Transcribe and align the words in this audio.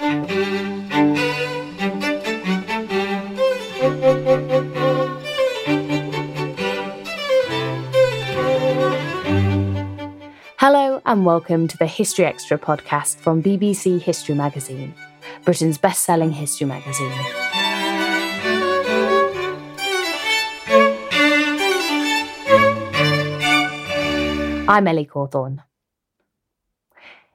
Hello, 0.00 0.08
and 11.04 11.26
welcome 11.26 11.68
to 11.68 11.76
the 11.76 11.84
History 11.84 12.24
Extra 12.24 12.58
podcast 12.58 13.16
from 13.16 13.42
BBC 13.42 14.00
History 14.00 14.34
Magazine, 14.34 14.94
Britain's 15.44 15.76
best 15.76 16.04
selling 16.04 16.32
history 16.32 16.66
magazine. 16.66 17.12
I'm 24.66 24.88
Ellie 24.88 25.04
Cawthorne. 25.04 25.62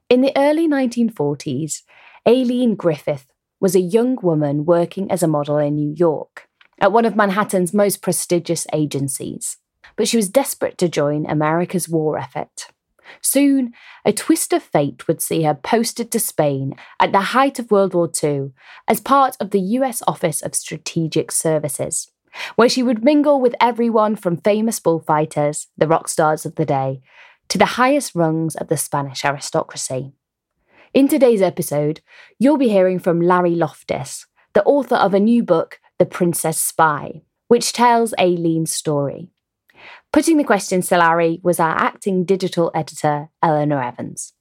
In 0.09 0.21
the 0.21 0.31
early 0.35 0.67
1940s, 0.67 1.83
Aileen 2.27 2.75
Griffith 2.75 3.27
was 3.59 3.75
a 3.75 3.79
young 3.79 4.17
woman 4.21 4.65
working 4.65 5.11
as 5.11 5.21
a 5.21 5.27
model 5.27 5.57
in 5.57 5.75
New 5.75 5.93
York 5.95 6.47
at 6.79 6.91
one 6.91 7.05
of 7.05 7.15
Manhattan's 7.15 7.73
most 7.73 8.01
prestigious 8.01 8.65
agencies. 8.73 9.57
But 9.95 10.07
she 10.07 10.17
was 10.17 10.27
desperate 10.29 10.77
to 10.79 10.89
join 10.89 11.25
America's 11.25 11.87
war 11.87 12.17
effort. 12.17 12.67
Soon, 13.21 13.73
a 14.03 14.11
twist 14.11 14.51
of 14.53 14.63
fate 14.63 15.07
would 15.07 15.21
see 15.21 15.43
her 15.43 15.53
posted 15.53 16.11
to 16.11 16.19
Spain 16.19 16.73
at 16.99 17.11
the 17.11 17.19
height 17.19 17.59
of 17.59 17.69
World 17.69 17.93
War 17.93 18.09
II 18.23 18.51
as 18.87 18.99
part 18.99 19.37
of 19.39 19.51
the 19.51 19.61
US 19.61 20.01
Office 20.07 20.41
of 20.41 20.55
Strategic 20.55 21.31
Services, 21.31 22.11
where 22.55 22.69
she 22.69 22.81
would 22.81 23.03
mingle 23.03 23.39
with 23.39 23.55
everyone 23.61 24.15
from 24.15 24.37
famous 24.37 24.79
bullfighters, 24.79 25.67
the 25.77 25.87
rock 25.87 26.07
stars 26.07 26.45
of 26.45 26.55
the 26.55 26.65
day, 26.65 27.01
to 27.49 27.59
the 27.59 27.77
highest 27.77 28.15
rungs 28.15 28.55
of 28.55 28.67
the 28.67 28.77
Spanish 28.77 29.23
aristocracy. 29.23 30.13
In 30.95 31.09
today's 31.09 31.41
episode, 31.41 31.99
you'll 32.39 32.55
be 32.55 32.69
hearing 32.69 32.99
from 32.99 33.19
Larry 33.19 33.53
Loftis, 33.53 34.27
the 34.53 34.63
author 34.63 34.95
of 34.95 35.13
a 35.13 35.19
new 35.19 35.43
book, 35.43 35.81
The 35.99 36.05
Princess 36.05 36.57
Spy, 36.57 37.23
which 37.49 37.73
tells 37.73 38.13
Aileen's 38.17 38.71
story. 38.71 39.29
Putting 40.13 40.37
the 40.37 40.45
questions 40.45 40.87
to 40.87 40.97
Larry 40.97 41.41
was 41.43 41.59
our 41.59 41.75
acting 41.75 42.23
digital 42.23 42.71
editor, 42.73 43.27
Eleanor 43.43 43.83
Evans. 43.83 44.31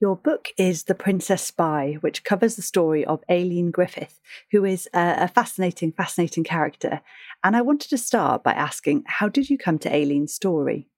Your 0.00 0.16
book 0.16 0.48
is 0.58 0.82
The 0.82 0.96
Princess 0.96 1.44
Spy, 1.44 1.98
which 2.00 2.24
covers 2.24 2.56
the 2.56 2.62
story 2.62 3.04
of 3.04 3.22
Aileen 3.30 3.70
Griffith, 3.70 4.18
who 4.50 4.64
is 4.64 4.88
a, 4.92 5.28
fascinating, 5.28 5.92
fascinating 5.92 6.42
character. 6.42 7.02
And 7.44 7.54
I 7.54 7.62
wanted 7.62 7.90
to 7.90 7.98
start 7.98 8.42
by 8.42 8.52
asking 8.52 9.04
how 9.06 9.28
did 9.28 9.48
you 9.48 9.56
come 9.56 9.78
to 9.78 9.94
Aileen's 9.94 10.34
story? 10.34 10.88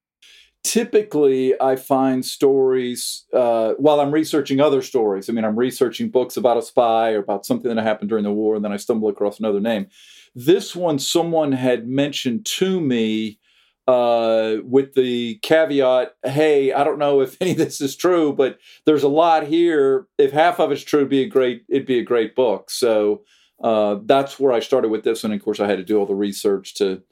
Typically 0.66 1.58
I 1.60 1.76
find 1.76 2.24
stories 2.24 3.24
uh, 3.32 3.74
while 3.74 4.00
I'm 4.00 4.10
researching 4.10 4.60
other 4.60 4.82
stories. 4.82 5.30
I 5.30 5.32
mean, 5.32 5.44
I'm 5.44 5.56
researching 5.56 6.10
books 6.10 6.36
about 6.36 6.56
a 6.56 6.62
spy 6.62 7.12
or 7.12 7.20
about 7.20 7.46
something 7.46 7.72
that 7.72 7.80
happened 7.82 8.08
during 8.08 8.24
the 8.24 8.32
war, 8.32 8.56
and 8.56 8.64
then 8.64 8.72
I 8.72 8.76
stumble 8.76 9.08
across 9.08 9.38
another 9.38 9.60
name. 9.60 9.86
This 10.34 10.74
one, 10.74 10.98
someone 10.98 11.52
had 11.52 11.86
mentioned 11.86 12.46
to 12.46 12.80
me 12.80 13.38
uh, 13.86 14.56
with 14.64 14.94
the 14.94 15.38
caveat 15.42 16.16
hey, 16.24 16.72
I 16.72 16.82
don't 16.82 16.98
know 16.98 17.20
if 17.20 17.36
any 17.40 17.52
of 17.52 17.58
this 17.58 17.80
is 17.80 17.94
true, 17.94 18.32
but 18.32 18.58
there's 18.86 19.04
a 19.04 19.08
lot 19.08 19.46
here. 19.46 20.08
If 20.18 20.32
half 20.32 20.58
of 20.58 20.72
it's 20.72 20.82
true, 20.82 21.00
it'd 21.00 21.10
be 21.10 21.22
a 21.22 21.28
great, 21.28 21.62
it'd 21.68 21.86
be 21.86 22.00
a 22.00 22.04
great 22.04 22.34
book. 22.34 22.70
So 22.70 23.22
uh, 23.62 23.98
that's 24.04 24.40
where 24.40 24.52
I 24.52 24.58
started 24.58 24.88
with 24.88 25.04
this. 25.04 25.22
And 25.22 25.32
of 25.32 25.40
course, 25.40 25.60
I 25.60 25.68
had 25.68 25.78
to 25.78 25.84
do 25.84 25.96
all 25.96 26.06
the 26.06 26.14
research 26.14 26.74
to 26.74 27.02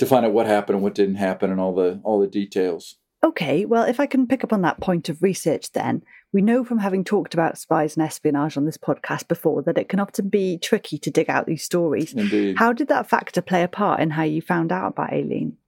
to 0.00 0.06
find 0.06 0.24
out 0.24 0.32
what 0.32 0.46
happened 0.46 0.76
and 0.76 0.82
what 0.82 0.94
didn't 0.94 1.16
happen 1.16 1.50
and 1.50 1.60
all 1.60 1.74
the 1.74 2.00
all 2.04 2.18
the 2.18 2.26
details. 2.26 2.96
Okay, 3.22 3.66
well, 3.66 3.84
if 3.84 4.00
I 4.00 4.06
can 4.06 4.26
pick 4.26 4.42
up 4.42 4.52
on 4.52 4.62
that 4.62 4.80
point 4.80 5.10
of 5.10 5.22
research, 5.22 5.72
then 5.72 6.02
we 6.32 6.40
know 6.40 6.64
from 6.64 6.78
having 6.78 7.04
talked 7.04 7.34
about 7.34 7.58
spies 7.58 7.94
and 7.94 8.06
espionage 8.06 8.56
on 8.56 8.64
this 8.64 8.78
podcast 8.78 9.28
before 9.28 9.60
that 9.64 9.76
it 9.76 9.90
can 9.90 10.00
often 10.00 10.30
be 10.30 10.56
tricky 10.56 10.96
to 10.96 11.10
dig 11.10 11.28
out 11.28 11.46
these 11.46 11.62
stories. 11.62 12.14
Indeed. 12.14 12.56
How 12.56 12.72
did 12.72 12.88
that 12.88 13.10
factor 13.10 13.42
play 13.42 13.62
a 13.62 13.68
part 13.68 14.00
in 14.00 14.08
how 14.08 14.22
you 14.22 14.40
found 14.40 14.72
out 14.72 14.92
about 14.92 15.12
Aileen? 15.12 15.58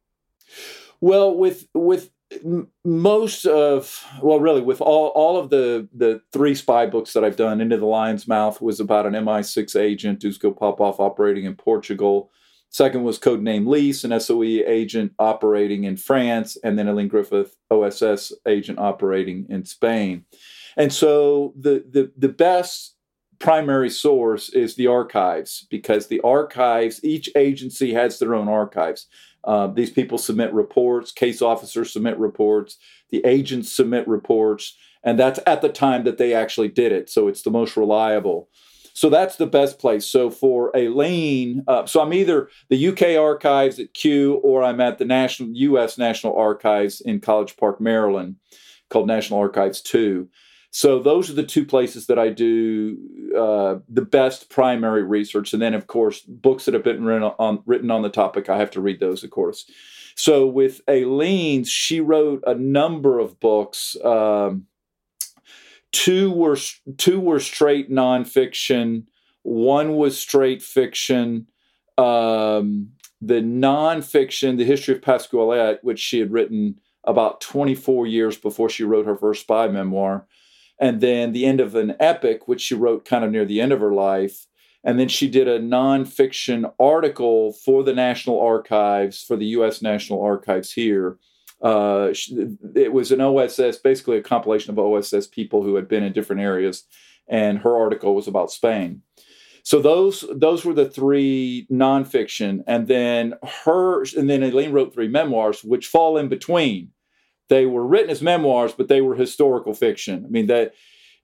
Well, 1.02 1.36
with 1.36 1.66
with 1.74 2.08
most 2.82 3.44
of 3.44 4.02
well 4.22 4.40
really 4.40 4.62
with 4.62 4.80
all 4.80 5.08
all 5.08 5.38
of 5.38 5.50
the 5.50 5.86
the 5.92 6.22
three 6.32 6.54
spy 6.54 6.86
books 6.86 7.12
that 7.12 7.22
I've 7.22 7.36
done 7.36 7.60
into 7.60 7.76
the 7.76 7.84
lion's 7.84 8.26
mouth 8.26 8.62
was 8.62 8.80
about 8.80 9.04
an 9.04 9.12
MI6 9.12 9.78
agent 9.78 10.20
Dusko 10.20 10.56
Popov 10.56 11.00
operating 11.00 11.44
in 11.44 11.54
Portugal 11.54 12.30
Second 12.72 13.04
was 13.04 13.18
codename 13.18 13.66
Lise, 13.66 14.02
an 14.02 14.18
SOE 14.18 14.42
agent 14.42 15.12
operating 15.18 15.84
in 15.84 15.96
France, 15.96 16.56
and 16.64 16.78
then 16.78 16.88
Aileen 16.88 17.08
Griffith, 17.08 17.54
OSS 17.70 18.32
agent 18.48 18.78
operating 18.78 19.46
in 19.50 19.66
Spain. 19.66 20.24
And 20.76 20.90
so 20.90 21.52
the, 21.54 21.84
the, 21.88 22.10
the 22.16 22.30
best 22.30 22.96
primary 23.38 23.90
source 23.90 24.48
is 24.48 24.74
the 24.74 24.86
archives 24.86 25.66
because 25.68 26.06
the 26.06 26.20
archives, 26.20 27.04
each 27.04 27.28
agency 27.36 27.92
has 27.92 28.18
their 28.18 28.34
own 28.34 28.48
archives. 28.48 29.06
Uh, 29.44 29.66
these 29.66 29.90
people 29.90 30.16
submit 30.16 30.52
reports, 30.54 31.12
case 31.12 31.42
officers 31.42 31.92
submit 31.92 32.18
reports, 32.18 32.78
the 33.10 33.22
agents 33.26 33.70
submit 33.70 34.08
reports, 34.08 34.76
and 35.02 35.18
that's 35.18 35.40
at 35.46 35.60
the 35.60 35.68
time 35.68 36.04
that 36.04 36.16
they 36.16 36.32
actually 36.32 36.68
did 36.68 36.92
it. 36.92 37.10
So 37.10 37.28
it's 37.28 37.42
the 37.42 37.50
most 37.50 37.76
reliable. 37.76 38.48
So 38.94 39.08
that's 39.08 39.36
the 39.36 39.46
best 39.46 39.78
place. 39.78 40.06
So 40.06 40.30
for 40.30 40.74
Aileen, 40.76 41.64
uh, 41.66 41.86
so 41.86 42.00
I'm 42.00 42.12
either 42.12 42.48
the 42.68 42.88
UK 42.88 43.18
archives 43.18 43.78
at 43.78 43.94
Kew 43.94 44.34
or 44.42 44.62
I'm 44.62 44.80
at 44.80 44.98
the 44.98 45.04
National 45.04 45.50
U.S. 45.52 45.98
National 45.98 46.36
Archives 46.36 47.00
in 47.00 47.20
College 47.20 47.56
Park, 47.56 47.80
Maryland, 47.80 48.36
called 48.90 49.06
National 49.06 49.40
Archives 49.40 49.80
2. 49.80 50.28
So 50.74 50.98
those 50.98 51.28
are 51.28 51.34
the 51.34 51.42
two 51.42 51.66
places 51.66 52.06
that 52.06 52.18
I 52.18 52.30
do 52.30 52.96
uh, 53.36 53.76
the 53.88 54.02
best 54.02 54.48
primary 54.48 55.02
research, 55.02 55.52
and 55.52 55.60
then 55.60 55.74
of 55.74 55.86
course 55.86 56.20
books 56.20 56.64
that 56.64 56.74
have 56.74 56.82
been 56.82 57.04
written 57.04 57.30
on 57.38 57.62
written 57.66 57.90
on 57.90 58.00
the 58.00 58.08
topic. 58.08 58.48
I 58.48 58.56
have 58.56 58.70
to 58.72 58.80
read 58.80 58.98
those, 58.98 59.22
of 59.22 59.30
course. 59.30 59.70
So 60.16 60.46
with 60.46 60.80
Aileen, 60.88 61.64
she 61.64 62.00
wrote 62.00 62.42
a 62.46 62.54
number 62.54 63.18
of 63.18 63.38
books. 63.38 63.96
Um, 64.02 64.66
two 65.92 66.32
were 66.32 66.56
two 66.96 67.20
were 67.20 67.40
straight 67.40 67.90
nonfiction. 67.90 69.04
One 69.42 69.96
was 69.96 70.18
straight 70.18 70.62
fiction. 70.62 71.46
Um, 71.98 72.92
the 73.20 73.40
nonfiction, 73.40 74.58
the 74.58 74.64
history 74.64 74.94
of 74.94 75.02
Pascualete, 75.02 75.78
which 75.82 76.00
she 76.00 76.18
had 76.18 76.32
written 76.32 76.80
about 77.04 77.40
24 77.40 78.06
years 78.06 78.36
before 78.36 78.68
she 78.68 78.84
wrote 78.84 79.06
her 79.06 79.16
first 79.16 79.42
spy 79.42 79.68
memoir, 79.68 80.26
and 80.80 81.00
then 81.00 81.32
the 81.32 81.46
end 81.46 81.60
of 81.60 81.74
an 81.74 81.94
epic, 82.00 82.48
which 82.48 82.60
she 82.60 82.74
wrote 82.74 83.04
kind 83.04 83.24
of 83.24 83.30
near 83.30 83.44
the 83.44 83.60
end 83.60 83.72
of 83.72 83.80
her 83.80 83.92
life. 83.92 84.46
And 84.84 84.98
then 84.98 85.08
she 85.08 85.28
did 85.28 85.46
a 85.46 85.60
nonfiction 85.60 86.72
article 86.80 87.52
for 87.52 87.84
the 87.84 87.92
National 87.92 88.40
Archives, 88.40 89.22
for 89.22 89.36
the 89.36 89.46
U.S. 89.46 89.80
National 89.80 90.20
Archives 90.20 90.72
here. 90.72 91.18
Uh, 91.62 92.12
it 92.74 92.92
was 92.92 93.12
an 93.12 93.20
OSS, 93.20 93.78
basically 93.78 94.16
a 94.16 94.22
compilation 94.22 94.70
of 94.72 94.78
OSS 94.78 95.28
people 95.28 95.62
who 95.62 95.76
had 95.76 95.88
been 95.88 96.02
in 96.02 96.12
different 96.12 96.42
areas, 96.42 96.84
and 97.28 97.58
her 97.60 97.76
article 97.76 98.14
was 98.14 98.26
about 98.26 98.50
Spain. 98.50 99.02
So 99.62 99.80
those 99.80 100.24
those 100.34 100.64
were 100.64 100.74
the 100.74 100.88
three 100.88 101.66
nonfiction, 101.70 102.64
and 102.66 102.88
then 102.88 103.34
her, 103.64 104.02
and 104.16 104.28
then 104.28 104.42
Aileen 104.42 104.72
wrote 104.72 104.92
three 104.92 105.08
memoirs, 105.08 105.62
which 105.62 105.86
fall 105.86 106.18
in 106.18 106.28
between. 106.28 106.90
They 107.48 107.66
were 107.66 107.86
written 107.86 108.10
as 108.10 108.22
memoirs, 108.22 108.72
but 108.72 108.88
they 108.88 109.00
were 109.00 109.14
historical 109.14 109.74
fiction. 109.74 110.24
I 110.26 110.28
mean 110.28 110.46
that 110.48 110.74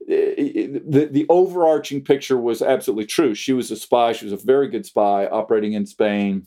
the, 0.06 1.08
the 1.10 1.26
overarching 1.28 2.02
picture 2.04 2.38
was 2.38 2.62
absolutely 2.62 3.06
true. 3.06 3.34
She 3.34 3.52
was 3.52 3.70
a 3.70 3.76
spy. 3.76 4.12
She 4.12 4.24
was 4.24 4.32
a 4.32 4.44
very 4.44 4.68
good 4.68 4.86
spy 4.86 5.26
operating 5.26 5.72
in 5.72 5.86
Spain. 5.86 6.46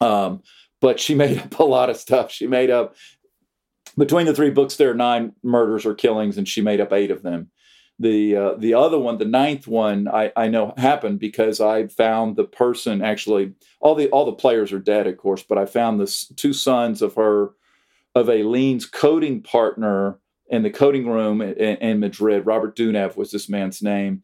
Um, 0.00 0.42
but 0.80 0.98
she 0.98 1.14
made 1.22 1.38
up 1.38 1.58
a 1.58 1.64
lot 1.64 1.90
of 1.90 1.96
stuff. 1.96 2.30
She 2.30 2.46
made 2.46 2.70
up 2.70 2.96
between 4.00 4.26
the 4.26 4.34
three 4.34 4.50
books, 4.50 4.76
there 4.76 4.90
are 4.90 4.94
nine 4.94 5.32
murders 5.42 5.84
or 5.86 5.94
killings, 5.94 6.38
and 6.38 6.48
she 6.48 6.60
made 6.60 6.80
up 6.80 6.92
eight 6.92 7.10
of 7.10 7.22
them. 7.22 7.50
The 7.98 8.34
uh, 8.34 8.54
the 8.54 8.72
other 8.72 8.98
one, 8.98 9.18
the 9.18 9.26
ninth 9.26 9.66
one, 9.66 10.08
I, 10.08 10.32
I 10.34 10.48
know 10.48 10.72
happened 10.78 11.20
because 11.20 11.60
I 11.60 11.86
found 11.86 12.36
the 12.36 12.44
person 12.44 13.02
actually 13.02 13.52
all 13.78 13.94
the 13.94 14.08
all 14.08 14.24
the 14.24 14.32
players 14.32 14.72
are 14.72 14.78
dead, 14.78 15.06
of 15.06 15.18
course, 15.18 15.42
but 15.42 15.58
I 15.58 15.66
found 15.66 16.00
the 16.00 16.06
two 16.34 16.54
sons 16.54 17.02
of 17.02 17.14
her 17.14 17.50
of 18.14 18.30
Aileen's 18.30 18.86
coding 18.86 19.42
partner 19.42 20.18
in 20.48 20.62
the 20.62 20.70
coding 20.70 21.06
room 21.06 21.42
in, 21.42 21.52
in 21.52 22.00
Madrid. 22.00 22.46
Robert 22.46 22.74
Dunev 22.74 23.16
was 23.16 23.30
this 23.30 23.50
man's 23.50 23.82
name, 23.82 24.22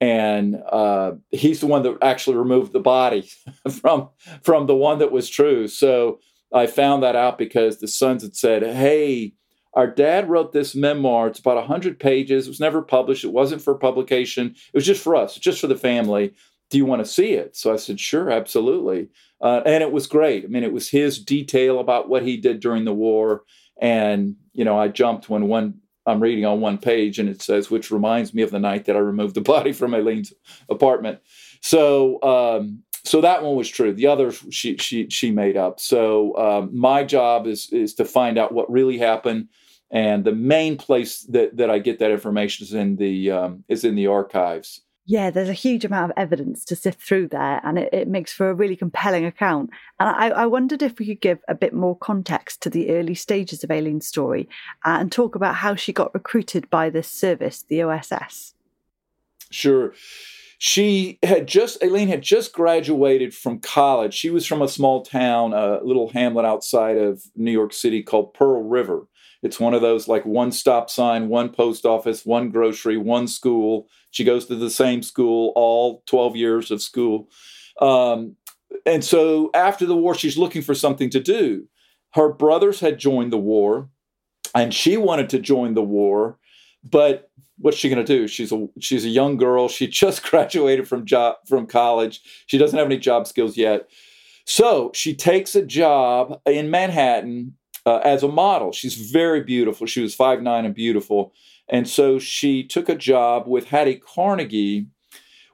and 0.00 0.56
uh, 0.70 1.12
he's 1.32 1.58
the 1.58 1.66
one 1.66 1.82
that 1.82 1.98
actually 2.02 2.36
removed 2.36 2.72
the 2.72 2.80
body 2.80 3.28
from 3.80 4.10
from 4.42 4.66
the 4.66 4.76
one 4.76 5.00
that 5.00 5.10
was 5.10 5.28
true. 5.28 5.66
So 5.66 6.20
I 6.56 6.66
found 6.66 7.02
that 7.02 7.16
out 7.16 7.38
because 7.38 7.78
the 7.78 7.88
sons 7.88 8.22
had 8.22 8.36
said, 8.36 8.62
"Hey." 8.62 9.34
Our 9.74 9.86
dad 9.86 10.30
wrote 10.30 10.52
this 10.52 10.74
memoir. 10.74 11.26
It's 11.26 11.38
about 11.38 11.56
100 11.56 12.00
pages. 12.00 12.46
It 12.46 12.48
was 12.48 12.60
never 12.60 12.80
published. 12.80 13.24
It 13.24 13.32
wasn't 13.32 13.60
for 13.60 13.74
publication. 13.74 14.54
It 14.56 14.74
was 14.74 14.86
just 14.86 15.02
for 15.02 15.14
us, 15.14 15.36
just 15.36 15.60
for 15.60 15.66
the 15.66 15.76
family. 15.76 16.32
Do 16.70 16.78
you 16.78 16.86
want 16.86 17.04
to 17.04 17.10
see 17.10 17.32
it? 17.32 17.56
So 17.56 17.74
I 17.74 17.76
said, 17.76 18.00
Sure, 18.00 18.30
absolutely. 18.30 19.08
Uh, 19.40 19.60
and 19.66 19.82
it 19.82 19.92
was 19.92 20.06
great. 20.06 20.44
I 20.44 20.48
mean, 20.48 20.64
it 20.64 20.72
was 20.72 20.88
his 20.88 21.22
detail 21.22 21.78
about 21.78 22.08
what 22.08 22.22
he 22.22 22.38
did 22.38 22.60
during 22.60 22.86
the 22.86 22.94
war. 22.94 23.42
And, 23.80 24.36
you 24.54 24.64
know, 24.64 24.78
I 24.78 24.88
jumped 24.88 25.28
when 25.28 25.46
one 25.46 25.74
I'm 26.06 26.22
reading 26.22 26.46
on 26.46 26.60
one 26.60 26.78
page 26.78 27.18
and 27.18 27.28
it 27.28 27.42
says, 27.42 27.68
which 27.68 27.90
reminds 27.90 28.32
me 28.32 28.42
of 28.42 28.52
the 28.52 28.60
night 28.60 28.84
that 28.84 28.96
I 28.96 29.00
removed 29.00 29.34
the 29.34 29.40
body 29.42 29.72
from 29.72 29.94
Aileen's 29.94 30.32
apartment. 30.70 31.18
So, 31.60 32.22
um, 32.22 32.82
so 33.06 33.20
that 33.20 33.42
one 33.42 33.56
was 33.56 33.68
true. 33.68 33.92
The 33.92 34.06
others 34.06 34.44
she 34.50 34.76
she 34.78 35.08
she 35.08 35.30
made 35.30 35.56
up. 35.56 35.80
So 35.80 36.36
um, 36.36 36.76
my 36.76 37.04
job 37.04 37.46
is 37.46 37.70
is 37.72 37.94
to 37.94 38.04
find 38.04 38.38
out 38.38 38.52
what 38.52 38.70
really 38.70 38.98
happened, 38.98 39.48
and 39.90 40.24
the 40.24 40.32
main 40.32 40.76
place 40.76 41.22
that 41.22 41.56
that 41.56 41.70
I 41.70 41.78
get 41.78 41.98
that 42.00 42.10
information 42.10 42.66
is 42.66 42.74
in 42.74 42.96
the 42.96 43.30
um, 43.30 43.64
is 43.68 43.84
in 43.84 43.94
the 43.94 44.08
archives. 44.08 44.82
Yeah, 45.08 45.30
there's 45.30 45.48
a 45.48 45.52
huge 45.52 45.84
amount 45.84 46.10
of 46.10 46.18
evidence 46.18 46.64
to 46.64 46.74
sift 46.74 47.00
through 47.00 47.28
there, 47.28 47.60
and 47.62 47.78
it, 47.78 47.90
it 47.92 48.08
makes 48.08 48.32
for 48.32 48.50
a 48.50 48.54
really 48.54 48.74
compelling 48.74 49.24
account. 49.24 49.70
And 50.00 50.08
I, 50.08 50.30
I, 50.30 50.46
wondered 50.46 50.82
if 50.82 50.98
we 50.98 51.06
could 51.06 51.20
give 51.20 51.38
a 51.46 51.54
bit 51.54 51.72
more 51.72 51.96
context 51.96 52.60
to 52.62 52.70
the 52.70 52.90
early 52.90 53.14
stages 53.14 53.62
of 53.62 53.70
Aileen's 53.70 54.08
story 54.08 54.48
uh, 54.84 54.96
and 54.98 55.12
talk 55.12 55.36
about 55.36 55.54
how 55.54 55.76
she 55.76 55.92
got 55.92 56.12
recruited 56.12 56.68
by 56.70 56.90
this 56.90 57.06
service, 57.06 57.62
the 57.68 57.84
OSS. 57.84 58.54
Sure. 59.52 59.94
She 60.58 61.18
had 61.22 61.46
just, 61.46 61.82
Aileen 61.82 62.08
had 62.08 62.22
just 62.22 62.52
graduated 62.52 63.34
from 63.34 63.60
college. 63.60 64.14
She 64.14 64.30
was 64.30 64.46
from 64.46 64.62
a 64.62 64.68
small 64.68 65.02
town, 65.04 65.52
a 65.52 65.80
little 65.82 66.08
hamlet 66.10 66.46
outside 66.46 66.96
of 66.96 67.22
New 67.34 67.50
York 67.50 67.72
City 67.72 68.02
called 68.02 68.32
Pearl 68.32 68.62
River. 68.62 69.06
It's 69.42 69.60
one 69.60 69.74
of 69.74 69.82
those 69.82 70.08
like 70.08 70.24
one 70.24 70.50
stop 70.52 70.88
sign, 70.88 71.28
one 71.28 71.50
post 71.50 71.84
office, 71.84 72.24
one 72.24 72.50
grocery, 72.50 72.96
one 72.96 73.28
school. 73.28 73.88
She 74.10 74.24
goes 74.24 74.46
to 74.46 74.56
the 74.56 74.70
same 74.70 75.02
school, 75.02 75.52
all 75.54 76.02
12 76.06 76.36
years 76.36 76.70
of 76.70 76.80
school. 76.82 77.28
Um, 77.80 78.36
and 78.84 79.04
so 79.04 79.50
after 79.54 79.86
the 79.86 79.96
war, 79.96 80.14
she's 80.14 80.38
looking 80.38 80.62
for 80.62 80.74
something 80.74 81.10
to 81.10 81.20
do. 81.20 81.68
Her 82.14 82.32
brothers 82.32 82.80
had 82.80 82.98
joined 82.98 83.32
the 83.32 83.38
war, 83.38 83.90
and 84.54 84.72
she 84.72 84.96
wanted 84.96 85.28
to 85.30 85.38
join 85.38 85.74
the 85.74 85.82
war, 85.82 86.38
but 86.82 87.30
what's 87.58 87.76
she 87.76 87.88
going 87.88 88.04
to 88.04 88.16
do? 88.18 88.28
She's 88.28 88.52
a 88.52 88.66
she's 88.80 89.04
a 89.04 89.10
young 89.10 89.36
girl. 89.36 89.68
She 89.68 89.86
just 90.02 90.22
graduated 90.22 90.88
from 90.88 91.04
job 91.04 91.36
from 91.46 91.66
college. 91.66 92.20
She 92.46 92.58
doesn't 92.58 92.78
have 92.78 92.86
any 92.86 92.98
job 92.98 93.26
skills 93.26 93.56
yet. 93.56 93.88
So 94.44 94.92
she 94.94 95.14
takes 95.14 95.54
a 95.56 95.64
job 95.64 96.40
in 96.46 96.70
Manhattan 96.70 97.54
uh, 97.84 98.00
as 98.04 98.22
a 98.22 98.28
model. 98.28 98.72
She's 98.72 99.10
very 99.10 99.42
beautiful. 99.42 99.86
She 99.86 100.02
was 100.02 100.14
five 100.14 100.42
nine 100.42 100.64
and 100.64 100.74
beautiful. 100.74 101.32
And 101.68 101.88
so 101.88 102.18
she 102.18 102.62
took 102.62 102.88
a 102.88 102.94
job 102.94 103.48
with 103.48 103.68
Hattie 103.68 103.96
Carnegie, 103.96 104.86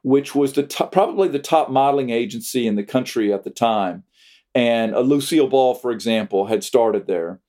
which 0.03 0.35
was 0.35 0.53
the 0.53 0.63
top, 0.63 0.93
probably 0.93 1.29
the 1.29 1.39
top 1.39 1.71
modeling 1.71 2.11
agency 2.11 2.67
in 2.67 2.77
the 2.77 2.85
country 2.85 3.33
at 3.33 3.45
the 3.45 3.51
time. 3.51 4.05
And 4.55 4.95
uh, 4.95 5.01
Lucille 5.01 5.49
Ball, 5.49 5.75
for 5.75 5.91
example, 5.91 6.47
had 6.47 6.63
started 6.65 7.07
there. 7.07 7.41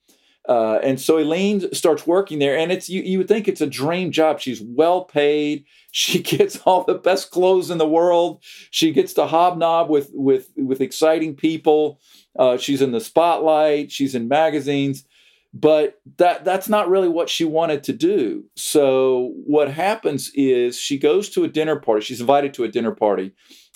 Uh, 0.46 0.78
and 0.82 1.00
so 1.00 1.18
Elaine 1.18 1.72
starts 1.72 2.06
working 2.06 2.38
there, 2.38 2.56
and 2.56 2.70
it's 2.70 2.88
you, 2.88 3.02
you 3.02 3.18
would 3.18 3.28
think 3.28 3.48
it's 3.48 3.62
a 3.62 3.66
dream 3.66 4.12
job. 4.12 4.40
She's 4.40 4.62
well 4.62 5.04
paid. 5.04 5.64
She 5.94 6.24
gets 6.24 6.58
all 6.62 6.82
the 6.82 6.96
best 6.96 7.30
clothes 7.30 7.70
in 7.70 7.78
the 7.78 7.86
world. 7.86 8.42
She 8.72 8.90
gets 8.90 9.12
to 9.12 9.26
hobnob 9.26 9.88
with 9.88 10.10
with 10.12 10.48
with 10.56 10.80
exciting 10.80 11.36
people. 11.36 12.00
Uh, 12.36 12.56
she's 12.56 12.82
in 12.82 12.90
the 12.90 13.00
spotlight. 13.00 13.92
She's 13.92 14.16
in 14.16 14.26
magazines, 14.26 15.04
but 15.52 16.00
that 16.16 16.44
that's 16.44 16.68
not 16.68 16.88
really 16.88 17.06
what 17.06 17.30
she 17.30 17.44
wanted 17.44 17.84
to 17.84 17.92
do. 17.92 18.42
So 18.56 19.34
what 19.46 19.70
happens 19.70 20.32
is 20.34 20.76
she 20.76 20.98
goes 20.98 21.28
to 21.30 21.44
a 21.44 21.48
dinner 21.48 21.78
party. 21.78 22.04
She's 22.04 22.20
invited 22.20 22.54
to 22.54 22.64
a 22.64 22.68
dinner 22.68 22.92
party, 22.92 23.30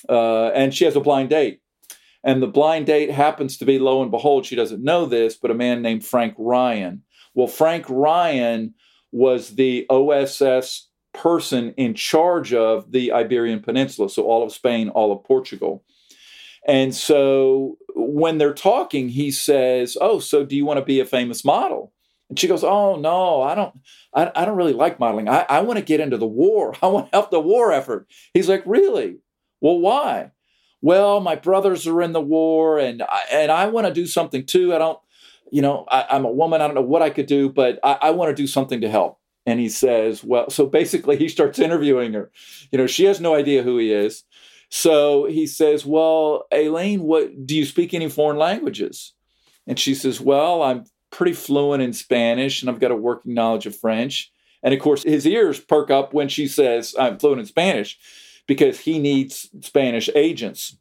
uh, 0.08 0.48
and 0.48 0.74
she 0.74 0.86
has 0.86 0.96
a 0.96 1.00
blind 1.00 1.30
date. 1.30 1.60
And 2.24 2.42
the 2.42 2.48
blind 2.48 2.86
date 2.86 3.10
happens 3.10 3.56
to 3.58 3.64
be, 3.64 3.78
lo 3.78 4.02
and 4.02 4.10
behold, 4.10 4.44
she 4.44 4.56
doesn't 4.56 4.82
know 4.82 5.06
this, 5.06 5.36
but 5.36 5.50
a 5.50 5.54
man 5.54 5.82
named 5.82 6.04
Frank 6.04 6.34
Ryan. 6.36 7.02
Well, 7.34 7.46
Frank 7.46 7.86
Ryan 7.88 8.74
was 9.12 9.54
the 9.54 9.86
OSS 9.88 10.88
person 11.14 11.72
in 11.76 11.94
charge 11.94 12.52
of 12.52 12.92
the 12.92 13.12
Iberian 13.12 13.60
Peninsula, 13.60 14.10
so 14.10 14.24
all 14.24 14.42
of 14.42 14.52
Spain, 14.52 14.88
all 14.88 15.12
of 15.12 15.24
Portugal. 15.24 15.84
And 16.66 16.94
so 16.94 17.78
when 17.94 18.38
they're 18.38 18.52
talking, 18.54 19.08
he 19.08 19.30
says, 19.30 19.96
"Oh, 20.00 20.18
so 20.18 20.44
do 20.44 20.56
you 20.56 20.66
want 20.66 20.78
to 20.78 20.84
be 20.84 21.00
a 21.00 21.06
famous 21.06 21.44
model?" 21.44 21.92
And 22.28 22.38
she 22.38 22.46
goes, 22.46 22.62
"Oh 22.62 22.96
no, 22.96 23.42
I 23.42 23.54
don't. 23.54 23.74
I, 24.14 24.30
I 24.34 24.44
don't 24.44 24.56
really 24.56 24.72
like 24.72 25.00
modeling. 25.00 25.28
I, 25.28 25.46
I 25.48 25.60
want 25.60 25.78
to 25.78 25.84
get 25.84 26.00
into 26.00 26.18
the 26.18 26.26
war. 26.26 26.74
I 26.82 26.88
want 26.88 27.06
to 27.06 27.16
help 27.16 27.30
the 27.30 27.40
war 27.40 27.72
effort." 27.72 28.06
He's 28.34 28.48
like, 28.48 28.62
"Really? 28.66 29.18
Well, 29.60 29.78
why?" 29.78 30.32
Well, 30.80 31.20
my 31.20 31.34
brothers 31.34 31.86
are 31.86 32.02
in 32.02 32.12
the 32.12 32.20
war, 32.20 32.78
and 32.78 33.02
I, 33.02 33.20
and 33.32 33.50
I 33.50 33.66
want 33.66 33.86
to 33.86 33.92
do 33.92 34.06
something 34.06 34.46
too. 34.46 34.74
I 34.74 34.78
don't, 34.78 34.98
you 35.50 35.62
know, 35.62 35.84
I, 35.88 36.16
am 36.16 36.24
a 36.24 36.30
woman. 36.30 36.60
I 36.60 36.66
don't 36.66 36.76
know 36.76 36.82
what 36.82 37.02
I 37.02 37.10
could 37.10 37.26
do, 37.26 37.48
but 37.48 37.78
I, 37.82 37.98
I 38.02 38.10
want 38.10 38.30
to 38.30 38.42
do 38.42 38.46
something 38.46 38.80
to 38.80 38.90
help. 38.90 39.18
And 39.44 39.58
he 39.58 39.68
says, 39.68 40.22
"Well," 40.22 40.50
so 40.50 40.66
basically, 40.66 41.16
he 41.16 41.28
starts 41.28 41.58
interviewing 41.58 42.12
her. 42.12 42.30
You 42.70 42.78
know, 42.78 42.86
she 42.86 43.04
has 43.04 43.20
no 43.20 43.34
idea 43.34 43.62
who 43.62 43.78
he 43.78 43.92
is. 43.92 44.24
So 44.70 45.26
he 45.26 45.46
says, 45.46 45.86
Well, 45.86 46.46
Aileen, 46.52 47.02
what 47.02 47.46
do 47.46 47.56
you 47.56 47.64
speak 47.64 47.94
any 47.94 48.08
foreign 48.08 48.38
languages? 48.38 49.14
And 49.66 49.78
she 49.78 49.94
says, 49.94 50.20
Well, 50.20 50.62
I'm 50.62 50.84
pretty 51.10 51.32
fluent 51.32 51.82
in 51.82 51.92
Spanish 51.92 52.60
and 52.60 52.70
I've 52.70 52.80
got 52.80 52.90
a 52.90 52.96
working 52.96 53.34
knowledge 53.34 53.66
of 53.66 53.76
French. 53.76 54.30
And 54.62 54.74
of 54.74 54.80
course, 54.80 55.04
his 55.04 55.26
ears 55.26 55.60
perk 55.60 55.90
up 55.90 56.12
when 56.12 56.28
she 56.28 56.46
says, 56.48 56.94
I'm 56.98 57.18
fluent 57.18 57.40
in 57.40 57.46
Spanish 57.46 57.98
because 58.48 58.80
he 58.80 58.98
needs 58.98 59.48
Spanish 59.60 60.10
agents. 60.16 60.76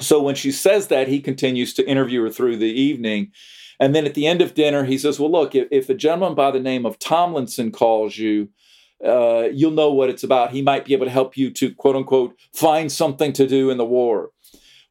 So 0.00 0.22
when 0.22 0.36
she 0.36 0.52
says 0.52 0.86
that, 0.88 1.08
he 1.08 1.20
continues 1.20 1.74
to 1.74 1.88
interview 1.88 2.22
her 2.22 2.30
through 2.30 2.58
the 2.58 2.66
evening. 2.66 3.32
And 3.80 3.94
then 3.94 4.06
at 4.06 4.14
the 4.14 4.26
end 4.26 4.40
of 4.40 4.54
dinner, 4.54 4.84
he 4.84 4.98
says, 4.98 5.18
Well, 5.18 5.32
look, 5.32 5.56
if, 5.56 5.66
if 5.72 5.88
a 5.88 5.94
gentleman 5.94 6.36
by 6.36 6.52
the 6.52 6.60
name 6.60 6.86
of 6.86 6.98
Tomlinson 7.00 7.72
calls 7.72 8.16
you, 8.16 8.50
uh, 9.04 9.48
you'll 9.52 9.72
know 9.72 9.92
what 9.92 10.10
it's 10.10 10.24
about. 10.24 10.52
He 10.52 10.62
might 10.62 10.84
be 10.84 10.92
able 10.92 11.06
to 11.06 11.12
help 11.12 11.36
you 11.36 11.50
to 11.52 11.74
quote 11.74 11.96
unquote 11.96 12.36
find 12.52 12.90
something 12.90 13.32
to 13.32 13.46
do 13.46 13.70
in 13.70 13.78
the 13.78 13.84
war. 13.84 14.30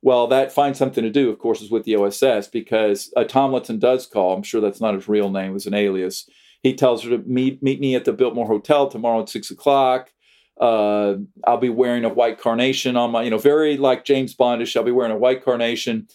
Well, 0.02 0.28
that 0.28 0.52
find 0.52 0.78
something 0.78 1.04
to 1.04 1.10
do, 1.10 1.30
of 1.30 1.40
course, 1.40 1.62
is 1.62 1.72
with 1.72 1.84
the 1.84 1.96
OSS 1.96 2.48
because 2.48 3.12
uh, 3.18 3.24
Tomlinson 3.24 3.80
does 3.80 4.06
call. 4.06 4.34
I'm 4.34 4.44
sure 4.44 4.62
that's 4.62 4.80
not 4.80 4.94
his 4.94 5.10
real 5.10 5.30
name; 5.30 5.52
it 5.52 5.54
was 5.54 5.66
an 5.66 5.74
alias. 5.74 6.30
He 6.64 6.74
tells 6.74 7.04
her 7.04 7.10
to 7.10 7.18
meet 7.20 7.62
meet 7.62 7.82
me 7.82 7.96
at 7.96 8.06
the 8.06 8.14
Biltmore 8.14 8.48
Hotel 8.48 8.88
tomorrow 8.88 9.22
at 9.22 9.30
six 9.30 9.52
o'clock. 9.52 10.12
Uh, 10.60 11.16
I'll 11.46 11.58
be 11.58 11.70
wearing 11.70 12.06
a 12.06 12.10
white 12.10 12.40
carnation 12.40 12.98
on 12.98 13.12
my, 13.12 13.24
you 13.24 13.30
know, 13.30 13.38
very 13.38 13.78
like 13.78 14.06
James 14.06 14.36
Bondish. 14.36 14.76
I'll 14.76 14.84
be 14.84 14.92
wearing 14.92 15.12
a 15.12 15.18
white 15.18 15.44
carnation, 15.44 16.08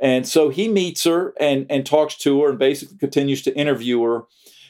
and 0.00 0.26
so 0.28 0.48
he 0.50 0.68
meets 0.68 1.04
her 1.04 1.34
and 1.40 1.66
and 1.70 1.86
talks 1.86 2.16
to 2.18 2.42
her 2.42 2.50
and 2.50 2.58
basically 2.58 2.98
continues 2.98 3.42
to 3.42 3.56
interview 3.56 4.02
her. 4.02 4.24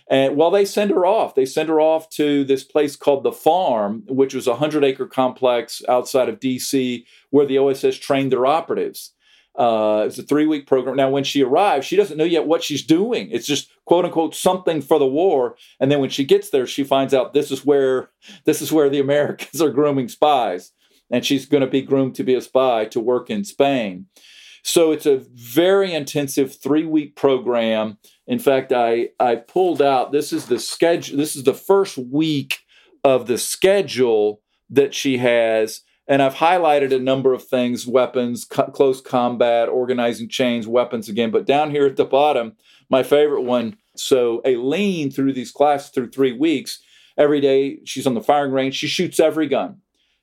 And 0.08 0.36
well, 0.36 0.50
they 0.50 0.64
send 0.64 0.92
her 0.92 1.04
off. 1.04 1.34
They 1.34 1.46
send 1.46 1.68
her 1.68 1.80
off 1.80 2.08
to 2.10 2.44
this 2.44 2.62
place 2.62 2.94
called 2.94 3.24
the 3.24 3.32
Farm, 3.32 4.04
which 4.06 4.34
was 4.34 4.46
a 4.46 4.56
hundred 4.56 4.84
acre 4.84 5.06
complex 5.06 5.82
outside 5.88 6.28
of 6.28 6.38
D.C., 6.38 7.04
where 7.30 7.46
the 7.46 7.58
OSS 7.58 7.98
trained 7.98 8.30
their 8.30 8.46
operatives. 8.46 9.12
Uh, 9.56 10.04
it's 10.06 10.18
a 10.18 10.22
three 10.22 10.46
week 10.46 10.66
program. 10.66 10.96
Now, 10.96 11.08
when 11.08 11.24
she 11.24 11.42
arrives, 11.42 11.86
she 11.86 11.96
doesn't 11.96 12.18
know 12.18 12.24
yet 12.24 12.46
what 12.46 12.62
she's 12.62 12.84
doing. 12.84 13.30
It's 13.30 13.46
just 13.46 13.70
quote 13.86 14.04
unquote 14.04 14.34
something 14.34 14.82
for 14.82 14.98
the 14.98 15.06
war. 15.06 15.56
And 15.80 15.90
then 15.90 16.00
when 16.00 16.10
she 16.10 16.24
gets 16.24 16.50
there, 16.50 16.66
she 16.66 16.84
finds 16.84 17.14
out 17.14 17.32
this 17.32 17.50
is 17.50 17.64
where 17.64 18.10
this 18.44 18.60
is 18.60 18.72
where 18.72 18.90
the 18.90 19.00
Americans 19.00 19.60
are 19.62 19.70
grooming 19.70 20.08
spies, 20.08 20.72
and 21.10 21.24
she's 21.24 21.46
going 21.46 21.62
to 21.62 21.66
be 21.66 21.82
groomed 21.82 22.14
to 22.16 22.24
be 22.24 22.34
a 22.34 22.40
spy 22.40 22.84
to 22.86 23.00
work 23.00 23.30
in 23.30 23.44
Spain. 23.44 24.06
So 24.62 24.90
it's 24.90 25.06
a 25.06 25.22
very 25.32 25.94
intensive 25.94 26.60
three 26.60 26.84
week 26.84 27.14
program. 27.14 27.98
In 28.26 28.38
fact, 28.38 28.72
I 28.72 29.10
I 29.20 29.36
pulled 29.36 29.80
out 29.80 30.12
this 30.12 30.32
is 30.32 30.46
the 30.46 30.58
schedule. 30.58 31.16
This 31.16 31.36
is 31.36 31.44
the 31.44 31.54
first 31.54 31.96
week 31.96 32.58
of 33.04 33.26
the 33.26 33.38
schedule 33.38 34.42
that 34.68 34.92
she 34.92 35.18
has 35.18 35.82
and 36.08 36.22
I've 36.22 36.34
highlighted 36.34 36.94
a 36.94 36.98
number 36.98 37.32
of 37.32 37.44
things 37.44 37.86
weapons, 37.86 38.44
co- 38.44 38.70
close 38.70 39.00
combat, 39.00 39.68
organizing 39.68 40.28
chains, 40.28 40.66
weapons 40.66 41.08
again. 41.08 41.30
But 41.30 41.46
down 41.46 41.70
here 41.70 41.86
at 41.86 41.96
the 41.96 42.04
bottom, 42.04 42.56
my 42.88 43.02
favorite 43.02 43.42
one. 43.42 43.76
So, 43.96 44.42
Aileen, 44.46 45.10
through 45.10 45.32
these 45.32 45.50
classes, 45.50 45.90
through 45.90 46.10
three 46.10 46.32
weeks, 46.32 46.80
every 47.16 47.40
day 47.40 47.80
she's 47.84 48.06
on 48.06 48.14
the 48.14 48.20
firing 48.20 48.52
range, 48.52 48.74
she 48.74 48.86
shoots 48.86 49.18
every 49.18 49.48
gun 49.48 49.80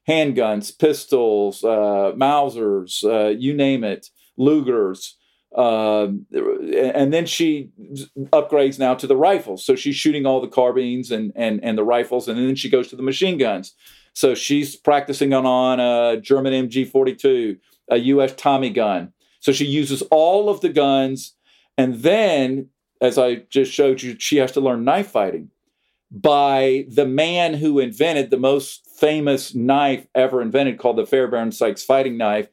handguns, 0.08 0.78
pistols, 0.78 1.64
uh, 1.64 2.12
Mausers, 2.16 3.04
uh, 3.04 3.30
you 3.30 3.54
name 3.54 3.84
it, 3.84 4.10
Lugers. 4.38 5.14
Uh, 5.56 6.08
and 6.34 7.14
then 7.14 7.26
she 7.26 7.70
upgrades 8.32 8.80
now 8.80 8.96
to 8.96 9.06
the 9.06 9.16
rifles. 9.16 9.64
So 9.66 9.76
she's 9.76 9.96
shooting 9.96 10.26
all 10.26 10.42
the 10.42 10.48
carbines 10.48 11.12
and, 11.12 11.32
and, 11.36 11.64
and 11.64 11.78
the 11.78 11.84
rifles, 11.84 12.28
and 12.28 12.38
then 12.38 12.56
she 12.56 12.70
goes 12.70 12.88
to 12.90 12.96
the 12.96 13.04
machine 13.04 13.38
guns. 13.38 13.74
So 14.14 14.36
she's 14.36 14.76
practicing 14.76 15.34
on, 15.34 15.46
on 15.46 15.80
a 15.80 16.20
German 16.20 16.54
MG 16.54 16.90
42, 16.90 17.58
a 17.90 17.98
US 17.98 18.34
Tommy 18.36 18.70
gun. 18.70 19.12
So 19.40 19.52
she 19.52 19.66
uses 19.66 20.02
all 20.04 20.50
of 20.50 20.62
the 20.62 20.70
guns. 20.70 21.36
And 21.78 21.96
then, 21.96 22.70
as 23.02 23.18
I 23.18 23.44
just 23.50 23.72
showed 23.72 24.02
you, 24.02 24.16
she 24.20 24.38
has 24.38 24.52
to 24.54 24.62
learn 24.62 24.84
knife 24.84 25.12
fighting 25.12 25.50
by 26.14 26.86
the 26.88 27.08
man 27.08 27.56
who 27.56 27.80
invented 27.80 28.30
the 28.30 28.38
most 28.38 28.88
famous 29.00 29.56
knife 29.56 30.08
ever 30.14 30.42
invented 30.42 30.78
called 30.78 30.98
the 30.98 31.06
Fairbairn 31.06 31.52
Sykes 31.52 31.84
fighting 31.84 32.18
knife, 32.18 32.48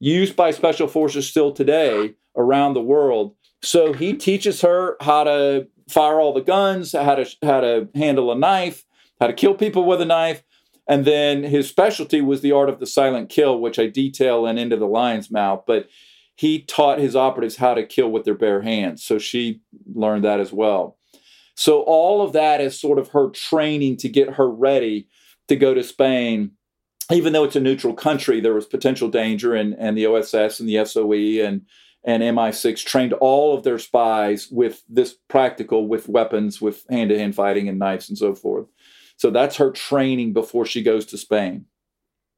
used 0.00 0.34
by 0.34 0.50
special 0.50 0.88
forces 0.88 1.28
still 1.28 1.52
today 1.52 2.14
around 2.36 2.74
the 2.74 2.82
world. 2.82 3.36
So 3.62 3.92
he 3.92 4.12
teaches 4.14 4.60
her 4.62 4.96
how 5.00 5.24
to 5.24 5.68
fire 5.88 6.20
all 6.20 6.34
the 6.34 6.42
guns, 6.42 6.92
how 6.92 7.14
to 7.14 7.26
how 7.42 7.60
to 7.60 7.88
handle 7.94 8.32
a 8.32 8.36
knife, 8.36 8.84
how 9.20 9.28
to 9.28 9.32
kill 9.32 9.54
people 9.54 9.84
with 9.86 10.00
a 10.00 10.04
knife, 10.04 10.42
and 10.86 11.04
then 11.04 11.42
his 11.42 11.68
specialty 11.68 12.20
was 12.20 12.40
the 12.40 12.52
art 12.52 12.68
of 12.68 12.78
the 12.78 12.86
silent 12.86 13.30
kill, 13.30 13.58
which 13.58 13.78
I 13.78 13.86
detail 13.86 14.46
in 14.46 14.58
Into 14.58 14.76
the 14.76 14.86
Lion's 14.86 15.30
Mouth. 15.30 15.64
But 15.66 15.88
he 16.36 16.62
taught 16.62 16.98
his 16.98 17.16
operatives 17.16 17.56
how 17.56 17.74
to 17.74 17.86
kill 17.86 18.10
with 18.10 18.24
their 18.24 18.34
bare 18.34 18.62
hands. 18.62 19.04
So 19.04 19.18
she 19.18 19.60
learned 19.94 20.24
that 20.24 20.40
as 20.40 20.52
well. 20.52 20.98
So 21.54 21.82
all 21.82 22.22
of 22.22 22.32
that 22.32 22.60
is 22.60 22.78
sort 22.78 22.98
of 22.98 23.08
her 23.08 23.30
training 23.30 23.98
to 23.98 24.08
get 24.08 24.34
her 24.34 24.50
ready 24.50 25.08
to 25.48 25.56
go 25.56 25.72
to 25.72 25.84
Spain. 25.84 26.52
Even 27.10 27.32
though 27.32 27.44
it's 27.44 27.56
a 27.56 27.60
neutral 27.60 27.94
country, 27.94 28.40
there 28.40 28.54
was 28.54 28.66
potential 28.66 29.08
danger, 29.08 29.54
and, 29.54 29.74
and 29.78 29.96
the 29.96 30.06
OSS 30.06 30.58
and 30.58 30.68
the 30.68 30.84
SOE 30.84 31.44
and 31.46 31.62
and 32.06 32.22
MI6 32.22 32.84
trained 32.84 33.14
all 33.14 33.56
of 33.56 33.64
their 33.64 33.78
spies 33.78 34.48
with 34.50 34.82
this 34.90 35.16
practical, 35.28 35.88
with 35.88 36.06
weapons, 36.06 36.60
with 36.60 36.84
hand 36.90 37.08
to 37.08 37.18
hand 37.18 37.34
fighting 37.34 37.66
and 37.66 37.78
knives 37.78 38.10
and 38.10 38.18
so 38.18 38.34
forth. 38.34 38.66
So 39.24 39.30
that's 39.30 39.56
her 39.56 39.70
training 39.70 40.34
before 40.34 40.66
she 40.66 40.82
goes 40.82 41.06
to 41.06 41.16
Spain. 41.16 41.64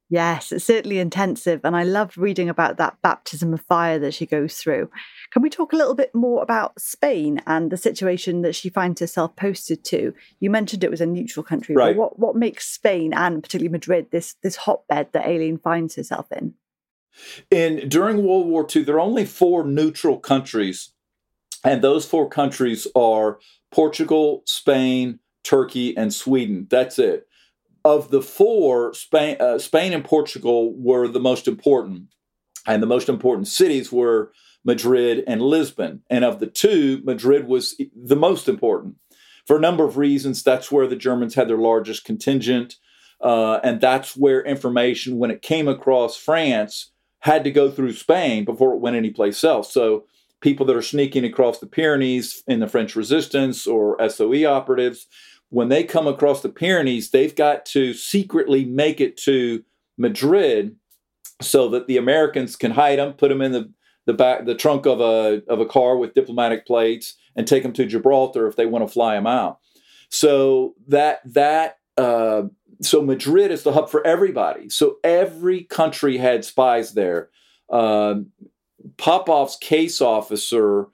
Yes, 0.09 0.53
it's 0.53 0.63
certainly 0.63 0.99
intensive. 0.99 1.59
And 1.65 1.75
I 1.75 1.83
love 1.83 2.17
reading 2.17 2.47
about 2.47 2.77
that 2.77 2.95
baptism 3.01 3.53
of 3.53 3.59
fire 3.59 3.99
that 3.99 4.13
she 4.13 4.25
goes 4.25 4.55
through. 4.55 4.89
Can 5.31 5.41
we 5.41 5.49
talk 5.49 5.73
a 5.73 5.75
little 5.75 5.95
bit 5.95 6.15
more 6.15 6.41
about 6.41 6.79
Spain 6.79 7.41
and 7.45 7.71
the 7.71 7.75
situation 7.75 8.41
that 8.43 8.55
she 8.55 8.69
finds 8.69 9.01
herself 9.01 9.35
posted 9.35 9.83
to? 9.83 10.13
You 10.39 10.49
mentioned 10.49 10.81
it 10.81 10.89
was 10.89 11.01
a 11.01 11.05
neutral 11.05 11.43
country, 11.43 11.75
right. 11.75 11.93
what, 11.93 12.19
what 12.19 12.37
makes 12.37 12.65
Spain 12.65 13.13
and 13.13 13.43
particularly 13.43 13.69
Madrid 13.69 14.07
this, 14.11 14.35
this 14.41 14.55
hotbed 14.55 15.09
that 15.11 15.25
Aileen 15.25 15.57
finds 15.57 15.95
herself 15.95 16.31
in? 16.31 16.53
In 17.51 17.89
during 17.89 18.23
World 18.23 18.47
War 18.47 18.65
II, 18.73 18.83
there 18.83 18.95
are 18.95 19.01
only 19.01 19.25
four 19.25 19.65
neutral 19.65 20.19
countries, 20.19 20.93
and 21.65 21.81
those 21.81 22.05
four 22.05 22.29
countries 22.29 22.87
are 22.95 23.39
Portugal, 23.73 24.43
Spain, 24.45 25.19
Turkey, 25.47 25.95
and 25.95 26.13
Sweden. 26.13 26.67
That's 26.69 26.99
it. 26.99 27.27
Of 27.85 28.11
the 28.11 28.21
four, 28.21 28.93
Spain, 28.93 29.37
uh, 29.39 29.59
Spain 29.59 29.93
and 29.93 30.03
Portugal 30.03 30.73
were 30.75 31.07
the 31.07 31.21
most 31.21 31.47
important, 31.47 32.07
and 32.65 32.83
the 32.83 32.87
most 32.87 33.07
important 33.07 33.47
cities 33.47 33.91
were 33.91 34.33
Madrid 34.65 35.23
and 35.25 35.41
Lisbon. 35.41 36.03
And 36.09 36.25
of 36.25 36.39
the 36.39 36.47
two, 36.47 37.01
Madrid 37.05 37.47
was 37.47 37.81
the 37.95 38.17
most 38.17 38.49
important. 38.49 38.95
For 39.45 39.55
a 39.55 39.61
number 39.61 39.85
of 39.85 39.95
reasons, 39.95 40.43
that's 40.43 40.69
where 40.69 40.87
the 40.87 40.97
Germans 40.97 41.35
had 41.35 41.47
their 41.47 41.57
largest 41.57 42.03
contingent, 42.03 42.75
uh, 43.21 43.59
and 43.63 43.79
that's 43.79 44.17
where 44.17 44.43
information, 44.43 45.17
when 45.17 45.31
it 45.31 45.41
came 45.41 45.69
across 45.69 46.17
France, 46.17 46.91
had 47.19 47.45
to 47.45 47.51
go 47.51 47.71
through 47.71 47.93
Spain 47.93 48.43
before 48.43 48.73
it 48.73 48.81
went 48.81 48.97
anyplace 48.97 49.45
else. 49.45 49.71
So 49.71 50.03
people 50.41 50.65
that 50.65 50.75
are 50.75 50.81
sneaking 50.81 51.23
across 51.23 51.59
the 51.59 51.67
Pyrenees 51.67 52.43
in 52.47 52.59
the 52.59 52.67
French 52.67 52.95
resistance 52.95 53.65
or 53.65 53.97
SOE 54.09 54.45
operatives 54.45 55.07
when 55.49 55.69
they 55.69 55.83
come 55.83 56.07
across 56.07 56.41
the 56.41 56.49
Pyrenees, 56.49 57.11
they've 57.11 57.35
got 57.35 57.65
to 57.67 57.93
secretly 57.93 58.65
make 58.65 58.99
it 58.99 59.17
to 59.17 59.63
Madrid 59.97 60.75
so 61.41 61.69
that 61.69 61.87
the 61.87 61.97
Americans 61.97 62.55
can 62.55 62.71
hide 62.71 62.99
them, 62.99 63.13
put 63.13 63.29
them 63.29 63.41
in 63.41 63.51
the 63.51 63.71
the 64.05 64.13
back 64.13 64.45
the 64.45 64.55
trunk 64.55 64.85
of 64.85 65.01
a 65.01 65.41
of 65.47 65.59
a 65.59 65.65
car 65.65 65.97
with 65.97 66.13
diplomatic 66.13 66.65
plates, 66.65 67.15
and 67.35 67.47
take 67.47 67.63
them 67.63 67.73
to 67.73 67.85
Gibraltar 67.85 68.47
if 68.47 68.55
they 68.55 68.65
want 68.65 68.87
to 68.87 68.91
fly 68.91 69.15
them 69.15 69.27
out. 69.27 69.59
So 70.09 70.75
that 70.87 71.19
that 71.25 71.77
uh, 71.97 72.43
so 72.81 73.01
Madrid 73.01 73.51
is 73.51 73.63
the 73.63 73.73
hub 73.73 73.89
for 73.89 74.05
everybody. 74.05 74.69
So 74.69 74.97
every 75.03 75.63
country 75.63 76.17
had 76.17 76.45
spies 76.45 76.93
there. 76.93 77.29
Uh, 77.69 78.15
case 79.59 80.01
officer 80.01 80.87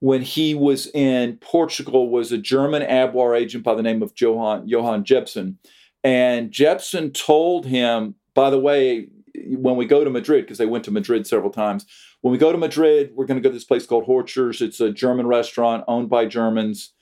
when 0.00 0.22
he 0.22 0.54
was 0.54 0.86
in 0.88 1.36
Portugal 1.36 2.08
was 2.08 2.32
a 2.32 2.38
German 2.38 2.82
Abwehr 2.82 3.38
agent 3.38 3.62
by 3.62 3.74
the 3.74 3.82
name 3.82 4.02
of 4.02 4.12
Johann, 4.16 4.66
Johann 4.66 5.04
Jebsen. 5.04 5.56
And 6.02 6.50
Jebsen 6.50 7.12
told 7.12 7.66
him, 7.66 8.14
by 8.34 8.48
the 8.48 8.58
way, 8.58 9.08
when 9.34 9.76
we 9.76 9.84
go 9.84 10.02
to 10.02 10.10
Madrid, 10.10 10.44
because 10.44 10.58
they 10.58 10.66
went 10.66 10.84
to 10.84 10.90
Madrid 10.90 11.26
several 11.26 11.50
times, 11.50 11.84
when 12.22 12.32
we 12.32 12.38
go 12.38 12.50
to 12.50 12.58
Madrid, 12.58 13.12
we're 13.14 13.26
going 13.26 13.40
to 13.40 13.42
go 13.42 13.50
to 13.50 13.54
this 13.54 13.64
place 13.64 13.86
called 13.86 14.06
Horchers. 14.06 14.62
It's 14.62 14.80
a 14.80 14.90
German 14.90 15.26
restaurant 15.26 15.84
owned 15.86 16.08
by 16.08 16.24
Germans. 16.24 16.92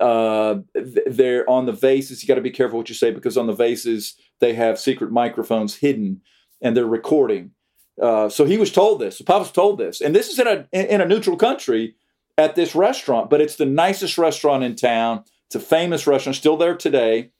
Uh, 0.00 0.56
they're 1.06 1.48
on 1.48 1.66
the 1.66 1.72
vases. 1.72 2.22
You 2.22 2.26
got 2.26 2.34
to 2.34 2.40
be 2.40 2.50
careful 2.50 2.78
what 2.78 2.88
you 2.88 2.94
say 2.94 3.10
because 3.10 3.36
on 3.36 3.46
the 3.46 3.54
vases 3.54 4.14
they 4.40 4.54
have 4.54 4.78
secret 4.78 5.10
microphones 5.10 5.76
hidden, 5.76 6.20
and 6.60 6.76
they're 6.76 6.86
recording. 6.86 7.52
Uh, 8.00 8.28
so 8.28 8.44
he 8.44 8.58
was 8.58 8.70
told 8.70 9.00
this. 9.00 9.18
So 9.18 9.24
was 9.26 9.52
told 9.52 9.78
this, 9.78 10.02
and 10.02 10.14
this 10.14 10.28
is 10.28 10.38
in 10.38 10.46
a 10.46 10.66
in 10.72 11.00
a 11.00 11.06
neutral 11.06 11.36
country 11.36 11.94
at 12.38 12.54
this 12.54 12.74
restaurant, 12.74 13.30
but 13.30 13.40
it's 13.40 13.56
the 13.56 13.66
nicest 13.66 14.18
restaurant 14.18 14.62
in 14.62 14.74
town. 14.74 15.24
It's 15.46 15.54
a 15.54 15.60
famous 15.60 16.06
restaurant, 16.06 16.36
still 16.36 16.56
there 16.56 16.76
today. 16.76 17.30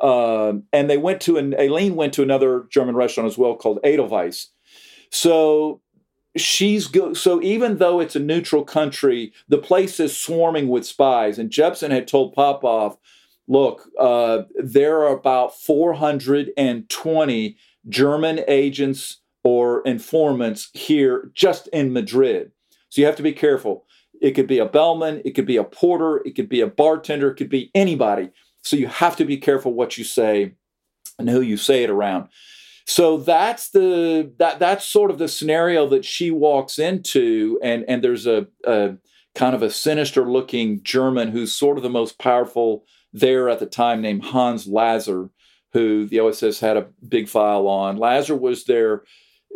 Uh, 0.00 0.54
and 0.72 0.90
they 0.90 0.98
went 0.98 1.20
to 1.22 1.38
an 1.38 1.54
Aileen 1.58 1.96
went 1.96 2.12
to 2.14 2.22
another 2.22 2.66
German 2.70 2.94
restaurant 2.94 3.26
as 3.26 3.38
well 3.38 3.54
called 3.54 3.80
Edelweiss. 3.82 4.48
So 5.10 5.80
she's 6.36 6.86
go- 6.86 7.14
so 7.14 7.40
even 7.42 7.78
though 7.78 8.00
it's 8.00 8.16
a 8.16 8.20
neutral 8.20 8.62
country, 8.62 9.32
the 9.48 9.58
place 9.58 9.98
is 9.98 10.16
swarming 10.16 10.68
with 10.68 10.86
spies. 10.86 11.38
And 11.38 11.50
Jebsen 11.50 11.90
had 11.90 12.06
told 12.06 12.34
Popov, 12.34 12.98
"Look, 13.48 13.88
uh, 13.98 14.42
there 14.54 14.98
are 15.00 15.16
about 15.16 15.58
420 15.58 17.56
German 17.88 18.40
agents 18.48 19.22
or 19.44 19.80
informants 19.86 20.68
here 20.74 21.30
just 21.34 21.68
in 21.68 21.92
Madrid. 21.92 22.50
So 22.90 23.00
you 23.00 23.06
have 23.06 23.16
to 23.16 23.22
be 23.22 23.32
careful." 23.32 23.85
It 24.20 24.32
could 24.32 24.46
be 24.46 24.58
a 24.58 24.66
bellman, 24.66 25.22
it 25.24 25.34
could 25.34 25.46
be 25.46 25.56
a 25.56 25.64
porter, 25.64 26.22
it 26.24 26.34
could 26.34 26.48
be 26.48 26.60
a 26.60 26.66
bartender, 26.66 27.30
it 27.30 27.36
could 27.36 27.50
be 27.50 27.70
anybody. 27.74 28.30
So 28.62 28.76
you 28.76 28.88
have 28.88 29.16
to 29.16 29.24
be 29.24 29.36
careful 29.36 29.72
what 29.72 29.96
you 29.96 30.04
say 30.04 30.54
and 31.18 31.28
who 31.28 31.40
you 31.40 31.56
say 31.56 31.84
it 31.84 31.90
around. 31.90 32.28
So 32.86 33.16
that's 33.16 33.70
the 33.70 34.32
that 34.38 34.60
that's 34.60 34.86
sort 34.86 35.10
of 35.10 35.18
the 35.18 35.28
scenario 35.28 35.88
that 35.88 36.04
she 36.04 36.30
walks 36.30 36.78
into, 36.78 37.58
and 37.62 37.84
and 37.88 38.02
there's 38.02 38.26
a, 38.26 38.46
a 38.64 38.94
kind 39.34 39.54
of 39.54 39.62
a 39.62 39.70
sinister 39.70 40.30
looking 40.30 40.82
German 40.82 41.30
who's 41.30 41.52
sort 41.52 41.76
of 41.76 41.82
the 41.82 41.90
most 41.90 42.18
powerful 42.18 42.84
there 43.12 43.48
at 43.48 43.58
the 43.58 43.66
time, 43.66 44.00
named 44.00 44.24
Hans 44.24 44.66
Lazar, 44.68 45.30
who 45.72 46.06
the 46.06 46.20
OSS 46.20 46.60
had 46.60 46.76
a 46.76 46.88
big 47.06 47.28
file 47.28 47.66
on. 47.66 47.96
Lazar 47.96 48.36
was 48.36 48.64
their 48.64 49.02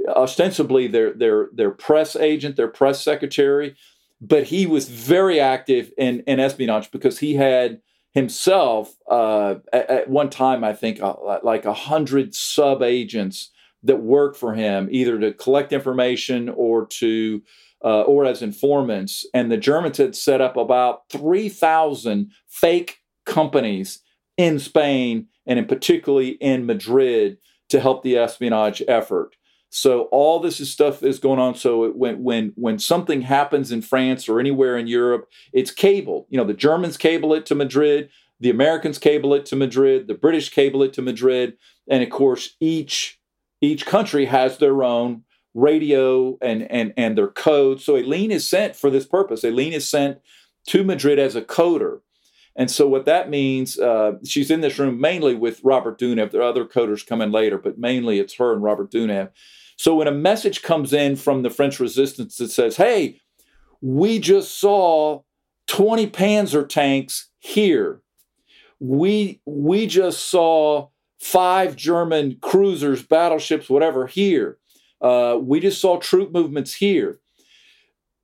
ostensibly 0.08 0.88
their 0.88 1.12
their 1.12 1.50
their 1.52 1.70
press 1.70 2.16
agent, 2.16 2.56
their 2.56 2.68
press 2.68 3.02
secretary, 3.02 3.76
but 4.20 4.44
he 4.44 4.66
was 4.66 4.88
very 4.88 5.40
active 5.40 5.92
in 5.96 6.20
in 6.26 6.40
espionage 6.40 6.90
because 6.90 7.18
he 7.18 7.34
had 7.34 7.80
himself 8.12 8.94
uh, 9.08 9.56
at, 9.72 9.90
at, 9.90 10.10
one 10.10 10.28
time 10.28 10.64
i 10.64 10.72
think 10.72 11.00
uh, 11.00 11.14
like 11.42 11.64
a 11.64 11.74
hundred 11.74 12.34
sub 12.34 12.82
agents 12.82 13.50
that 13.82 14.02
worked 14.02 14.36
for 14.36 14.54
him 14.54 14.88
either 14.90 15.18
to 15.18 15.32
collect 15.32 15.72
information 15.72 16.48
or 16.50 16.86
to 16.86 17.42
uh, 17.82 18.02
or 18.02 18.26
as 18.26 18.42
informants. 18.42 19.26
And 19.32 19.50
the 19.50 19.56
germans 19.56 19.98
had 19.98 20.14
set 20.14 20.40
up 20.40 20.56
about 20.56 21.08
3000 21.10 22.30
fake 22.48 22.98
companies 23.24 24.00
in 24.36 24.58
spain 24.58 25.26
and 25.46 25.58
in 25.58 25.66
particularly 25.66 26.30
in 26.30 26.66
madrid 26.66 27.36
to 27.68 27.78
help 27.78 28.02
the 28.02 28.16
espionage 28.16 28.82
effort 28.88 29.36
so 29.70 30.02
all 30.10 30.40
this 30.40 30.58
is 30.58 30.70
stuff 30.70 31.04
is 31.04 31.20
going 31.20 31.38
on. 31.38 31.54
So 31.54 31.90
when 31.92 32.22
when 32.24 32.52
when 32.56 32.78
something 32.80 33.22
happens 33.22 33.70
in 33.70 33.82
France 33.82 34.28
or 34.28 34.40
anywhere 34.40 34.76
in 34.76 34.88
Europe, 34.88 35.28
it's 35.52 35.70
cable. 35.70 36.26
You 36.28 36.38
know, 36.38 36.44
the 36.44 36.54
Germans 36.54 36.96
cable 36.96 37.32
it 37.34 37.46
to 37.46 37.54
Madrid, 37.54 38.10
the 38.40 38.50
Americans 38.50 38.98
cable 38.98 39.32
it 39.32 39.46
to 39.46 39.56
Madrid, 39.56 40.08
the 40.08 40.14
British 40.14 40.48
cable 40.50 40.82
it 40.82 40.92
to 40.94 41.02
Madrid, 41.02 41.56
and 41.88 42.02
of 42.02 42.10
course 42.10 42.56
each 42.58 43.20
each 43.60 43.86
country 43.86 44.24
has 44.26 44.58
their 44.58 44.82
own 44.82 45.22
radio 45.54 46.36
and 46.42 46.68
and 46.70 46.92
and 46.96 47.16
their 47.16 47.28
code. 47.28 47.80
So 47.80 47.96
Aileen 47.96 48.32
is 48.32 48.48
sent 48.48 48.74
for 48.74 48.90
this 48.90 49.06
purpose. 49.06 49.44
Aileen 49.44 49.72
is 49.72 49.88
sent 49.88 50.18
to 50.66 50.82
Madrid 50.82 51.20
as 51.20 51.36
a 51.36 51.42
coder. 51.42 52.00
And 52.56 52.68
so 52.68 52.88
what 52.88 53.06
that 53.06 53.30
means, 53.30 53.78
uh, 53.78 54.14
she's 54.24 54.50
in 54.50 54.60
this 54.60 54.78
room 54.78 55.00
mainly 55.00 55.34
with 55.34 55.60
Robert 55.62 55.98
Dunev. 55.98 56.32
There 56.32 56.40
are 56.40 56.48
other 56.48 56.64
coders 56.64 57.06
coming 57.06 57.30
later, 57.30 57.56
but 57.56 57.78
mainly 57.78 58.18
it's 58.18 58.34
her 58.34 58.52
and 58.52 58.62
Robert 58.62 58.90
Dunev. 58.90 59.30
So 59.80 59.94
when 59.94 60.08
a 60.08 60.12
message 60.12 60.60
comes 60.60 60.92
in 60.92 61.16
from 61.16 61.40
the 61.40 61.49
French 61.49 61.80
resistance 61.80 62.37
that 62.37 62.50
says, 62.50 62.76
hey, 62.76 63.18
we 63.80 64.18
just 64.18 64.60
saw 64.60 65.22
20 65.68 66.06
Panzer 66.08 66.68
tanks 66.68 67.30
here. 67.38 68.02
We, 68.78 69.40
we 69.46 69.87
just 69.87 70.28
saw 70.28 70.88
five 71.18 71.76
German 71.76 72.37
cruisers, 72.42 73.02
battleships, 73.02 73.70
whatever 73.70 74.06
here. 74.06 74.58
Uh, 75.00 75.38
we 75.40 75.60
just 75.60 75.80
saw 75.80 75.99
troop 75.99 76.30
movements 76.30 76.75
here. 76.75 77.18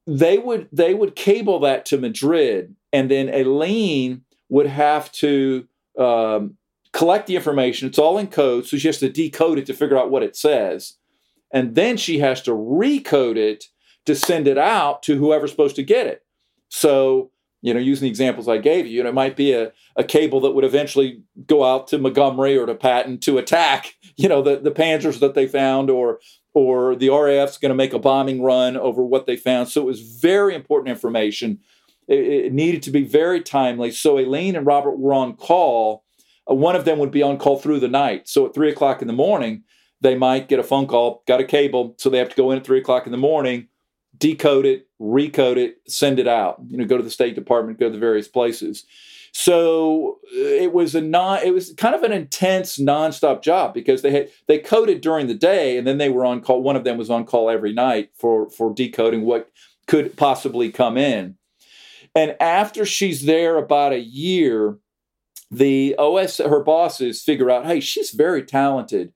They 0.06 0.36
would 0.36 0.68
they 0.72 0.92
would 0.92 1.16
cable 1.16 1.60
that 1.60 1.86
to 1.86 1.96
Madrid, 1.96 2.76
and 2.92 3.10
then 3.10 3.30
Aileen 3.30 4.26
would 4.50 4.66
have 4.66 5.10
to 5.12 5.66
um, 5.98 6.58
collect 6.92 7.26
the 7.26 7.36
information. 7.36 7.88
It's 7.88 7.98
all 7.98 8.18
in 8.18 8.26
code, 8.26 8.66
so 8.66 8.76
she 8.76 8.88
has 8.88 8.98
to 8.98 9.08
decode 9.08 9.58
it 9.58 9.64
to 9.66 9.75
figure 9.75 9.96
out 9.96 10.10
what 10.10 10.22
it 10.22 10.36
says 10.36 10.96
and 11.56 11.75
then 11.75 11.96
she 11.96 12.18
has 12.18 12.42
to 12.42 12.50
recode 12.50 13.38
it 13.38 13.64
to 14.04 14.14
send 14.14 14.46
it 14.46 14.58
out 14.58 15.02
to 15.04 15.16
whoever's 15.16 15.50
supposed 15.50 15.76
to 15.76 15.82
get 15.82 16.06
it. 16.06 16.22
So, 16.68 17.30
you 17.62 17.72
know, 17.72 17.80
using 17.80 18.04
the 18.04 18.10
examples 18.10 18.46
I 18.46 18.58
gave 18.58 18.86
you, 18.86 19.06
it 19.06 19.14
might 19.14 19.36
be 19.36 19.54
a, 19.54 19.72
a 19.96 20.04
cable 20.04 20.38
that 20.42 20.50
would 20.50 20.64
eventually 20.64 21.22
go 21.46 21.64
out 21.64 21.88
to 21.88 21.98
Montgomery 21.98 22.58
or 22.58 22.66
to 22.66 22.75
Patton 22.75 23.20
to 23.20 23.38
attack, 23.38 23.94
you 24.18 24.28
know, 24.28 24.42
the, 24.42 24.58
the 24.58 24.70
panzers 24.70 25.18
that 25.20 25.32
they 25.32 25.48
found 25.48 25.88
or 25.88 26.20
or 26.52 26.94
the 26.94 27.08
RAF's 27.08 27.56
going 27.56 27.70
to 27.70 27.75
make 27.75 27.94
a 27.94 27.98
bombing 27.98 28.42
run 28.42 28.76
over 28.76 29.02
what 29.02 29.25
they 29.25 29.36
found. 29.36 29.68
So 29.68 29.80
it 29.80 29.86
was 29.86 30.00
very 30.00 30.54
important 30.54 30.90
information. 30.90 31.60
It, 32.06 32.18
it 32.18 32.52
needed 32.52 32.82
to 32.82 32.90
be 32.90 33.04
very 33.04 33.40
timely. 33.40 33.92
So 33.92 34.18
Aileen 34.18 34.56
and 34.56 34.66
Robert 34.66 34.98
were 34.98 35.14
on 35.14 35.36
call. 35.36 36.04
Uh, 36.50 36.54
one 36.54 36.76
of 36.76 36.84
them 36.84 36.99
would 36.99 37.10
be 37.10 37.23
on 37.23 37.38
call 37.38 37.58
through 37.58 37.80
the 37.80 37.88
night. 37.88 38.28
So 38.28 38.45
at 38.45 38.54
three 38.54 38.71
o'clock 38.71 39.00
in 39.00 39.08
the 39.08 39.14
morning, 39.14 39.64
they 40.00 40.15
might 40.15 40.49
get 40.49 40.59
a 40.59 40.65
phone 40.65 40.87
call, 40.87 41.23
got 41.26 41.41
a 41.41 41.45
cable, 41.45 41.95
so 41.99 42.11
they 42.11 42.19
have 42.19 42.28
to 42.28 42.37
go 42.37 42.50
in 42.50 42.59
at 42.59 42.65
three 42.65 42.78
o'clock 42.78 43.06
in 43.06 43.13
the 43.13 43.19
morning, 43.19 43.69
decode 44.19 44.67
it, 44.67 44.89
recode 45.00 45.56
it, 45.56 45.76
send 45.89 46.19
it 46.19 46.28
out. 46.28 46.59
You 46.69 46.78
know, 46.78 46.85
go 46.85 46.97
to 46.97 47.02
the 47.02 47.11
State 47.11 47.35
Department, 47.35 47.78
go 47.78 47.87
to 47.87 47.93
the 47.93 47.99
various 47.99 48.28
places. 48.28 48.85
So 49.32 50.19
uh, 50.35 50.39
it 50.39 50.73
was 50.73 50.95
a 50.95 51.00
non, 51.00 51.41
it 51.45 51.52
was 51.52 51.75
kind 51.75 51.95
of 51.95 52.02
an 52.02 52.13
intense 52.13 52.78
nonstop 52.78 53.43
job 53.43 53.75
because 53.75 54.00
they 54.00 54.11
had 54.11 54.30
they 54.49 54.59
coded 54.59 55.02
during 55.02 55.26
the 55.26 55.35
day 55.35 55.76
and 55.76 55.87
then 55.87 55.99
they 55.99 56.09
were 56.09 56.25
on 56.25 56.41
call. 56.41 56.63
One 56.63 56.76
of 56.76 56.85
them 56.85 56.97
was 56.97 57.11
on 57.11 57.26
call 57.26 57.50
every 57.50 57.73
night 57.73 58.11
for 58.15 58.49
for 58.49 58.73
decoding 58.73 59.23
what 59.23 59.50
could 59.87 60.17
possibly 60.17 60.73
come 60.73 60.97
in. 60.97 61.37
And 62.15 62.35
after 62.41 62.87
she's 62.87 63.26
there 63.26 63.59
about 63.59 63.93
a 63.93 64.00
year, 64.00 64.78
the 65.50 65.95
OS 65.99 66.39
her 66.39 66.65
bosses 66.65 67.23
figure 67.23 67.50
out, 67.50 67.67
hey, 67.67 67.80
she's 67.80 68.13
very 68.13 68.43
talented 68.43 69.13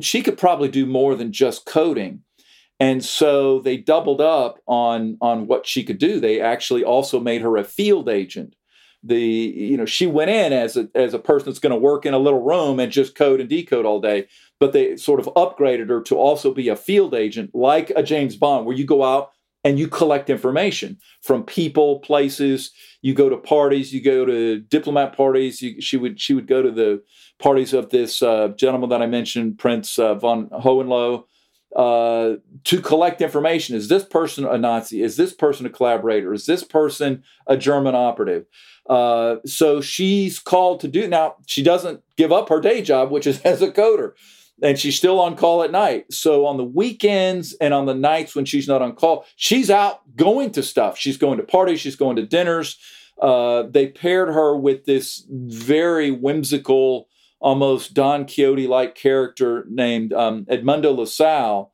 she 0.00 0.22
could 0.22 0.38
probably 0.38 0.68
do 0.68 0.86
more 0.86 1.14
than 1.14 1.32
just 1.32 1.66
coding. 1.66 2.22
And 2.80 3.04
so 3.04 3.60
they 3.60 3.76
doubled 3.76 4.20
up 4.20 4.58
on 4.66 5.16
on 5.20 5.46
what 5.46 5.66
she 5.66 5.84
could 5.84 5.98
do. 5.98 6.18
They 6.18 6.40
actually 6.40 6.82
also 6.82 7.20
made 7.20 7.42
her 7.42 7.56
a 7.56 7.64
field 7.64 8.08
agent. 8.08 8.56
The 9.04 9.20
you 9.20 9.76
know 9.76 9.86
she 9.86 10.06
went 10.06 10.30
in 10.30 10.52
as 10.52 10.76
a 10.76 10.88
as 10.94 11.14
a 11.14 11.18
person 11.18 11.46
that's 11.46 11.58
going 11.58 11.72
to 11.72 11.76
work 11.76 12.06
in 12.06 12.14
a 12.14 12.18
little 12.18 12.42
room 12.42 12.80
and 12.80 12.90
just 12.90 13.14
code 13.14 13.40
and 13.40 13.48
decode 13.48 13.86
all 13.86 14.00
day, 14.00 14.26
but 14.58 14.72
they 14.72 14.96
sort 14.96 15.20
of 15.20 15.26
upgraded 15.36 15.88
her 15.90 16.00
to 16.02 16.16
also 16.16 16.52
be 16.52 16.68
a 16.68 16.76
field 16.76 17.14
agent 17.14 17.54
like 17.54 17.90
a 17.94 18.02
James 18.02 18.36
Bond 18.36 18.66
where 18.66 18.76
you 18.76 18.84
go 18.84 19.04
out 19.04 19.30
and 19.64 19.78
you 19.78 19.88
collect 19.88 20.28
information 20.28 20.98
from 21.22 21.44
people, 21.44 22.00
places. 22.00 22.72
You 23.00 23.14
go 23.14 23.28
to 23.28 23.36
parties, 23.36 23.92
you 23.92 24.02
go 24.02 24.24
to 24.24 24.60
diplomat 24.60 25.16
parties. 25.16 25.62
You, 25.62 25.80
she 25.80 25.96
would 25.96 26.20
she 26.20 26.34
would 26.34 26.46
go 26.46 26.62
to 26.62 26.70
the 26.70 27.02
parties 27.38 27.72
of 27.72 27.90
this 27.90 28.22
uh, 28.22 28.48
gentleman 28.56 28.90
that 28.90 29.02
I 29.02 29.06
mentioned, 29.06 29.58
Prince 29.58 29.98
uh, 29.98 30.14
von 30.14 30.48
Hohenlohe, 30.48 31.24
uh, 31.76 32.34
to 32.64 32.80
collect 32.80 33.20
information. 33.20 33.76
Is 33.76 33.88
this 33.88 34.04
person 34.04 34.44
a 34.44 34.58
Nazi? 34.58 35.02
Is 35.02 35.16
this 35.16 35.32
person 35.32 35.66
a 35.66 35.70
collaborator? 35.70 36.32
Is 36.32 36.46
this 36.46 36.64
person 36.64 37.22
a 37.46 37.56
German 37.56 37.94
operative? 37.94 38.46
Uh, 38.88 39.36
so 39.46 39.80
she's 39.80 40.40
called 40.40 40.80
to 40.80 40.88
do 40.88 41.06
now. 41.06 41.36
She 41.46 41.62
doesn't 41.62 42.02
give 42.16 42.32
up 42.32 42.48
her 42.48 42.60
day 42.60 42.82
job, 42.82 43.10
which 43.10 43.26
is 43.26 43.40
as 43.44 43.62
a 43.62 43.70
coder 43.70 44.12
and 44.62 44.78
she's 44.78 44.96
still 44.96 45.20
on 45.20 45.36
call 45.36 45.62
at 45.62 45.72
night. 45.72 46.12
So 46.12 46.46
on 46.46 46.56
the 46.56 46.64
weekends 46.64 47.52
and 47.54 47.74
on 47.74 47.86
the 47.86 47.94
nights 47.94 48.34
when 48.34 48.44
she's 48.44 48.68
not 48.68 48.80
on 48.80 48.94
call, 48.94 49.26
she's 49.36 49.70
out 49.70 50.00
going 50.16 50.52
to 50.52 50.62
stuff. 50.62 50.96
She's 50.96 51.16
going 51.16 51.38
to 51.38 51.44
parties, 51.44 51.80
she's 51.80 51.96
going 51.96 52.16
to 52.16 52.26
dinners. 52.26 52.78
Uh, 53.20 53.64
they 53.64 53.88
paired 53.88 54.28
her 54.28 54.56
with 54.56 54.84
this 54.84 55.24
very 55.28 56.10
whimsical, 56.10 57.08
almost 57.40 57.94
Don 57.94 58.24
Quixote 58.24 58.66
like 58.66 58.94
character 58.94 59.66
named 59.68 60.12
um, 60.12 60.44
Edmundo 60.46 60.96
Lassalle. 60.96 61.70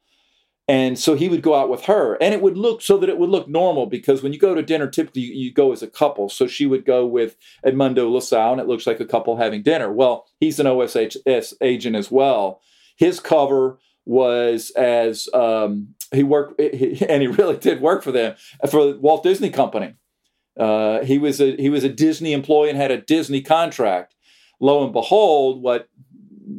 And 0.70 0.98
so 0.98 1.14
he 1.14 1.30
would 1.30 1.40
go 1.40 1.54
out 1.54 1.70
with 1.70 1.84
her, 1.84 2.18
and 2.20 2.34
it 2.34 2.42
would 2.42 2.58
look 2.58 2.82
so 2.82 2.98
that 2.98 3.08
it 3.08 3.16
would 3.16 3.30
look 3.30 3.48
normal 3.48 3.86
because 3.86 4.22
when 4.22 4.34
you 4.34 4.38
go 4.38 4.54
to 4.54 4.62
dinner, 4.62 4.86
typically 4.86 5.22
you, 5.22 5.32
you 5.32 5.52
go 5.52 5.72
as 5.72 5.82
a 5.82 5.88
couple. 5.88 6.28
So 6.28 6.46
she 6.46 6.66
would 6.66 6.84
go 6.84 7.06
with 7.06 7.36
Edmundo 7.64 8.10
Lassalle, 8.10 8.52
and 8.52 8.60
it 8.60 8.66
looks 8.66 8.86
like 8.86 9.00
a 9.00 9.06
couple 9.06 9.38
having 9.38 9.62
dinner. 9.62 9.90
Well, 9.90 10.26
he's 10.40 10.60
an 10.60 10.66
OSHS 10.66 11.54
agent 11.62 11.96
as 11.96 12.10
well. 12.10 12.60
His 12.98 13.20
cover 13.20 13.78
was 14.04 14.70
as 14.72 15.28
um, 15.32 15.94
he 16.12 16.24
worked, 16.24 16.60
and 16.60 17.22
he 17.22 17.28
really 17.28 17.56
did 17.56 17.80
work 17.80 18.02
for 18.02 18.10
them 18.10 18.34
for 18.68 18.96
Walt 18.96 19.22
Disney 19.22 19.50
Company. 19.50 19.94
Uh, 20.58 21.04
he 21.04 21.16
was 21.16 21.40
a 21.40 21.56
he 21.56 21.70
was 21.70 21.84
a 21.84 21.88
Disney 21.88 22.32
employee 22.32 22.70
and 22.70 22.78
had 22.78 22.90
a 22.90 23.00
Disney 23.00 23.40
contract. 23.40 24.16
Lo 24.58 24.82
and 24.82 24.92
behold, 24.92 25.62
what 25.62 25.88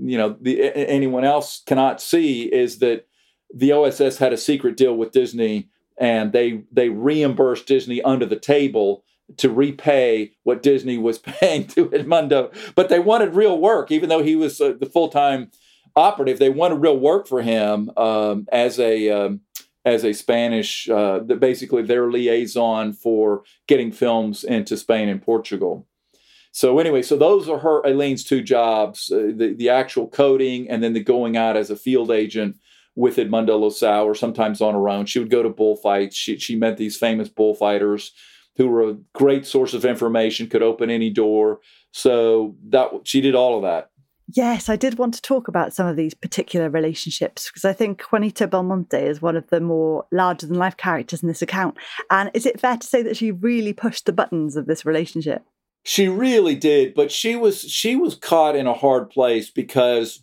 you 0.02 0.18
know 0.18 0.38
the, 0.40 0.62
anyone 0.74 1.26
else 1.26 1.62
cannot 1.66 2.02
see 2.02 2.44
is 2.44 2.80
that 2.80 3.06
the 3.54 3.74
OSS 3.74 4.18
had 4.20 4.32
a 4.32 4.38
secret 4.38 4.78
deal 4.78 4.96
with 4.96 5.12
Disney, 5.12 5.68
and 6.00 6.32
they 6.32 6.64
they 6.72 6.88
reimbursed 6.88 7.68
Disney 7.68 8.02
under 8.04 8.26
the 8.26 8.40
table 8.40 9.04
to 9.36 9.50
repay 9.50 10.32
what 10.44 10.64
Disney 10.64 10.98
was 10.98 11.18
paying 11.18 11.68
to 11.68 11.90
Edmundo. 11.90 12.54
But 12.76 12.88
they 12.88 13.00
wanted 13.00 13.36
real 13.36 13.58
work, 13.58 13.92
even 13.92 14.08
though 14.08 14.24
he 14.24 14.38
was 14.38 14.62
uh, 14.62 14.76
the 14.80 14.86
full 14.86 15.10
time 15.10 15.52
operative. 15.96 16.40
They 16.40 16.50
wanted 16.50 16.76
real 16.76 16.98
work 16.98 17.28
for 17.28 17.42
him 17.42 17.92
um, 17.98 18.48
as 18.52 18.80
a 18.80 19.10
um, 19.10 19.42
as 19.86 20.04
a 20.04 20.14
Spanish, 20.14 20.90
uh, 20.90 21.20
basically 21.20 21.84
their 21.84 22.12
liaison 22.12 22.94
for 22.94 23.44
getting 23.68 23.92
films 23.92 24.44
into 24.44 24.78
Spain 24.78 25.10
and 25.10 25.22
Portugal. 25.22 25.88
So 26.52 26.80
anyway, 26.80 27.02
so 27.02 27.16
those 27.16 27.48
are 27.48 27.60
her 27.60 27.86
Aileen's 27.86 28.24
two 28.24 28.42
jobs: 28.42 29.12
uh, 29.12 29.32
the 29.36 29.54
the 29.58 29.70
actual 29.70 30.08
coding, 30.08 30.70
and 30.70 30.84
then 30.84 30.94
the 30.94 31.04
going 31.04 31.38
out 31.38 31.56
as 31.56 31.70
a 31.70 31.76
field 31.76 32.12
agent 32.12 32.58
with 32.96 33.18
Edmundo 33.18 33.60
Lassalle, 33.60 34.06
or 34.06 34.16
sometimes 34.16 34.62
on 34.62 34.74
her 34.74 34.90
own. 34.90 35.06
She 35.06 35.20
would 35.20 35.30
go 35.30 35.44
to 35.44 35.50
bullfights. 35.50 36.16
She 36.16 36.38
she 36.38 36.56
met 36.56 36.78
these 36.78 36.98
famous 36.98 37.30
bullfighters 37.30 38.12
who 38.58 38.68
were 38.68 38.90
a 38.90 38.98
great 39.14 39.46
source 39.46 39.74
of 39.74 39.86
information, 39.86 40.50
could 40.50 40.64
open 40.64 40.90
any 40.90 41.10
door. 41.10 41.60
So 41.92 42.56
that 42.70 42.90
she 43.06 43.22
did 43.22 43.36
all 43.36 43.56
of 43.56 43.62
that. 43.64 43.90
Yes, 44.36 44.70
I 44.70 44.76
did 44.76 45.00
want 45.00 45.16
to 45.16 45.22
talk 45.22 45.48
about 45.48 45.74
some 45.74 45.88
of 45.88 45.96
these 45.96 46.14
particular 46.14 46.70
relationships 46.70 47.50
because 47.50 47.66
I 47.66 47.74
think 47.74 48.02
Juanito 48.12 48.46
Belmonte 48.46 48.98
is 48.98 49.22
one 49.22 49.36
of 49.36 49.50
the 49.50 49.60
more 49.60 50.06
larger 50.12 50.46
than 50.46 50.58
life 50.58 50.78
characters 50.78 51.24
in 51.24 51.28
this 51.28 51.42
account. 51.42 51.78
And 52.12 52.30
is 52.36 52.46
it 52.46 52.60
fair 52.60 52.78
to 52.78 52.86
say 52.86 53.02
that 53.02 53.18
she 53.18 53.32
really 53.32 53.74
pushed 53.74 54.06
the 54.06 54.14
buttons 54.14 54.56
of 54.56 54.68
this 54.68 54.86
relationship? 54.86 55.44
She 55.84 56.08
really 56.08 56.54
did, 56.54 56.94
but 56.94 57.12
she 57.12 57.36
was 57.36 57.62
she 57.62 57.96
was 57.96 58.14
caught 58.14 58.56
in 58.56 58.68
a 58.68 58.74
hard 58.74 59.10
place 59.10 59.50
because 59.50 60.22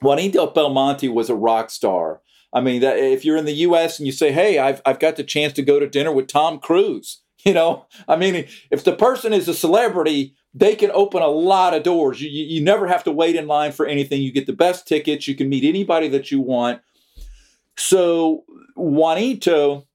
Juanito 0.00 0.46
Belmonte 0.46 1.08
was 1.08 1.28
a 1.28 1.34
rock 1.34 1.70
star. 1.70 2.20
I 2.52 2.60
mean, 2.60 2.80
that, 2.82 2.98
if 2.98 3.24
you're 3.24 3.36
in 3.36 3.46
the 3.46 3.52
U.S. 3.52 3.98
and 3.98 4.06
you 4.06 4.12
say, 4.12 4.30
"Hey, 4.30 4.58
I've 4.58 4.82
I've 4.84 5.00
got 5.00 5.16
the 5.16 5.24
chance 5.24 5.54
to 5.54 5.62
go 5.62 5.80
to 5.80 5.88
dinner 5.88 6.12
with 6.12 6.28
Tom 6.28 6.58
Cruise," 6.58 7.22
you 7.44 7.54
know, 7.54 7.86
I 8.06 8.16
mean, 8.16 8.46
if 8.70 8.84
the 8.84 8.94
person 8.94 9.32
is 9.32 9.48
a 9.48 9.54
celebrity, 9.54 10.36
they 10.52 10.74
can 10.74 10.90
open 10.92 11.22
a 11.22 11.28
lot 11.28 11.74
of 11.74 11.82
doors. 11.82 12.20
You, 12.20 12.28
you, 12.28 12.44
you 12.44 12.60
never 12.60 12.86
have 12.86 13.04
to 13.04 13.12
wait 13.12 13.36
in 13.36 13.46
line 13.46 13.72
for 13.72 13.86
anything. 13.86 14.22
You 14.22 14.32
get 14.32 14.46
the 14.46 14.52
best 14.52 14.86
tickets. 14.86 15.28
You 15.28 15.34
can 15.34 15.48
meet 15.48 15.64
anybody 15.64 16.08
that 16.08 16.30
you 16.30 16.40
want. 16.40 16.80
So 17.76 18.44
Juanito 18.76 19.86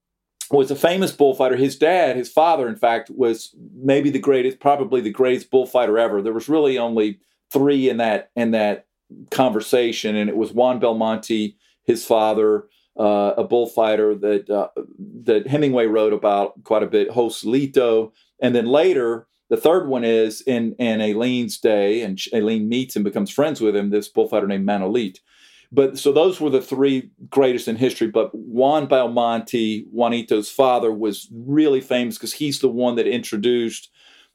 was 0.51 0.71
a 0.71 0.75
famous 0.75 1.11
bullfighter. 1.11 1.55
His 1.55 1.77
dad, 1.77 2.15
his 2.15 2.31
father, 2.31 2.67
in 2.67 2.75
fact, 2.75 3.09
was 3.09 3.53
maybe 3.75 4.09
the 4.09 4.19
greatest, 4.19 4.59
probably 4.59 5.01
the 5.01 5.11
greatest 5.11 5.51
bullfighter 5.51 5.97
ever. 5.97 6.21
There 6.21 6.33
was 6.33 6.47
really 6.47 6.77
only 6.77 7.19
three 7.51 7.89
in 7.89 7.97
that 7.97 8.31
in 8.35 8.51
that 8.51 8.85
conversation, 9.31 10.15
and 10.15 10.29
it 10.29 10.37
was 10.37 10.51
Juan 10.51 10.79
Belmonte, 10.79 11.55
his 11.83 12.05
father, 12.05 12.67
uh, 12.97 13.33
a 13.37 13.43
bullfighter 13.43 14.15
that 14.15 14.49
uh, 14.49 14.69
that 15.23 15.47
Hemingway 15.47 15.85
wrote 15.85 16.13
about 16.13 16.63
quite 16.63 16.83
a 16.83 16.87
bit, 16.87 17.09
Joselito, 17.09 18.11
and 18.39 18.55
then 18.55 18.65
later 18.67 19.27
the 19.49 19.57
third 19.57 19.87
one 19.87 20.03
is 20.03 20.41
in 20.41 20.75
in 20.79 21.01
Aileen's 21.01 21.59
day, 21.59 22.01
and 22.01 22.19
Aileen 22.33 22.67
meets 22.67 22.95
and 22.95 23.05
becomes 23.05 23.31
friends 23.31 23.61
with 23.61 23.75
him. 23.75 23.89
This 23.89 24.07
bullfighter 24.07 24.47
named 24.47 24.67
Manolete. 24.67 25.19
But 25.71 25.97
so 25.97 26.11
those 26.11 26.39
were 26.39 26.49
the 26.49 26.61
three 26.61 27.09
greatest 27.29 27.67
in 27.67 27.75
history. 27.75 28.07
But 28.07 28.33
Juan 28.33 28.87
Belmonte, 28.87 29.85
Juanito's 29.91 30.49
father, 30.49 30.91
was 30.91 31.27
really 31.33 31.81
famous 31.81 32.17
because 32.17 32.33
he's 32.33 32.59
the 32.59 32.69
one 32.69 32.95
that 32.95 33.07
introduced 33.07 33.89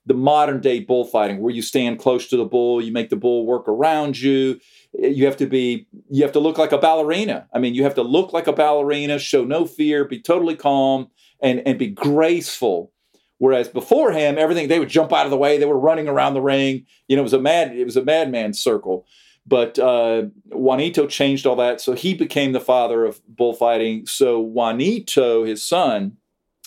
the 0.07 0.14
modern 0.14 0.61
day 0.61 0.81
bullfighting, 0.81 1.40
where 1.40 1.53
you 1.53 1.62
stand 1.62 1.99
close 1.99 2.27
to 2.29 2.37
the 2.37 2.44
bull, 2.44 2.81
you 2.81 2.90
make 2.90 3.11
the 3.11 3.16
bull 3.16 3.46
work 3.46 3.68
around 3.68 4.18
you. 4.18 4.59
You 4.94 5.27
have 5.27 5.37
to 5.37 5.46
be, 5.46 5.87
you 6.09 6.23
have 6.23 6.33
to 6.33 6.40
look 6.40 6.59
like 6.59 6.73
a 6.73 6.79
ballerina. 6.79 7.46
I 7.55 7.59
mean, 7.59 7.75
you 7.75 7.85
have 7.85 7.94
to 7.94 8.03
look 8.03 8.33
like 8.33 8.46
a 8.46 8.53
ballerina, 8.53 9.18
show 9.18 9.44
no 9.44 9.66
fear, 9.66 10.05
be 10.05 10.20
totally 10.20 10.57
calm, 10.57 11.09
and 11.42 11.62
and 11.66 11.79
be 11.79 11.88
graceful 11.88 12.92
Whereas 13.40 13.70
before 13.70 14.12
him, 14.12 14.37
everything 14.37 14.68
they 14.68 14.79
would 14.79 14.90
jump 14.90 15.14
out 15.14 15.24
of 15.24 15.31
the 15.31 15.37
way. 15.38 15.57
They 15.57 15.64
were 15.64 15.79
running 15.79 16.09
around 16.09 16.35
the 16.35 16.42
ring. 16.42 16.85
You 17.09 17.16
know, 17.16 17.22
it 17.22 17.24
was 17.24 17.33
a 17.33 17.40
mad 17.40 17.74
it 17.74 17.87
was 17.87 17.96
a 17.96 18.05
madman 18.05 18.53
circle. 18.53 19.07
But 19.46 19.79
uh, 19.79 20.24
Juanito 20.50 21.07
changed 21.07 21.46
all 21.46 21.57
that, 21.57 21.81
so 21.81 21.94
he 21.94 22.12
became 22.12 22.53
the 22.53 22.61
father 22.61 23.07
of 23.07 23.22
bullfighting. 23.26 24.07
So 24.07 24.38
Juanito, 24.40 25.42
his 25.42 25.66
son, 25.66 26.18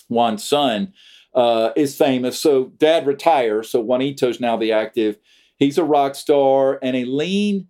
Juan's 0.09 0.43
son, 0.43 0.93
uh, 1.35 1.69
is 1.75 1.95
famous. 1.95 2.39
So 2.39 2.73
dad 2.77 3.05
retires. 3.05 3.69
So 3.69 3.79
Juanito's 3.79 4.39
now 4.39 4.57
the 4.57 4.71
active. 4.71 5.19
He's 5.57 5.77
a 5.77 5.83
rock 5.83 6.15
star, 6.15 6.79
and 6.81 6.95
Aileen 6.95 7.67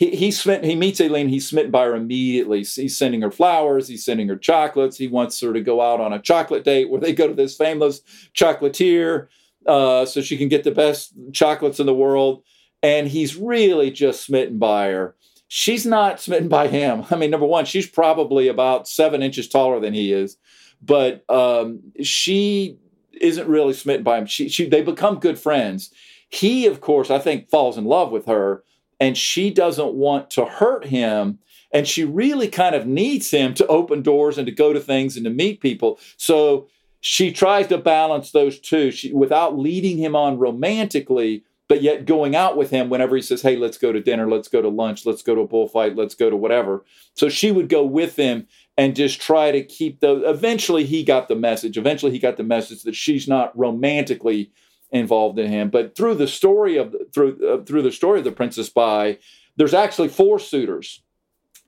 he 0.00 0.16
he's 0.16 0.42
he 0.42 0.74
meets 0.74 0.98
Aileen. 0.98 1.28
He's 1.28 1.46
smitten 1.46 1.70
by 1.70 1.84
her 1.84 1.94
immediately. 1.94 2.64
He's 2.64 2.96
sending 2.96 3.20
her 3.20 3.30
flowers. 3.30 3.86
He's 3.86 4.02
sending 4.02 4.28
her 4.28 4.36
chocolates. 4.36 4.96
He 4.96 5.08
wants 5.08 5.38
her 5.42 5.52
to 5.52 5.60
go 5.60 5.82
out 5.82 6.00
on 6.00 6.14
a 6.14 6.18
chocolate 6.18 6.64
date 6.64 6.88
where 6.88 7.02
they 7.02 7.12
go 7.12 7.28
to 7.28 7.34
this 7.34 7.54
famous 7.54 8.00
chocolatier 8.34 9.28
uh, 9.66 10.06
so 10.06 10.22
she 10.22 10.38
can 10.38 10.48
get 10.48 10.64
the 10.64 10.70
best 10.70 11.12
chocolates 11.34 11.80
in 11.80 11.84
the 11.84 11.94
world. 11.94 12.42
And 12.82 13.08
he's 13.08 13.36
really 13.36 13.90
just 13.90 14.24
smitten 14.24 14.58
by 14.58 14.88
her. 14.88 15.16
She's 15.48 15.84
not 15.84 16.18
smitten 16.18 16.48
by 16.48 16.68
him. 16.68 17.04
I 17.10 17.16
mean, 17.16 17.30
number 17.30 17.44
one, 17.44 17.66
she's 17.66 17.86
probably 17.86 18.48
about 18.48 18.88
seven 18.88 19.22
inches 19.22 19.50
taller 19.50 19.80
than 19.80 19.92
he 19.92 20.14
is, 20.14 20.38
but 20.80 21.28
um, 21.28 21.80
she 22.02 22.78
isn't 23.20 23.48
really 23.48 23.74
smitten 23.74 24.02
by 24.02 24.16
him. 24.16 24.24
She, 24.24 24.48
she 24.48 24.66
they 24.66 24.80
become 24.80 25.18
good 25.18 25.38
friends. 25.38 25.92
He, 26.30 26.64
of 26.64 26.80
course, 26.80 27.10
I 27.10 27.18
think 27.18 27.50
falls 27.50 27.76
in 27.76 27.84
love 27.84 28.10
with 28.10 28.24
her 28.24 28.64
and 29.00 29.16
she 29.16 29.50
doesn't 29.50 29.94
want 29.94 30.30
to 30.30 30.44
hurt 30.44 30.84
him 30.84 31.38
and 31.72 31.86
she 31.86 32.04
really 32.04 32.48
kind 32.48 32.74
of 32.74 32.86
needs 32.86 33.30
him 33.30 33.54
to 33.54 33.66
open 33.66 34.02
doors 34.02 34.38
and 34.38 34.46
to 34.46 34.52
go 34.52 34.72
to 34.72 34.80
things 34.80 35.16
and 35.16 35.24
to 35.24 35.30
meet 35.30 35.60
people. 35.60 35.98
So 36.16 36.68
she 37.00 37.32
tries 37.32 37.68
to 37.68 37.78
balance 37.78 38.32
those 38.32 38.58
two 38.58 38.90
she, 38.90 39.12
without 39.12 39.58
leading 39.58 39.96
him 39.96 40.14
on 40.14 40.38
romantically 40.38 41.44
but 41.66 41.82
yet 41.82 42.04
going 42.04 42.34
out 42.34 42.56
with 42.56 42.70
him 42.70 42.90
whenever 42.90 43.16
he 43.16 43.22
says 43.22 43.40
hey 43.40 43.56
let's 43.56 43.78
go 43.78 43.92
to 43.92 44.00
dinner 44.00 44.28
let's 44.28 44.48
go 44.48 44.60
to 44.60 44.68
lunch 44.68 45.06
let's 45.06 45.22
go 45.22 45.34
to 45.34 45.42
a 45.42 45.46
bullfight 45.46 45.96
let's 45.96 46.14
go 46.14 46.28
to 46.28 46.36
whatever. 46.36 46.84
So 47.14 47.28
she 47.28 47.50
would 47.50 47.68
go 47.68 47.84
with 47.84 48.16
him 48.16 48.46
and 48.76 48.94
just 48.94 49.20
try 49.20 49.50
to 49.50 49.62
keep 49.62 50.00
those 50.00 50.22
eventually 50.26 50.84
he 50.84 51.04
got 51.04 51.28
the 51.28 51.36
message 51.36 51.78
eventually 51.78 52.12
he 52.12 52.18
got 52.18 52.36
the 52.36 52.42
message 52.42 52.82
that 52.82 52.96
she's 52.96 53.26
not 53.26 53.56
romantically 53.58 54.50
involved 54.92 55.38
in 55.38 55.50
him. 55.50 55.70
But 55.70 55.96
through 55.96 56.16
the 56.16 56.28
story 56.28 56.76
of 56.76 56.94
through 57.12 57.38
uh, 57.46 57.64
through 57.64 57.82
the 57.82 57.92
story 57.92 58.18
of 58.18 58.24
the 58.24 58.32
Princess 58.32 58.66
Spy, 58.66 59.18
there's 59.56 59.74
actually 59.74 60.08
four 60.08 60.38
suitors. 60.38 61.02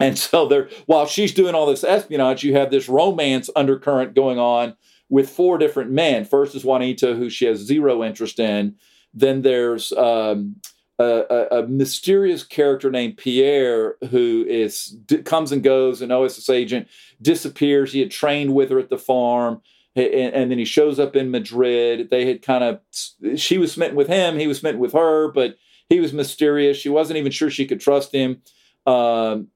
And 0.01 0.19
so 0.19 0.49
there, 0.49 0.69
while 0.87 1.07
she's 1.07 1.33
doing 1.33 1.55
all 1.55 1.67
this 1.67 1.85
espionage, 1.85 2.43
you 2.43 2.55
have 2.55 2.71
this 2.71 2.89
romance 2.89 3.49
undercurrent 3.55 4.15
going 4.15 4.39
on 4.39 4.75
with 5.09 5.31
four 5.31 5.59
different 5.59 5.91
men. 5.91 6.25
First 6.25 6.55
is 6.55 6.65
Juanito, 6.65 7.15
who 7.15 7.31
she 7.31 7.45
has 7.45 7.59
zero 7.59 8.03
interest 8.03 8.41
in. 8.41 8.77
Then 9.15 9.43
there's 9.43 9.93
um, 9.93 10.57
a, 10.99 11.47
a, 11.51 11.67
mysterious 11.67 12.43
character 12.45 12.91
named 12.91 13.19
Pierre, 13.19 13.97
who 14.11 14.45
is 14.49 14.97
comes 15.25 15.53
and 15.53 15.63
goes, 15.63 16.01
an 16.01 16.11
OSS 16.11 16.49
agent, 16.49 16.89
disappears. 17.21 17.93
He 17.93 18.01
had 18.01 18.11
trained 18.11 18.55
with 18.55 18.71
her 18.71 18.79
at 18.79 18.89
the 18.89 18.99
farm 18.99 19.61
and, 19.95 20.51
then 20.51 20.59
he 20.59 20.65
shows 20.65 20.99
up 20.99 21.17
in 21.17 21.31
Madrid. 21.31 22.09
They 22.11 22.27
had 22.27 22.43
kind 22.43 22.65
of, 22.65 23.39
she 23.39 23.59
was 23.59 23.73
smitten 23.73 23.97
with 23.97 24.09
him, 24.09 24.39
he 24.39 24.47
was 24.47 24.59
smitten 24.59 24.81
with 24.81 24.93
her, 24.93 25.31
but 25.31 25.57
he 25.89 26.01
was 26.01 26.13
mysterious. 26.13 26.79
She 26.79 26.89
wasn't 26.89 27.19
even 27.19 27.33
sure 27.33 27.51
she 27.51 27.67
could 27.67 27.81
trust 27.81 28.13
him. 28.15 28.41
Um, 28.87 29.49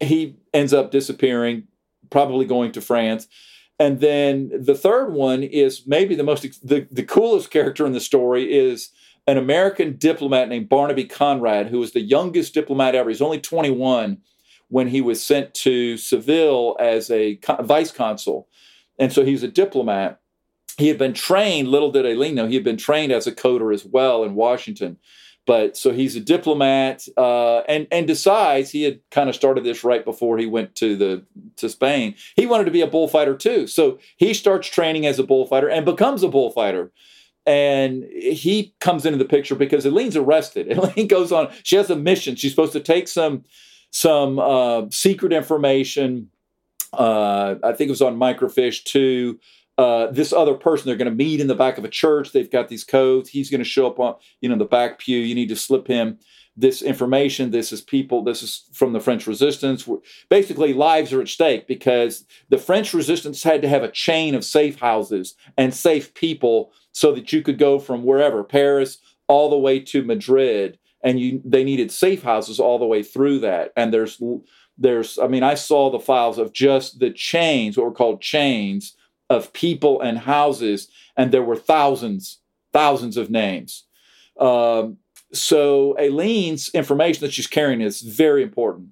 he 0.00 0.36
ends 0.54 0.72
up 0.72 0.90
disappearing, 0.90 1.64
probably 2.10 2.46
going 2.46 2.72
to 2.72 2.80
France. 2.80 3.28
And 3.78 4.00
then 4.00 4.50
the 4.58 4.74
third 4.74 5.12
one 5.12 5.42
is 5.42 5.82
maybe 5.86 6.14
the 6.14 6.22
most, 6.22 6.42
the, 6.66 6.86
the 6.90 7.02
coolest 7.02 7.50
character 7.50 7.84
in 7.84 7.92
the 7.92 8.00
story 8.00 8.52
is 8.52 8.90
an 9.26 9.38
American 9.38 9.96
diplomat 9.96 10.48
named 10.48 10.68
Barnaby 10.68 11.04
Conrad, 11.04 11.68
who 11.68 11.78
was 11.78 11.92
the 11.92 12.00
youngest 12.00 12.54
diplomat 12.54 12.94
ever. 12.94 13.10
He's 13.10 13.22
only 13.22 13.40
21 13.40 14.18
when 14.68 14.88
he 14.88 15.00
was 15.00 15.22
sent 15.22 15.52
to 15.52 15.96
Seville 15.96 16.76
as 16.80 17.10
a 17.10 17.38
vice 17.60 17.92
consul. 17.92 18.48
And 18.98 19.12
so 19.12 19.24
he's 19.24 19.42
a 19.42 19.48
diplomat. 19.48 20.20
He 20.78 20.88
had 20.88 20.98
been 20.98 21.12
trained, 21.12 21.68
little 21.68 21.92
did 21.92 22.06
Aileen 22.06 22.34
know, 22.34 22.46
he 22.46 22.54
had 22.54 22.64
been 22.64 22.76
trained 22.76 23.12
as 23.12 23.26
a 23.26 23.32
coder 23.32 23.74
as 23.74 23.84
well 23.84 24.24
in 24.24 24.34
Washington. 24.34 24.98
But 25.44 25.76
so 25.76 25.92
he's 25.92 26.14
a 26.14 26.20
diplomat, 26.20 27.08
uh, 27.16 27.62
and 27.62 27.88
and 27.90 28.06
decides 28.06 28.70
he 28.70 28.84
had 28.84 29.00
kind 29.10 29.28
of 29.28 29.34
started 29.34 29.64
this 29.64 29.82
right 29.82 30.04
before 30.04 30.38
he 30.38 30.46
went 30.46 30.76
to 30.76 30.94
the 30.94 31.24
to 31.56 31.68
Spain. 31.68 32.14
He 32.36 32.46
wanted 32.46 32.64
to 32.66 32.70
be 32.70 32.80
a 32.80 32.86
bullfighter 32.86 33.36
too, 33.36 33.66
so 33.66 33.98
he 34.16 34.34
starts 34.34 34.68
training 34.68 35.04
as 35.04 35.18
a 35.18 35.24
bullfighter 35.24 35.68
and 35.68 35.84
becomes 35.84 36.22
a 36.22 36.28
bullfighter 36.28 36.92
and 37.46 38.04
he 38.12 38.74
comes 38.80 39.04
into 39.04 39.18
the 39.18 39.24
picture 39.24 39.54
because 39.54 39.84
Aileen's 39.84 40.16
arrested. 40.16 40.70
Aileen 40.78 41.08
goes 41.08 41.32
on; 41.32 41.52
she 41.62 41.76
has 41.76 41.90
a 41.90 41.96
mission. 41.96 42.36
She's 42.36 42.52
supposed 42.52 42.72
to 42.72 42.80
take 42.80 43.08
some 43.08 43.44
some 43.90 44.38
uh, 44.38 44.86
secret 44.90 45.32
information 45.32 46.30
uh, 46.92 47.56
I 47.62 47.72
think 47.72 47.88
it 47.88 47.92
was 47.92 48.02
on 48.02 48.16
Microfiche 48.16 48.84
to 48.84 49.38
uh, 49.78 50.08
this 50.08 50.32
other 50.32 50.54
person 50.54 50.86
they're 50.86 50.96
going 50.96 51.10
to 51.10 51.24
meet 51.24 51.40
in 51.40 51.46
the 51.46 51.54
back 51.54 51.78
of 51.78 51.84
a 51.84 51.88
church. 51.88 52.32
They've 52.32 52.50
got 52.50 52.68
these 52.68 52.84
codes. 52.84 53.30
He's 53.30 53.50
going 53.50 53.62
to 53.62 53.68
show 53.68 53.86
up 53.86 53.98
on 53.98 54.14
you 54.40 54.48
know 54.48 54.56
the 54.56 54.64
back 54.64 54.98
pew. 54.98 55.18
You 55.18 55.34
need 55.34 55.48
to 55.48 55.56
slip 55.56 55.86
him 55.86 56.18
this 56.56 56.82
information. 56.82 57.50
This 57.50 57.72
is 57.72 57.80
people. 57.80 58.22
This 58.22 58.42
is 58.42 58.64
from 58.72 58.92
the 58.92 59.00
French 59.00 59.26
Resistance. 59.26 59.88
Basically, 60.28 60.74
lives 60.74 61.12
are 61.12 61.22
at 61.22 61.28
stake 61.28 61.66
because 61.66 62.26
the 62.50 62.58
French 62.58 62.92
Resistance 62.92 63.42
had 63.42 63.62
to 63.62 63.68
have 63.68 63.82
a 63.82 63.90
chain 63.90 64.34
of 64.34 64.44
safe 64.44 64.78
houses 64.78 65.34
and 65.56 65.72
safe 65.72 66.12
people 66.14 66.72
so 66.92 67.12
that 67.12 67.32
you 67.32 67.40
could 67.40 67.58
go 67.58 67.78
from 67.78 68.04
wherever 68.04 68.44
Paris 68.44 68.98
all 69.28 69.48
the 69.48 69.58
way 69.58 69.80
to 69.80 70.02
Madrid, 70.02 70.78
and 71.02 71.18
you 71.18 71.40
they 71.44 71.64
needed 71.64 71.90
safe 71.90 72.22
houses 72.22 72.60
all 72.60 72.78
the 72.78 72.86
way 72.86 73.02
through 73.02 73.38
that. 73.40 73.72
And 73.76 73.92
there's 73.92 74.20
there's 74.82 75.18
i 75.18 75.26
mean 75.26 75.42
i 75.42 75.54
saw 75.54 75.90
the 75.90 76.00
files 76.10 76.38
of 76.38 76.52
just 76.52 76.98
the 77.00 77.10
chains 77.10 77.76
what 77.76 77.86
were 77.86 78.00
called 78.02 78.20
chains 78.20 78.96
of 79.30 79.52
people 79.52 80.00
and 80.06 80.18
houses 80.18 80.88
and 81.16 81.32
there 81.32 81.42
were 81.50 81.56
thousands 81.56 82.40
thousands 82.72 83.16
of 83.16 83.30
names 83.30 83.84
um, 84.40 84.98
so 85.32 85.96
aileen's 85.98 86.68
information 86.74 87.20
that 87.24 87.32
she's 87.32 87.46
carrying 87.58 87.80
is 87.80 88.02
very 88.02 88.42
important 88.42 88.88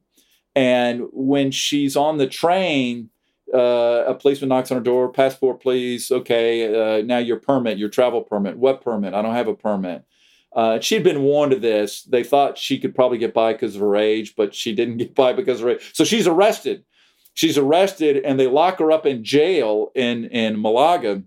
and 0.57 0.97
when 1.13 1.51
she's 1.51 1.97
on 1.97 2.19
the 2.19 2.29
train 2.43 3.11
Uh, 3.53 4.05
a 4.07 4.15
policeman 4.15 4.49
knocks 4.49 4.71
on 4.71 4.79
her 4.79 4.85
door. 4.93 5.11
Passport, 5.13 5.57
please. 5.61 6.13
Okay. 6.19 6.49
Uh, 6.71 7.03
now 7.13 7.19
your 7.19 7.41
permit, 7.49 7.79
your 7.79 7.91
travel 7.91 8.23
permit. 8.23 8.55
What 8.57 8.81
permit? 8.81 9.13
I 9.13 9.23
don't 9.23 9.35
have 9.35 9.51
a 9.51 9.57
permit. 9.69 10.05
Uh, 10.55 10.81
she'd 10.81 11.05
been 11.05 11.23
warned 11.23 11.53
of 11.53 11.63
this. 11.63 12.03
They 12.03 12.25
thought 12.25 12.59
she 12.59 12.79
could 12.79 12.95
probably 12.95 13.19
get 13.19 13.33
by 13.33 13.53
because 13.53 13.77
of 13.77 13.83
her 13.83 13.97
age, 13.97 14.35
but 14.37 14.55
she 14.55 14.75
didn't 14.75 14.97
get 14.97 15.15
by 15.15 15.33
because 15.33 15.61
of 15.61 15.67
her 15.67 15.71
age. 15.73 15.91
So 15.95 16.05
she's 16.05 16.27
arrested. 16.27 16.85
She's 17.35 17.57
arrested, 17.57 18.25
and 18.25 18.39
they 18.39 18.49
lock 18.49 18.81
her 18.81 18.91
up 18.91 19.07
in 19.07 19.23
jail 19.23 19.93
in 19.95 20.25
in 20.27 20.61
Malaga, 20.61 21.23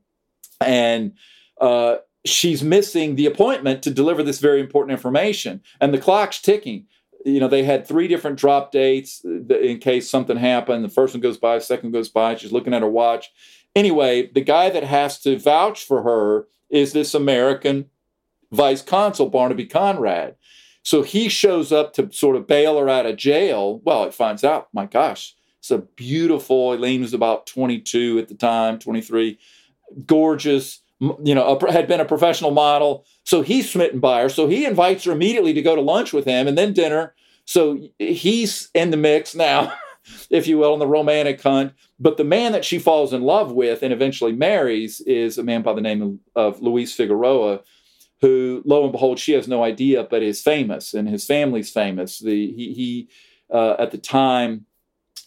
and 0.59 1.13
uh, 1.61 1.97
she's 2.25 2.61
missing 2.61 3.15
the 3.15 3.25
appointment 3.25 3.81
to 3.83 3.91
deliver 3.91 4.21
this 4.23 4.39
very 4.39 4.59
important 4.59 4.91
information. 4.91 5.61
And 5.79 5.93
the 5.93 5.97
clock's 5.99 6.41
ticking. 6.41 6.87
You 7.25 7.39
know, 7.39 7.47
they 7.47 7.63
had 7.63 7.87
three 7.87 8.09
different 8.09 8.37
drop 8.37 8.73
dates 8.73 9.23
uh, 9.25 9.55
in 9.55 9.79
case 9.79 10.09
something 10.09 10.35
happened. 10.35 10.83
The 10.83 10.89
first 10.89 11.13
one 11.13 11.21
goes 11.21 11.37
by, 11.37 11.59
second 11.59 11.91
goes 11.91 12.09
by. 12.09 12.35
She's 12.35 12.51
looking 12.51 12.73
at 12.73 12.81
her 12.81 12.89
watch. 12.89 13.31
Anyway, 13.75 14.29
the 14.33 14.41
guy 14.41 14.69
that 14.69 14.83
has 14.83 15.19
to 15.21 15.39
vouch 15.39 15.85
for 15.85 16.03
her 16.03 16.47
is 16.69 16.91
this 16.91 17.13
American 17.13 17.89
vice 18.53 18.81
consul 18.81 19.29
Barnaby 19.29 19.65
Conrad. 19.65 20.35
So 20.83 21.01
he 21.01 21.29
shows 21.29 21.71
up 21.71 21.93
to 21.93 22.11
sort 22.11 22.35
of 22.35 22.47
bail 22.47 22.77
her 22.77 22.89
out 22.89 23.05
of 23.05 23.17
jail. 23.17 23.81
Well, 23.83 24.03
it 24.03 24.13
finds 24.13 24.43
out, 24.43 24.67
my 24.73 24.85
gosh, 24.85 25.35
it's 25.59 25.71
a 25.71 25.77
beautiful, 25.77 26.73
Elaine 26.73 27.01
was 27.01 27.13
about 27.13 27.47
22 27.47 28.19
at 28.19 28.27
the 28.27 28.35
time, 28.35 28.79
23, 28.79 29.39
gorgeous, 30.05 30.81
you 30.99 31.33
know, 31.33 31.55
a, 31.55 31.71
had 31.71 31.87
been 31.87 32.01
a 32.01 32.05
professional 32.05 32.51
model. 32.51 33.05
So 33.23 33.41
he's 33.41 33.71
smitten 33.71 33.99
by 33.99 34.23
her. 34.23 34.29
So 34.29 34.47
he 34.47 34.65
invites 34.65 35.05
her 35.05 35.13
immediately 35.13 35.53
to 35.53 35.61
go 35.61 35.75
to 35.75 35.81
lunch 35.81 36.11
with 36.11 36.25
him 36.25 36.47
and 36.47 36.57
then 36.57 36.73
dinner. 36.73 37.15
So 37.45 37.79
he's 37.97 38.69
in 38.73 38.91
the 38.91 38.97
mix 38.97 39.35
now, 39.35 39.73
if 40.29 40.47
you 40.47 40.57
will, 40.57 40.73
on 40.73 40.79
the 40.79 40.87
romantic 40.87 41.41
hunt. 41.41 41.73
But 41.97 42.17
the 42.17 42.25
man 42.25 42.51
that 42.51 42.65
she 42.65 42.77
falls 42.77 43.13
in 43.13 43.21
love 43.21 43.53
with 43.53 43.83
and 43.83 43.93
eventually 43.93 44.33
marries 44.33 44.99
is 45.01 45.37
a 45.37 45.43
man 45.43 45.61
by 45.61 45.73
the 45.73 45.81
name 45.81 46.19
of, 46.35 46.55
of 46.55 46.61
Luis 46.61 46.93
Figueroa, 46.93 47.61
who, 48.23 48.61
lo 48.63 48.83
and 48.83 48.93
behold, 48.93 49.19
she 49.19 49.33
has 49.33 49.49
no 49.49 49.65
idea, 49.65 50.01
but 50.01 50.23
is 50.23 50.41
famous 50.41 50.93
and 50.93 51.09
his 51.09 51.25
family's 51.25 51.69
famous. 51.69 52.19
The 52.19 52.53
he, 52.53 52.73
he 52.73 53.09
uh, 53.53 53.75
at 53.77 53.91
the 53.91 53.97
time 53.97 54.65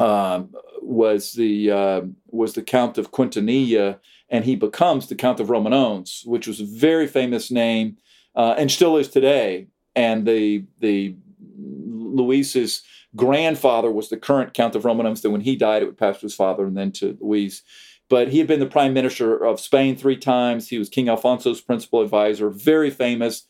um, 0.00 0.54
was 0.80 1.32
the 1.32 1.70
uh, 1.70 2.00
was 2.28 2.54
the 2.54 2.62
Count 2.62 2.96
of 2.96 3.12
Quintanilla, 3.12 3.98
and 4.30 4.46
he 4.46 4.56
becomes 4.56 5.08
the 5.08 5.14
Count 5.14 5.40
of 5.40 5.48
Romanones, 5.48 6.26
which 6.26 6.46
was 6.46 6.58
a 6.58 6.64
very 6.64 7.06
famous 7.06 7.50
name 7.50 7.98
uh, 8.34 8.54
and 8.56 8.72
still 8.72 8.96
is 8.96 9.08
today. 9.08 9.66
And 9.94 10.26
the 10.26 10.64
the 10.80 11.16
Luis's 11.58 12.82
grandfather 13.14 13.90
was 13.90 14.08
the 14.08 14.16
current 14.16 14.54
Count 14.54 14.74
of 14.74 14.84
Romanones. 14.84 15.20
That 15.20 15.32
when 15.32 15.42
he 15.42 15.54
died, 15.54 15.82
it 15.82 15.84
would 15.84 15.98
pass 15.98 16.16
to 16.16 16.22
his 16.22 16.34
father 16.34 16.64
and 16.64 16.78
then 16.78 16.92
to 16.92 17.18
Luis. 17.20 17.60
But 18.08 18.28
he 18.28 18.38
had 18.38 18.46
been 18.46 18.60
the 18.60 18.66
prime 18.66 18.94
minister 18.94 19.44
of 19.44 19.60
Spain 19.60 19.96
three 19.96 20.16
times. 20.16 20.68
He 20.68 20.78
was 20.78 20.88
King 20.88 21.08
Alfonso's 21.08 21.60
principal 21.60 22.02
advisor, 22.02 22.50
very 22.50 22.90
famous 22.90 23.46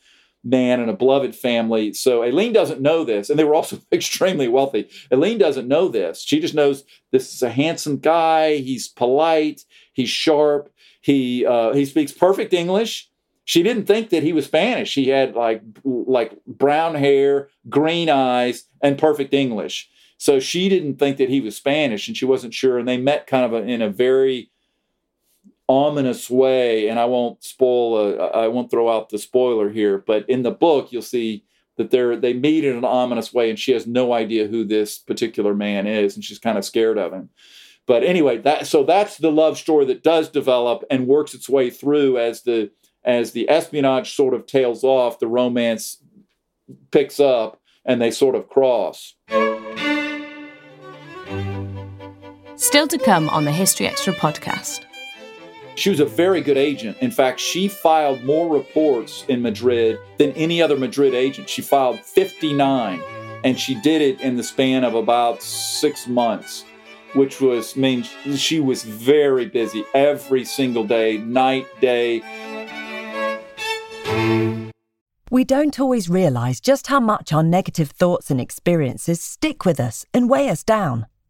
man 0.47 0.81
and 0.81 0.89
a 0.89 0.95
beloved 0.95 1.35
family. 1.35 1.93
So 1.93 2.23
Aileen 2.23 2.53
doesn't 2.53 2.81
know 2.81 3.05
this, 3.05 3.29
and 3.29 3.39
they 3.39 3.45
were 3.45 3.55
also 3.55 3.81
extremely 3.93 4.49
wealthy. 4.49 4.89
Aileen 5.13 5.39
doesn't 5.39 5.69
know 5.69 5.89
this. 5.89 6.23
She 6.23 6.41
just 6.41 6.55
knows 6.55 6.85
this 7.11 7.35
is 7.35 7.43
a 7.43 7.51
handsome 7.51 7.99
guy. 7.99 8.57
He's 8.57 8.89
polite. 8.89 9.65
He's 9.93 10.09
sharp. 10.11 10.73
He 11.01 11.45
uh, 11.45 11.73
he 11.73 11.85
speaks 11.85 12.13
perfect 12.13 12.53
English. 12.53 13.11
She 13.45 13.63
didn't 13.63 13.87
think 13.87 14.11
that 14.11 14.25
he 14.25 14.33
was 14.33 14.47
Spanish. 14.47 14.95
He 14.95 15.09
had 15.09 15.35
like 15.35 15.63
like 15.85 16.37
brown 16.47 16.95
hair, 16.95 17.49
green 17.69 18.09
eyes, 18.09 18.65
and 18.81 18.99
perfect 18.99 19.35
English. 19.35 19.89
So 20.19 20.41
she 20.41 20.69
didn't 20.69 20.99
think 20.99 21.19
that 21.19 21.29
he 21.29 21.41
was 21.41 21.57
Spanish 21.57 22.09
and 22.09 22.17
she 22.17 22.25
wasn't 22.25 22.55
sure. 22.55 22.79
And 22.79 22.89
they 22.89 22.97
met 22.97 23.27
kind 23.27 23.45
of 23.45 23.53
a, 23.53 23.67
in 23.67 23.83
a 23.83 23.91
very 23.91 24.51
ominous 25.69 26.31
way. 26.31 26.89
And 26.89 26.99
I 26.99 27.05
won't 27.05 27.45
spoil, 27.45 27.97
uh, 27.97 28.25
a, 28.25 28.45
I 28.45 28.49
won't 28.49 28.71
throw 28.71 28.89
out 28.89 29.11
the 29.11 29.19
spoiler 29.19 29.71
here, 29.71 29.99
but 29.99 30.29
in 30.29 30.43
the 30.43 30.51
book, 30.51 30.91
you'll 30.91 31.03
see 31.03 31.45
that 31.77 31.91
they're, 31.91 32.17
they 32.17 32.33
meet 32.33 32.65
in 32.65 32.77
an 32.77 32.85
ominous 32.85 33.35
way 33.35 33.51
and 33.51 33.59
she 33.59 33.73
has 33.73 33.87
no 33.87 34.15
idea 34.15 34.47
who 34.47 34.65
this 34.65 34.99
particular 34.99 35.55
man 35.55 35.87
is 35.87 36.15
and 36.15 36.25
she's 36.25 36.39
kind 36.39 36.57
of 36.57 36.65
scared 36.65 36.97
of 36.97 37.13
him. 37.13 37.29
But 37.87 38.03
anyway, 38.03 38.39
that 38.39 38.67
so 38.67 38.83
that's 38.83 39.19
the 39.19 39.31
love 39.31 39.57
story 39.57 39.85
that 39.87 40.03
does 40.03 40.29
develop 40.29 40.83
and 40.91 41.07
works 41.07 41.35
its 41.35 41.49
way 41.49 41.71
through 41.71 42.19
as 42.19 42.43
the 42.43 42.71
as 43.05 43.31
the 43.31 43.49
espionage 43.49 44.15
sort 44.15 44.35
of 44.35 44.47
tails 44.47 44.83
off, 44.83 45.21
the 45.21 45.29
romance 45.29 46.03
picks 46.91 47.21
up 47.21 47.61
and 47.85 48.03
they 48.03 48.11
sort 48.11 48.35
of 48.35 48.49
cross. 48.49 49.15
Still 52.57 52.89
to 52.89 52.97
come 52.97 53.29
on 53.29 53.45
the 53.45 53.53
History 53.53 53.87
Extra 53.87 54.15
podcast. 54.15 54.87
She 55.75 55.91
was 55.91 56.01
a 56.01 56.07
very 56.07 56.41
good 56.41 56.57
agent. 56.57 56.97
In 57.03 57.11
fact, 57.11 57.39
she 57.39 57.69
filed 57.69 58.25
more 58.25 58.49
reports 58.49 59.27
in 59.29 59.43
Madrid 59.43 59.99
than 60.17 60.33
any 60.33 60.63
other 60.63 60.75
Madrid 60.75 61.13
agent. 61.13 61.51
She 61.51 61.61
filed 61.61 62.01
59, 62.01 63.03
and 63.45 63.61
she 63.61 63.75
did 63.75 64.01
it 64.01 64.23
in 64.23 64.37
the 64.37 64.43
span 64.43 64.85
of 64.85 64.95
about 64.95 65.43
six 65.43 66.09
months, 66.09 66.65
which 67.13 67.43
was, 67.43 67.77
I 67.77 67.81
mean, 67.81 68.03
she 68.03 68.59
was 68.59 68.85
very 68.85 69.45
busy 69.45 69.85
every 69.93 70.47
single 70.47 70.85
day, 70.85 71.19
night, 71.19 71.67
day. 71.83 72.23
We 75.31 75.45
don't 75.45 75.79
always 75.79 76.09
realize 76.09 76.61
just 76.61 76.87
how 76.87 77.01
much 77.01 77.35
our 77.35 77.43
negative 77.43 77.91
thoughts 77.91 78.31
and 78.31 78.41
experiences 78.41 79.21
stick 79.21 79.67
with 79.67 79.79
us 79.79 80.07
and 80.15 80.31
weigh 80.31 80.49
us 80.49 80.65
down 80.65 81.07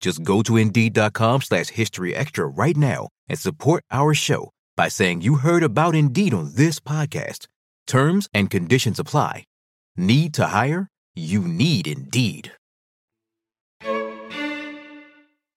Just 0.00 0.22
go 0.22 0.42
to 0.42 0.56
Indeed.com 0.56 1.42
slash 1.42 1.68
History 1.68 2.14
Extra 2.14 2.46
right 2.46 2.76
now 2.76 3.08
and 3.28 3.38
support 3.38 3.84
our 3.90 4.14
show 4.14 4.50
by 4.76 4.88
saying 4.88 5.20
you 5.22 5.36
heard 5.36 5.62
about 5.62 5.94
Indeed 5.94 6.32
on 6.32 6.52
this 6.54 6.80
podcast. 6.80 7.46
Terms 7.86 8.28
and 8.32 8.50
conditions 8.50 8.98
apply. 8.98 9.44
Need 9.96 10.34
to 10.34 10.46
hire? 10.46 10.88
You 11.14 11.40
need 11.40 11.88
Indeed. 11.88 12.52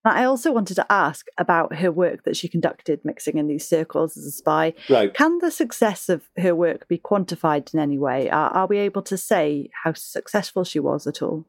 I 0.04 0.24
also 0.24 0.52
wanted 0.52 0.74
to 0.76 0.92
ask 0.92 1.28
about 1.38 1.76
her 1.76 1.92
work 1.92 2.24
that 2.24 2.36
she 2.36 2.48
conducted 2.48 3.06
mixing 3.06 3.38
in 3.38 3.48
these 3.48 3.68
circles 3.68 4.18
as 4.18 4.26
a 4.26 4.32
spy. 4.32 4.74
Right. 4.90 5.14
Can 5.14 5.38
the 5.38 5.52
success 5.52 6.10
of 6.10 6.28
her 6.38 6.56
work 6.56 6.88
be 6.88 6.98
quantified 6.98 7.72
in 7.72 7.80
any 7.80 8.00
way? 8.00 8.28
Are, 8.30 8.50
are 8.50 8.66
we 8.66 8.80
able 8.80 9.04
to 9.04 9.18
say 9.18 9.70
how 9.84 9.94
successful 9.94 10.64
she 10.64 10.80
was 10.80 11.06
at 11.06 11.22
all? 11.22 11.46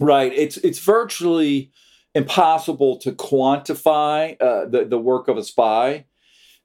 Right. 0.00 0.32
It's 0.32 0.56
it's 0.58 0.80
virtually 0.80 1.70
impossible 2.14 2.98
to 2.98 3.12
quantify 3.12 4.40
uh, 4.40 4.66
the 4.66 4.84
the 4.84 4.98
work 4.98 5.28
of 5.28 5.36
a 5.36 5.44
spy. 5.44 6.06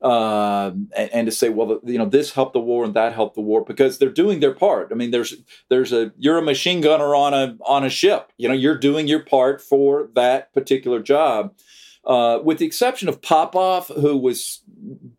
um, 0.01 0.88
and, 0.95 1.09
and, 1.12 1.27
to 1.27 1.31
say, 1.31 1.49
well, 1.49 1.81
you 1.83 1.97
know, 1.97 2.05
this 2.05 2.31
helped 2.31 2.53
the 2.53 2.59
war 2.62 2.85
and 2.85 2.93
that 2.93 3.13
helped 3.13 3.35
the 3.35 3.41
war 3.41 3.65
because 3.65 3.97
they're 3.97 4.09
doing 4.09 4.39
their 4.39 4.53
part. 4.53 4.89
I 4.91 4.95
mean, 4.95 5.12
there's 5.12 5.35
there's 5.69 5.91
a 5.91 6.13
you're 6.17 6.38
a 6.38 6.41
machine 6.41 6.79
gunner 6.79 7.13
on 7.15 7.33
a 7.33 7.57
on 7.65 7.83
a 7.83 7.89
ship. 7.89 8.31
You 8.38 8.47
know, 8.47 8.53
you're 8.53 8.77
doing 8.77 9.07
your 9.09 9.19
part 9.19 9.62
for 9.62 10.09
that 10.15 10.53
particular 10.53 11.01
job. 11.01 11.53
Uh, 12.05 12.39
with 12.41 12.59
the 12.59 12.65
exception 12.65 13.09
of 13.09 13.21
Popov, 13.21 13.89
who 13.89 14.15
was 14.15 14.63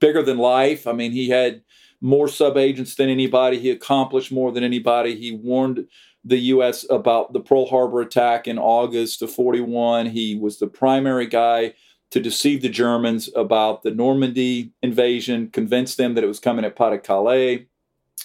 bigger 0.00 0.22
than 0.22 0.38
life. 0.38 0.86
I 0.86 0.92
mean, 0.92 1.12
he 1.12 1.28
had 1.28 1.62
more 2.00 2.26
sub 2.26 2.56
agents 2.56 2.94
than 2.94 3.10
anybody. 3.10 3.60
He 3.60 3.70
accomplished 3.70 4.32
more 4.32 4.50
than 4.50 4.64
anybody. 4.64 5.14
He 5.14 5.30
warned 5.32 5.86
the 6.24 6.38
U.S. 6.38 6.84
about 6.90 7.32
the 7.32 7.40
Pearl 7.40 7.66
Harbor 7.66 8.00
attack 8.00 8.46
in 8.46 8.58
August 8.58 9.22
of 9.22 9.32
41. 9.32 10.06
He 10.06 10.34
was 10.34 10.58
the 10.58 10.66
primary 10.66 11.26
guy 11.26 11.74
to 12.10 12.20
deceive 12.20 12.62
the 12.62 12.68
Germans 12.68 13.30
about 13.34 13.82
the 13.82 13.90
Normandy 13.90 14.72
invasion, 14.82 15.48
convince 15.50 15.94
them 15.94 16.14
that 16.14 16.24
it 16.24 16.28
was 16.28 16.40
coming 16.40 16.64
at 16.64 16.76
Pas 16.76 16.92
de 16.92 16.98
Calais, 16.98 17.66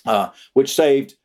uh, 0.05 0.29
which 0.53 0.73
saved 0.73 1.15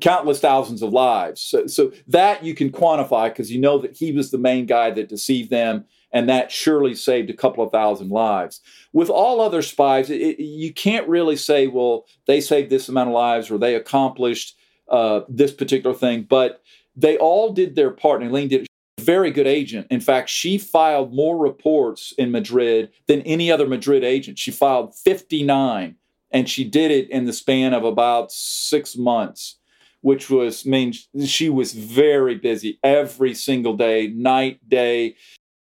countless 0.00 0.40
thousands 0.40 0.82
of 0.82 0.92
lives. 0.92 1.40
So, 1.40 1.66
so 1.66 1.92
that 2.08 2.44
you 2.44 2.54
can 2.54 2.70
quantify 2.70 3.28
because 3.28 3.52
you 3.52 3.60
know 3.60 3.78
that 3.78 3.96
he 3.96 4.12
was 4.12 4.30
the 4.30 4.38
main 4.38 4.66
guy 4.66 4.90
that 4.90 5.08
deceived 5.08 5.50
them, 5.50 5.84
and 6.12 6.28
that 6.28 6.50
surely 6.50 6.94
saved 6.94 7.30
a 7.30 7.34
couple 7.34 7.64
of 7.64 7.70
thousand 7.70 8.10
lives. 8.10 8.60
With 8.92 9.10
all 9.10 9.40
other 9.40 9.62
spies, 9.62 10.10
it, 10.10 10.20
it, 10.20 10.42
you 10.42 10.72
can't 10.72 11.08
really 11.08 11.36
say, 11.36 11.66
well, 11.66 12.06
they 12.26 12.40
saved 12.40 12.70
this 12.70 12.88
amount 12.88 13.10
of 13.10 13.14
lives 13.14 13.50
or 13.50 13.58
they 13.58 13.74
accomplished 13.74 14.56
uh, 14.88 15.20
this 15.28 15.52
particular 15.52 15.94
thing, 15.94 16.22
but 16.28 16.62
they 16.96 17.16
all 17.18 17.52
did 17.52 17.74
their 17.74 17.90
part, 17.90 18.22
and 18.22 18.30
Aileen 18.30 18.48
did 18.48 18.66
a 18.98 19.02
very 19.02 19.30
good 19.30 19.46
agent. 19.46 19.86
In 19.90 20.00
fact, 20.00 20.28
she 20.28 20.58
filed 20.58 21.14
more 21.14 21.36
reports 21.36 22.12
in 22.16 22.30
Madrid 22.30 22.90
than 23.06 23.22
any 23.22 23.50
other 23.50 23.66
Madrid 23.66 24.04
agent. 24.04 24.38
She 24.38 24.50
filed 24.50 24.94
59, 24.94 25.96
and 26.30 26.48
she 26.48 26.64
did 26.64 26.90
it 26.90 27.10
in 27.10 27.24
the 27.24 27.32
span 27.32 27.74
of 27.74 27.84
about 27.84 28.30
six 28.30 28.96
months, 28.96 29.58
which 30.02 30.30
was, 30.30 30.66
I 30.66 30.70
mean, 30.70 30.92
she 31.24 31.48
was 31.48 31.72
very 31.72 32.36
busy 32.36 32.78
every 32.82 33.34
single 33.34 33.76
day, 33.76 34.08
night, 34.08 34.60
day. 34.68 35.16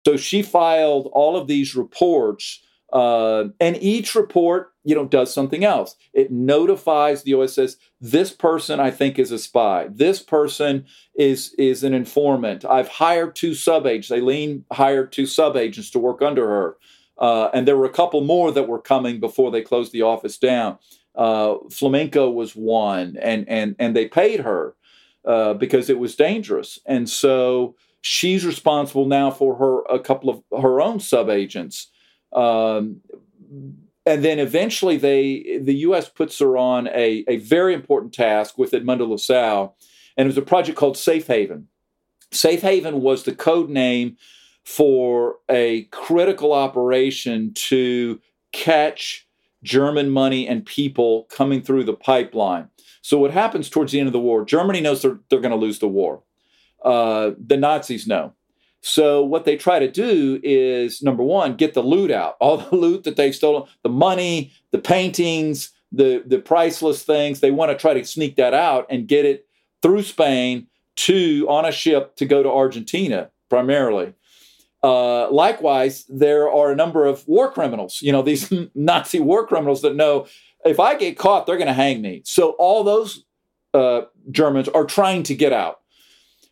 So 0.06 0.16
she 0.16 0.42
filed 0.42 1.08
all 1.12 1.36
of 1.36 1.46
these 1.46 1.74
reports 1.74 2.60
uh, 2.92 3.44
and 3.58 3.76
each 3.82 4.14
report, 4.14 4.71
you 4.84 4.94
know, 4.94 5.04
does 5.04 5.32
something 5.32 5.64
else. 5.64 5.96
It 6.12 6.30
notifies 6.30 7.22
the 7.22 7.34
OSS, 7.34 7.76
this 8.00 8.32
person 8.32 8.80
I 8.80 8.90
think 8.90 9.18
is 9.18 9.30
a 9.30 9.38
spy. 9.38 9.88
This 9.90 10.22
person 10.22 10.86
is 11.14 11.54
is 11.58 11.84
an 11.84 11.94
informant. 11.94 12.64
I've 12.64 12.88
hired 12.88 13.36
two 13.36 13.54
sub 13.54 13.86
agents. 13.86 14.10
Aileen 14.10 14.64
hired 14.72 15.12
two 15.12 15.26
sub 15.26 15.56
agents 15.56 15.90
to 15.90 15.98
work 15.98 16.22
under 16.22 16.48
her. 16.48 16.76
Uh, 17.18 17.50
and 17.54 17.68
there 17.68 17.76
were 17.76 17.84
a 17.84 17.90
couple 17.90 18.22
more 18.22 18.50
that 18.50 18.68
were 18.68 18.80
coming 18.80 19.20
before 19.20 19.50
they 19.50 19.62
closed 19.62 19.92
the 19.92 20.02
office 20.02 20.38
down. 20.38 20.78
Uh, 21.14 21.56
Flamenco 21.70 22.30
was 22.30 22.56
one, 22.56 23.16
and 23.20 23.48
and 23.48 23.76
and 23.78 23.94
they 23.94 24.08
paid 24.08 24.40
her 24.40 24.74
uh, 25.24 25.54
because 25.54 25.88
it 25.90 25.98
was 25.98 26.16
dangerous. 26.16 26.80
And 26.86 27.08
so 27.08 27.76
she's 28.00 28.44
responsible 28.44 29.06
now 29.06 29.30
for 29.30 29.56
her 29.56 29.82
a 29.94 30.00
couple 30.00 30.30
of 30.30 30.60
her 30.60 30.80
own 30.80 30.98
sub 30.98 31.28
agents 31.30 31.88
um, 32.32 33.00
and 34.04 34.24
then 34.24 34.38
eventually 34.38 34.96
they 34.96 35.58
the 35.62 35.74
U.S. 35.76 36.08
puts 36.08 36.38
her 36.38 36.56
on 36.56 36.88
a, 36.88 37.24
a 37.28 37.36
very 37.38 37.74
important 37.74 38.12
task 38.12 38.58
with 38.58 38.72
Edmundo 38.72 39.08
Lassalle, 39.08 39.76
and 40.16 40.26
it 40.26 40.28
was 40.28 40.38
a 40.38 40.42
project 40.42 40.78
called 40.78 40.96
Safe 40.96 41.26
Haven. 41.26 41.68
Safe 42.30 42.62
Haven 42.62 43.00
was 43.00 43.24
the 43.24 43.34
code 43.34 43.70
name 43.70 44.16
for 44.64 45.36
a 45.48 45.84
critical 45.84 46.52
operation 46.52 47.52
to 47.54 48.20
catch 48.52 49.26
German 49.62 50.10
money 50.10 50.46
and 50.46 50.64
people 50.64 51.24
coming 51.24 51.62
through 51.62 51.84
the 51.84 51.94
pipeline. 51.94 52.68
So 53.02 53.18
what 53.18 53.32
happens 53.32 53.68
towards 53.68 53.92
the 53.92 53.98
end 53.98 54.08
of 54.08 54.12
the 54.12 54.20
war? 54.20 54.44
Germany 54.44 54.80
knows 54.80 55.02
they're, 55.02 55.18
they're 55.28 55.40
going 55.40 55.50
to 55.50 55.56
lose 55.56 55.80
the 55.80 55.88
war. 55.88 56.22
Uh, 56.84 57.32
the 57.38 57.56
Nazis 57.56 58.06
know. 58.06 58.32
So 58.82 59.22
what 59.22 59.44
they 59.44 59.56
try 59.56 59.78
to 59.78 59.90
do 59.90 60.40
is 60.42 61.02
number 61.02 61.22
one, 61.22 61.56
get 61.56 61.74
the 61.74 61.82
loot 61.82 62.10
out, 62.10 62.36
all 62.40 62.56
the 62.70 62.76
loot 62.76 63.04
that 63.04 63.16
they've 63.16 63.34
stolen, 63.34 63.68
the 63.82 63.88
money, 63.88 64.52
the 64.70 64.78
paintings, 64.78 65.70
the 65.90 66.22
the 66.26 66.38
priceless 66.38 67.02
things. 67.04 67.40
They 67.40 67.50
want 67.50 67.70
to 67.70 67.78
try 67.78 67.94
to 67.94 68.04
sneak 68.04 68.36
that 68.36 68.54
out 68.54 68.86
and 68.90 69.06
get 69.06 69.24
it 69.24 69.46
through 69.82 70.02
Spain 70.02 70.66
to 70.94 71.46
on 71.48 71.64
a 71.64 71.72
ship 71.72 72.16
to 72.16 72.26
go 72.26 72.42
to 72.42 72.50
Argentina 72.50 73.30
primarily. 73.48 74.14
Uh, 74.82 75.30
likewise, 75.30 76.04
there 76.08 76.50
are 76.50 76.72
a 76.72 76.76
number 76.76 77.06
of 77.06 77.26
war 77.28 77.52
criminals. 77.52 78.02
You 78.02 78.10
know, 78.10 78.22
these 78.22 78.52
Nazi 78.74 79.20
war 79.20 79.46
criminals 79.46 79.82
that 79.82 79.94
know 79.94 80.26
if 80.64 80.80
I 80.80 80.96
get 80.96 81.18
caught, 81.18 81.46
they're 81.46 81.56
going 81.56 81.66
to 81.66 81.72
hang 81.72 82.02
me. 82.02 82.22
So 82.24 82.50
all 82.52 82.82
those 82.82 83.24
uh, 83.74 84.02
Germans 84.30 84.68
are 84.68 84.84
trying 84.84 85.22
to 85.24 85.34
get 85.34 85.52
out. 85.52 85.81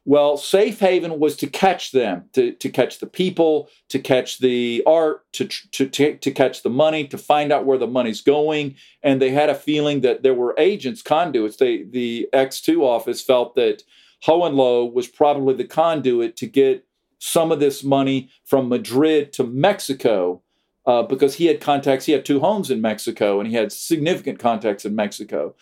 Well, 0.06 0.38
safe 0.38 0.80
haven 0.80 1.20
was 1.20 1.36
to 1.36 1.46
catch 1.46 1.92
them, 1.92 2.24
to, 2.32 2.52
to 2.52 2.68
catch 2.70 2.98
the 2.98 3.06
people, 3.06 3.68
to 3.90 3.98
catch 3.98 4.38
the 4.38 4.82
art, 4.86 5.30
to, 5.34 5.44
to, 5.46 5.88
to, 5.88 6.16
to 6.16 6.30
catch 6.30 6.62
the 6.62 6.70
money, 6.70 7.06
to 7.08 7.18
find 7.18 7.52
out 7.52 7.66
where 7.66 7.78
the 7.78 7.86
money's 7.86 8.22
going. 8.22 8.76
And 9.02 9.20
they 9.20 9.30
had 9.30 9.50
a 9.50 9.54
feeling 9.54 10.00
that 10.00 10.22
there 10.22 10.34
were 10.34 10.54
agents, 10.56 11.02
conduits. 11.02 11.56
They, 11.56 11.82
the 11.82 12.28
X2 12.32 12.82
office 12.82 13.22
felt 13.22 13.54
that 13.56 13.82
Hohenlohe 14.26 14.92
was 14.92 15.06
probably 15.06 15.54
the 15.54 15.64
conduit 15.64 16.36
to 16.36 16.46
get 16.46 16.86
some 17.18 17.52
of 17.52 17.60
this 17.60 17.84
money 17.84 18.30
from 18.44 18.70
Madrid 18.70 19.32
to 19.34 19.44
Mexico 19.44 20.42
uh, 20.86 21.02
because 21.02 21.34
he 21.34 21.46
had 21.46 21.60
contacts. 21.60 22.06
He 22.06 22.12
had 22.12 22.24
two 22.24 22.40
homes 22.40 22.70
in 22.70 22.80
Mexico 22.80 23.38
and 23.38 23.48
he 23.48 23.54
had 23.54 23.70
significant 23.70 24.38
contacts 24.38 24.86
in 24.86 24.94
Mexico. 24.94 25.54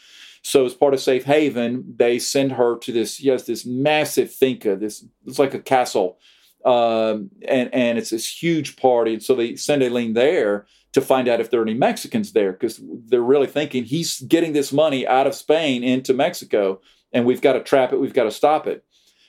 So 0.48 0.64
as 0.64 0.72
part 0.72 0.94
of 0.94 1.00
Safe 1.00 1.24
Haven, 1.24 1.84
they 1.98 2.18
send 2.18 2.52
her 2.52 2.78
to 2.78 2.90
this. 2.90 3.20
Yes, 3.20 3.42
this 3.42 3.66
massive 3.66 4.32
finca. 4.32 4.76
This 4.76 5.04
it's 5.26 5.38
like 5.38 5.52
a 5.52 5.58
castle, 5.58 6.18
um, 6.64 7.28
and 7.46 7.68
and 7.74 7.98
it's 7.98 8.08
this 8.08 8.42
huge 8.42 8.76
party. 8.76 9.12
And 9.12 9.22
so 9.22 9.34
they 9.34 9.56
send 9.56 9.82
Aileen 9.82 10.14
there 10.14 10.64
to 10.94 11.02
find 11.02 11.28
out 11.28 11.40
if 11.40 11.50
there 11.50 11.60
are 11.60 11.64
any 11.64 11.74
Mexicans 11.74 12.32
there 12.32 12.52
because 12.52 12.80
they're 12.82 13.20
really 13.20 13.46
thinking 13.46 13.84
he's 13.84 14.20
getting 14.22 14.54
this 14.54 14.72
money 14.72 15.06
out 15.06 15.26
of 15.26 15.34
Spain 15.34 15.84
into 15.84 16.14
Mexico, 16.14 16.80
and 17.12 17.26
we've 17.26 17.42
got 17.42 17.52
to 17.52 17.62
trap 17.62 17.92
it. 17.92 18.00
We've 18.00 18.14
got 18.14 18.24
to 18.24 18.30
stop 18.30 18.66
it. 18.66 18.86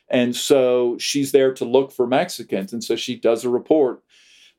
And 0.08 0.34
so 0.34 0.98
she's 1.00 1.34
there 1.34 1.54
to 1.56 1.66
look 1.66 1.92
for 1.92 2.08
Mexicans, 2.08 2.72
and 2.72 2.82
so 2.82 2.96
she 2.96 3.18
does 3.18 3.44
a 3.44 3.50
report 3.50 4.02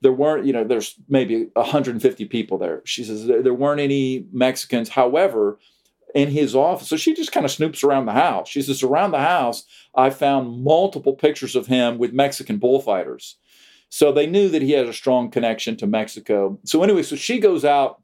there 0.03 0.13
weren't, 0.13 0.47
you 0.47 0.53
know, 0.55 0.65
there's 0.65 0.95
maybe 1.11 1.49
150 1.53 2.25
people 2.25 2.57
there. 2.57 2.81
She 2.87 3.05
says 3.05 3.27
there 3.27 3.53
weren't 3.53 3.83
any 3.83 4.25
Mexicans. 4.33 4.89
However, 4.89 5.59
in 6.15 6.31
his 6.31 6.55
office. 6.55 6.89
So 6.89 6.97
she 6.97 7.15
just 7.15 7.33
kind 7.33 7.47
of 7.47 7.53
snoops 7.53 7.85
around 7.85 8.07
the 8.07 8.13
house. 8.13 8.49
She 8.49 8.63
says, 8.63 8.83
Around 8.83 9.13
the 9.13 9.19
house, 9.19 9.65
I 9.95 10.11
found 10.11 10.63
multiple 10.63 11.15
pictures 11.15 11.57
of 11.57 11.67
him 11.67 11.99
with 11.99 12.13
Mexican 12.13 12.59
bullfighters. 12.59 13.37
So 13.89 14.13
they 14.13 14.27
knew 14.27 14.49
that 14.49 14.63
he 14.63 14.73
had 14.73 14.87
a 14.87 14.93
strong 14.93 15.31
connection 15.31 15.77
to 15.79 15.87
Mexico. 15.87 16.59
So, 16.65 16.83
anyway, 16.83 17.03
so 17.03 17.17
she 17.17 17.41
goes 17.41 17.65
out 17.65 18.01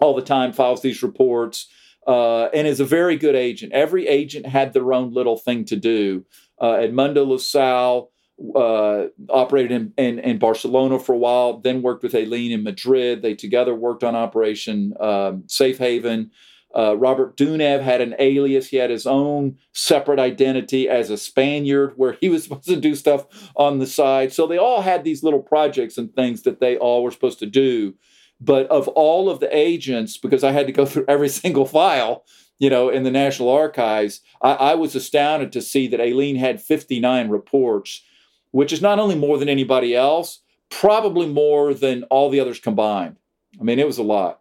all 0.00 0.14
the 0.14 0.22
time, 0.22 0.52
files 0.52 0.82
these 0.82 1.02
reports, 1.02 1.68
uh, 2.06 2.44
and 2.46 2.66
is 2.66 2.80
a 2.80 2.84
very 2.84 3.16
good 3.16 3.34
agent. 3.34 3.72
Every 3.72 4.06
agent 4.06 4.46
had 4.46 4.72
their 4.72 4.92
own 4.92 5.12
little 5.12 5.36
thing 5.36 5.64
to 5.66 5.76
do. 5.76 6.24
Uh, 6.60 6.74
Edmundo 6.74 7.26
Lassalle 7.26 8.10
uh, 8.54 9.06
operated 9.30 9.72
in, 9.72 9.92
in, 9.96 10.18
in, 10.18 10.38
Barcelona 10.38 10.98
for 10.98 11.14
a 11.14 11.18
while, 11.18 11.58
then 11.58 11.82
worked 11.82 12.02
with 12.02 12.14
Aileen 12.14 12.52
in 12.52 12.62
Madrid. 12.64 13.22
They 13.22 13.34
together 13.34 13.74
worked 13.74 14.02
on 14.02 14.16
Operation 14.16 14.92
um, 15.00 15.44
Safe 15.46 15.78
Haven. 15.78 16.30
Uh, 16.76 16.96
Robert 16.96 17.36
Dunev 17.36 17.82
had 17.82 18.00
an 18.00 18.14
alias. 18.18 18.68
He 18.68 18.78
had 18.78 18.90
his 18.90 19.06
own 19.06 19.56
separate 19.72 20.18
identity 20.18 20.88
as 20.88 21.08
a 21.08 21.16
Spaniard, 21.16 21.92
where 21.96 22.16
he 22.20 22.28
was 22.28 22.42
supposed 22.44 22.64
to 22.64 22.76
do 22.76 22.94
stuff 22.94 23.26
on 23.56 23.78
the 23.78 23.86
side. 23.86 24.32
So 24.32 24.46
they 24.46 24.58
all 24.58 24.82
had 24.82 25.04
these 25.04 25.22
little 25.22 25.42
projects 25.42 25.96
and 25.96 26.14
things 26.14 26.42
that 26.42 26.60
they 26.60 26.76
all 26.76 27.02
were 27.02 27.10
supposed 27.10 27.38
to 27.40 27.46
do. 27.46 27.94
But 28.40 28.66
of 28.66 28.88
all 28.88 29.30
of 29.30 29.40
the 29.40 29.56
agents, 29.56 30.18
because 30.18 30.42
I 30.42 30.52
had 30.52 30.66
to 30.66 30.72
go 30.72 30.84
through 30.86 31.04
every 31.08 31.28
single 31.28 31.66
file, 31.66 32.24
you 32.58 32.70
know, 32.70 32.88
in 32.88 33.02
the 33.02 33.10
National 33.10 33.50
Archives, 33.50 34.20
I, 34.42 34.52
I 34.52 34.74
was 34.74 34.94
astounded 34.94 35.52
to 35.52 35.62
see 35.62 35.86
that 35.88 36.00
Aileen 36.00 36.36
had 36.36 36.60
59 36.60 37.28
reports, 37.28 38.02
which 38.50 38.72
is 38.72 38.82
not 38.82 38.98
only 38.98 39.16
more 39.16 39.38
than 39.38 39.48
anybody 39.48 39.94
else, 39.94 40.40
probably 40.70 41.26
more 41.26 41.74
than 41.74 42.04
all 42.04 42.30
the 42.30 42.40
others 42.40 42.58
combined. 42.58 43.16
I 43.60 43.64
mean, 43.64 43.78
it 43.78 43.86
was 43.86 43.98
a 43.98 44.02
lot. 44.02 44.40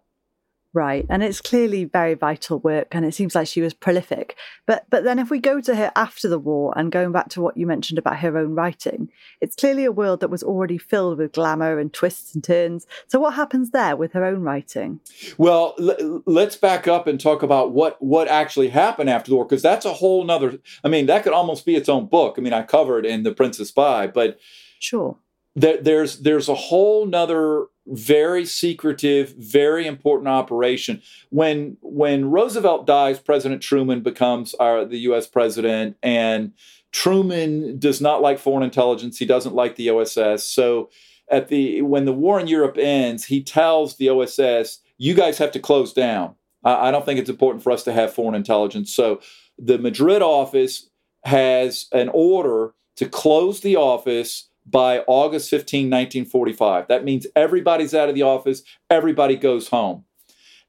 Right. 0.76 1.06
And 1.08 1.22
it's 1.24 1.40
clearly 1.40 1.86
very 1.86 2.16
vital 2.16 2.58
work 2.60 2.88
and 2.94 3.06
it 3.06 3.14
seems 3.14 3.36
like 3.36 3.48
she 3.48 3.62
was 3.62 3.76
prolific. 3.76 4.36
But 4.66 4.86
but 4.90 5.04
then 5.04 5.20
if 5.20 5.30
we 5.30 5.40
go 5.40 5.62
to 5.62 5.76
her 5.76 5.92
after 5.96 6.28
the 6.28 6.40
war 6.40 6.74
and 6.76 6.92
going 6.92 7.12
back 7.12 7.30
to 7.30 7.42
what 7.42 7.58
you 7.58 7.68
mentioned 7.68 8.00
about 8.00 8.20
her 8.20 8.36
own 8.40 8.56
writing, 8.56 9.10
it's 9.40 9.56
clearly 9.56 9.86
a 9.86 9.92
world 9.92 10.20
that 10.22 10.32
was 10.32 10.42
already 10.42 10.80
filled 10.80 11.20
with 11.20 11.34
glamour 11.34 11.78
and 11.78 11.94
twists 11.94 12.34
and 12.34 12.44
turns. 12.44 12.88
So 13.08 13.20
what 13.20 13.36
happens 13.36 13.70
there 13.70 13.96
with 13.96 14.14
her 14.14 14.26
own 14.26 14.42
writing? 14.42 15.00
Well, 15.38 15.76
l- 15.80 16.24
let's 16.26 16.56
back 16.56 16.88
up 16.88 17.06
and 17.06 17.20
talk 17.20 17.44
about 17.44 17.72
what 17.72 18.02
what 18.02 18.28
actually 18.28 18.70
happened 18.70 19.12
after 19.12 19.30
the 19.30 19.36
war 19.36 19.46
because 19.46 19.62
that's 19.62 19.86
a 19.86 19.94
whole 19.94 20.24
nother 20.24 20.58
I 20.84 20.88
mean, 20.88 21.06
that 21.06 21.24
could 21.24 21.34
almost 21.34 21.68
be 21.68 21.76
its 21.76 21.88
own 21.88 22.08
book. 22.08 22.36
I 22.40 22.42
mean, 22.42 22.54
I 22.54 22.64
covered 22.64 23.06
in 23.06 23.22
The 23.22 23.32
Princess 23.32 23.70
Spy, 23.70 24.08
but 24.08 24.40
Sure. 24.80 25.18
There, 25.56 25.80
there's 25.80 26.18
there's 26.20 26.50
a 26.50 26.56
whole 26.56 27.06
nother 27.06 27.68
very 27.88 28.46
secretive, 28.46 29.34
very 29.38 29.86
important 29.86 30.30
operation. 30.30 31.02
When 31.30 31.78
when 31.82 32.32
Roosevelt 32.32 32.88
dies, 32.88 33.20
President 33.20 33.62
Truman 33.62 34.02
becomes 34.02 34.54
our, 34.56 34.86
the 34.86 35.00
U.S. 35.00 35.28
president, 35.28 35.98
and 36.02 36.54
Truman 36.92 37.80
does 37.80 38.00
not 38.00 38.22
like 38.22 38.40
foreign 38.40 38.64
intelligence. 38.64 39.18
He 39.18 39.26
doesn't 39.26 39.56
like 39.56 39.76
the 39.76 39.90
OSS. 39.90 40.44
So 40.48 40.90
at 41.30 41.50
the 41.50 41.82
when 41.82 42.06
the 42.06 42.14
war 42.14 42.40
in 42.40 42.48
Europe 42.48 42.78
ends, 42.78 43.26
he 43.26 43.44
tells 43.44 43.98
the 43.98 44.10
OSS, 44.10 44.80
"You 44.98 45.14
guys 45.14 45.38
have 45.38 45.52
to 45.52 45.60
close 45.60 45.92
down. 45.92 46.36
I, 46.64 46.88
I 46.88 46.92
don't 46.92 47.06
think 47.06 47.20
it's 47.20 47.30
important 47.30 47.64
for 47.64 47.72
us 47.72 47.84
to 47.84 47.94
have 47.94 48.14
foreign 48.14 48.36
intelligence." 48.36 48.96
So 48.96 49.20
the 49.58 49.78
Madrid 49.78 50.22
office 50.22 50.90
has 51.26 51.88
an 51.92 52.10
order 52.14 52.74
to 52.96 53.10
close 53.10 53.62
the 53.62 53.76
office 53.76 54.50
by 54.66 55.00
August 55.08 55.50
15, 55.50 55.86
1945. 55.86 56.88
That 56.88 57.04
means 57.04 57.28
everybody's 57.36 57.94
out 57.94 58.10
of 58.10 58.16
the 58.16 58.24
office, 58.24 58.64
everybody 58.90 59.36
goes 59.36 59.70
home. 59.70 60.06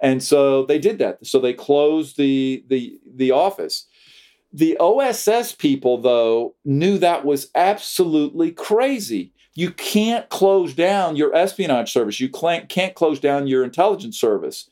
And 0.01 0.23
so 0.23 0.67
they 0.67 0.79
did 0.79 0.99
that. 0.99 1.25
So 1.27 1.39
they 1.39 1.53
closed 1.53 2.17
the 2.17 2.65
the 2.69 2.99
the 3.07 3.31
office. 3.31 3.87
The 4.53 4.77
OSS 4.79 5.55
people 5.55 5.99
though 5.99 6.55
knew 6.65 6.99
that 6.99 7.25
was 7.25 7.51
absolutely 7.55 8.51
crazy. 8.53 9.33
You 9.55 9.71
can't 9.71 10.29
close 10.29 10.75
down 10.75 11.17
your 11.17 11.35
espionage 11.35 11.93
service. 11.93 12.21
You 12.21 12.29
can't 12.29 12.95
close 12.95 13.21
down 13.21 13.47
your 13.47 13.65
intelligence 13.65 14.19
service. 14.19 14.69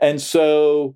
And 0.00 0.20
so 0.20 0.94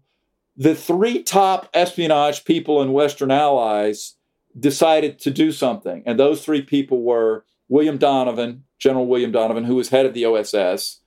the 0.57 0.75
three 0.75 1.23
top 1.23 1.69
espionage 1.75 2.45
people 2.45 2.81
in 2.83 2.93
Western 2.93 3.31
allies 3.31 4.15
decided 4.59 5.19
to 5.21 5.31
do 5.31 5.51
something. 5.51 6.03
And 6.07 6.19
those 6.19 6.45
three 6.45 6.63
people 6.63 7.03
were 7.03 7.45
William 7.69 7.99
Donovan, 7.99 8.65
General 8.79 9.07
William 9.07 9.33
Donovan, 9.33 9.65
who 9.65 9.77
was 9.77 9.89
head 9.89 10.07
of 10.07 10.15
the 10.15 10.25
OSS, 10.25 11.01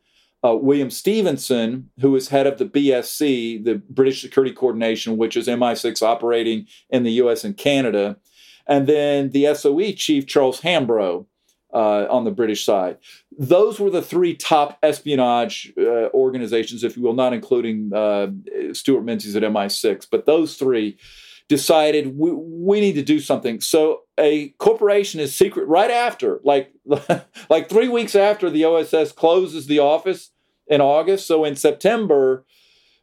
uh, 0.44 0.56
William 0.56 0.90
Stephenson, 0.90 1.90
who 2.00 2.12
was 2.12 2.30
head 2.30 2.48
of 2.48 2.58
the 2.58 2.66
BSC, 2.66 3.64
the 3.64 3.76
British 3.90 4.22
Security 4.22 4.54
Coordination, 4.54 5.18
which 5.18 5.36
is 5.36 5.48
MI6 5.48 6.02
operating 6.02 6.68
in 6.90 7.04
the 7.04 7.12
US 7.14 7.44
and 7.44 7.58
Canada, 7.58 8.18
and 8.68 8.88
then 8.88 9.32
the 9.32 9.54
SOE 9.54 9.92
chief, 9.94 10.28
Charles 10.28 10.62
Hambro. 10.62 11.26
Uh, 11.74 12.08
on 12.10 12.24
the 12.24 12.32
British 12.32 12.64
side. 12.64 12.98
Those 13.38 13.78
were 13.78 13.90
the 13.90 14.02
three 14.02 14.34
top 14.34 14.80
espionage 14.82 15.74
uh, 15.78 16.08
organizations, 16.14 16.82
if 16.82 16.96
you 16.96 17.04
will, 17.04 17.14
not 17.14 17.34
including 17.34 17.92
uh, 17.94 18.28
Stewart 18.72 19.04
Menzies 19.04 19.36
at 19.36 19.44
MI6, 19.44 20.08
but 20.10 20.26
those 20.26 20.56
three 20.56 20.98
decided 21.50 22.18
we, 22.18 22.32
we 22.32 22.80
need 22.80 22.94
to 22.94 23.04
do 23.04 23.20
something. 23.20 23.62
So 23.62 24.02
a 24.18 24.50
corporation 24.58 25.20
is 25.20 25.36
secret 25.36 25.68
right 25.68 25.92
after, 25.92 26.40
like 26.44 26.74
like 27.50 27.70
three 27.70 27.88
weeks 27.88 28.16
after 28.16 28.50
the 28.50 28.66
OSS 28.66 29.12
closes 29.14 29.68
the 29.68 29.80
office 29.80 30.32
in 30.68 30.82
August. 30.82 31.28
So 31.28 31.46
in 31.46 31.56
September, 31.56 32.46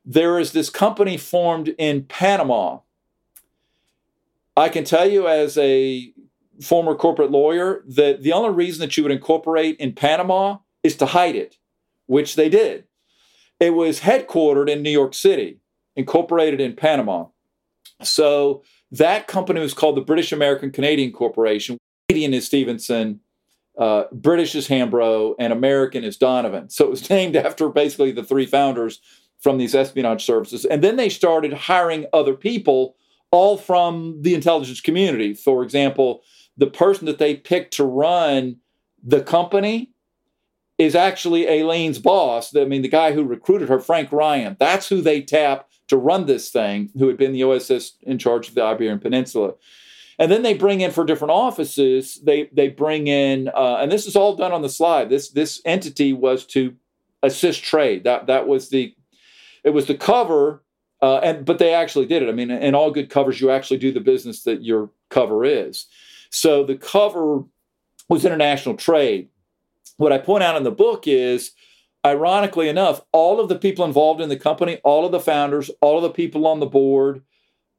there 0.04 0.38
is 0.38 0.52
this 0.52 0.68
company 0.68 1.16
formed 1.16 1.68
in 1.78 2.04
Panama. 2.04 2.80
I 4.56 4.68
can 4.68 4.84
tell 4.84 5.08
you 5.08 5.26
as 5.26 5.56
a 5.58 6.12
former 6.62 6.94
corporate 6.94 7.30
lawyer 7.30 7.82
that 7.88 8.22
the 8.22 8.32
only 8.32 8.50
reason 8.50 8.80
that 8.80 8.96
you 8.96 9.02
would 9.02 9.12
incorporate 9.12 9.76
in 9.78 9.92
Panama 9.92 10.58
is 10.82 10.96
to 10.96 11.06
hide 11.06 11.34
it, 11.34 11.56
which 12.06 12.36
they 12.36 12.48
did. 12.48 12.84
It 13.58 13.70
was 13.70 14.00
headquartered 14.00 14.68
in 14.68 14.82
New 14.82 14.90
York 14.90 15.14
City, 15.14 15.58
incorporated 15.96 16.60
in 16.60 16.76
Panama. 16.76 17.26
So 18.02 18.62
that 18.90 19.26
company 19.26 19.60
was 19.60 19.74
called 19.74 19.96
the 19.96 20.02
British 20.02 20.32
American 20.32 20.70
Canadian 20.70 21.12
Corporation. 21.12 21.78
Canadian 22.08 22.34
is 22.34 22.46
Stephenson, 22.46 23.20
uh, 23.78 24.04
British 24.12 24.54
is 24.54 24.68
Hambro, 24.68 25.34
and 25.38 25.52
American 25.52 26.04
is 26.04 26.16
Donovan. 26.16 26.70
So 26.70 26.84
it 26.84 26.90
was 26.90 27.08
named 27.10 27.36
after 27.36 27.68
basically 27.68 28.12
the 28.12 28.24
three 28.24 28.46
founders 28.46 29.00
from 29.40 29.58
these 29.58 29.74
espionage 29.74 30.24
services. 30.24 30.64
And 30.64 30.82
then 30.82 30.96
they 30.96 31.08
started 31.08 31.52
hiring 31.52 32.06
other 32.12 32.34
people, 32.34 32.96
all 33.30 33.58
from 33.58 34.22
the 34.22 34.34
intelligence 34.34 34.80
community. 34.80 35.34
For 35.34 35.62
example, 35.62 36.22
the 36.56 36.66
person 36.66 37.06
that 37.06 37.18
they 37.18 37.34
picked 37.36 37.74
to 37.74 37.84
run 37.84 38.56
the 39.02 39.20
company 39.20 39.90
is 40.78 40.94
actually 40.94 41.46
Aileen's 41.46 41.98
boss. 41.98 42.54
I 42.56 42.64
mean, 42.64 42.82
the 42.82 42.88
guy 42.88 43.12
who 43.12 43.22
recruited 43.22 43.68
her, 43.68 43.78
Frank 43.78 44.10
Ryan. 44.12 44.56
That's 44.58 44.88
who 44.88 45.00
they 45.00 45.20
tap 45.20 45.68
to 45.88 45.96
run 45.96 46.26
this 46.26 46.50
thing, 46.50 46.90
who 46.98 47.08
had 47.08 47.16
been 47.16 47.32
the 47.32 47.44
OSS 47.44 47.92
in 48.02 48.18
charge 48.18 48.48
of 48.48 48.54
the 48.54 48.62
Iberian 48.62 48.98
Peninsula. 48.98 49.54
And 50.18 50.30
then 50.30 50.42
they 50.42 50.54
bring 50.54 50.80
in 50.80 50.90
for 50.90 51.04
different 51.04 51.32
offices. 51.32 52.20
They 52.22 52.48
they 52.52 52.68
bring 52.68 53.08
in, 53.08 53.48
uh, 53.48 53.78
and 53.80 53.90
this 53.90 54.06
is 54.06 54.14
all 54.16 54.36
done 54.36 54.52
on 54.52 54.62
the 54.62 54.68
slide. 54.68 55.10
This 55.10 55.30
this 55.30 55.60
entity 55.64 56.12
was 56.12 56.46
to 56.46 56.74
assist 57.22 57.64
trade. 57.64 58.04
That 58.04 58.26
that 58.28 58.46
was 58.46 58.68
the 58.68 58.94
it 59.64 59.70
was 59.70 59.86
the 59.86 59.96
cover, 59.96 60.62
uh, 61.02 61.18
and 61.18 61.44
but 61.44 61.58
they 61.58 61.74
actually 61.74 62.06
did 62.06 62.22
it. 62.22 62.28
I 62.28 62.32
mean, 62.32 62.50
in 62.50 62.74
all 62.74 62.92
good 62.92 63.10
covers, 63.10 63.40
you 63.40 63.50
actually 63.50 63.78
do 63.78 63.92
the 63.92 64.00
business 64.00 64.44
that 64.44 64.62
your 64.62 64.90
cover 65.10 65.44
is. 65.44 65.86
So 66.30 66.64
the 66.64 66.76
cover 66.76 67.42
was 68.08 68.24
international 68.24 68.76
trade. 68.76 69.28
What 69.96 70.12
I 70.12 70.18
point 70.18 70.44
out 70.44 70.56
in 70.56 70.62
the 70.62 70.70
book 70.70 71.06
is 71.06 71.52
ironically 72.04 72.68
enough, 72.68 73.02
all 73.12 73.40
of 73.40 73.48
the 73.48 73.58
people 73.58 73.84
involved 73.84 74.20
in 74.20 74.28
the 74.28 74.36
company, 74.36 74.78
all 74.84 75.06
of 75.06 75.12
the 75.12 75.20
founders, 75.20 75.70
all 75.80 75.96
of 75.96 76.02
the 76.02 76.10
people 76.10 76.46
on 76.46 76.60
the 76.60 76.66
board, 76.66 77.22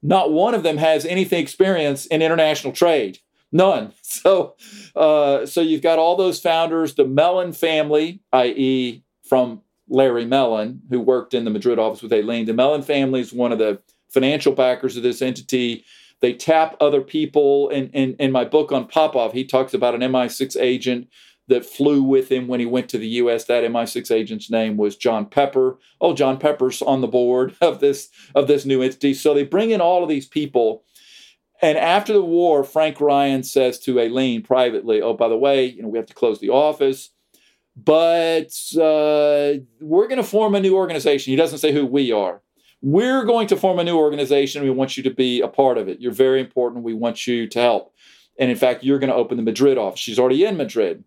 not 0.02 0.32
one 0.32 0.54
of 0.54 0.64
them 0.64 0.78
has 0.78 1.06
anything 1.06 1.42
experience 1.42 2.06
in 2.06 2.22
international 2.22 2.74
trade. 2.74 3.20
None. 3.52 3.94
So, 4.16 4.56
uh, 4.96 5.46
so 5.46 5.60
you've 5.60 5.82
got 5.82 6.00
all 6.00 6.16
those 6.16 6.40
founders, 6.40 6.96
the 6.96 7.06
Mellon 7.06 7.52
family, 7.52 8.22
i.e., 8.32 9.04
from 9.28 9.62
Larry 9.90 10.26
Mellon, 10.26 10.82
who 10.90 11.02
worked 11.02 11.34
in 11.34 11.44
the 11.44 11.52
Madrid 11.52 11.78
office 11.78 12.02
with 12.02 12.14
Aileen. 12.14 12.46
The 12.46 12.54
Mellon 12.54 12.82
family 12.82 13.20
is 13.20 13.34
one 13.34 13.52
of 13.52 13.60
the 13.60 13.82
financial 14.10 14.54
backers 14.54 14.96
of 14.96 15.04
this 15.04 15.22
entity. 15.22 15.84
They 16.22 16.34
tap 16.34 16.78
other 16.80 17.02
people. 17.02 17.68
In, 17.70 17.90
in, 17.90 18.16
in 18.16 18.32
my 18.32 18.46
book 18.46 18.72
on 18.72 18.88
Popov, 18.88 19.34
he 19.34 19.44
talks 19.44 19.74
about 19.74 19.94
an 19.94 20.02
MI6 20.02 20.56
agent 20.60 21.10
that 21.48 21.66
flew 21.66 22.02
with 22.02 22.32
him 22.32 22.48
when 22.48 22.60
he 22.60 22.66
went 22.66 22.90
to 22.90 22.98
the 22.98 23.08
U.S. 23.08 23.46
That 23.46 23.64
MI6 23.64 24.12
agent's 24.12 24.50
name 24.50 24.78
was 24.78 24.96
John 24.96 25.26
Pepper. 25.26 25.78
Oh, 26.02 26.14
John 26.14 26.38
Pepper's 26.38 26.82
on 26.82 27.02
the 27.02 27.08
board 27.08 27.56
of 27.62 27.80
this 27.80 28.10
of 28.34 28.48
this 28.48 28.66
new 28.66 28.82
entity. 28.82 29.14
So 29.14 29.34
they 29.34 29.44
bring 29.44 29.72
in 29.72 29.82
all 29.82 30.04
of 30.04 30.10
these 30.10 30.28
people. 30.28 30.84
And 31.62 31.78
after 31.78 32.12
the 32.12 32.24
war, 32.24 32.64
Frank 32.64 33.00
Ryan 33.00 33.44
says 33.44 33.80
to 33.82 34.00
Aileen 34.00 34.42
privately, 34.42 35.02
"Oh, 35.02 35.14
by 35.14 35.30
the 35.30 35.38
way, 35.38 35.66
you 35.66 35.82
know 35.82 35.88
we 35.88 35.98
have 35.98 36.08
to 36.08 36.14
close 36.14 36.40
the 36.40 36.50
office, 36.50 37.12
but 37.76 38.52
uh, 38.76 39.62
we're 39.80 40.08
going 40.08 40.18
to 40.18 40.24
form 40.24 40.56
a 40.56 40.60
new 40.60 40.76
organization." 40.76 41.32
He 41.32 41.38
doesn't 41.38 41.60
say 41.60 41.72
who 41.72 41.86
we 41.86 42.12
are. 42.12 42.42
We're 42.82 43.24
going 43.24 43.48
to 43.48 43.56
form 43.56 43.80
a 43.80 43.84
new 43.84 43.98
organization. 43.98 44.64
We 44.64 44.70
want 44.70 44.98
you 44.98 45.04
to 45.04 45.10
be 45.10 45.42
a 45.42 45.48
part 45.48 45.78
of 45.78 45.88
it. 45.88 46.02
You're 46.02 46.12
very 46.12 46.40
important. 46.40 46.84
We 46.84 46.94
want 46.94 47.26
you 47.26 47.48
to 47.48 47.60
help. 47.60 47.94
And 48.38 48.52
in 48.52 48.58
fact, 48.58 48.84
you're 48.84 49.00
going 49.00 49.10
to 49.10 49.16
open 49.16 49.38
the 49.38 49.44
Madrid 49.44 49.78
office. 49.78 50.00
She's 50.00 50.20
already 50.20 50.44
in 50.44 50.58
Madrid. 50.58 51.04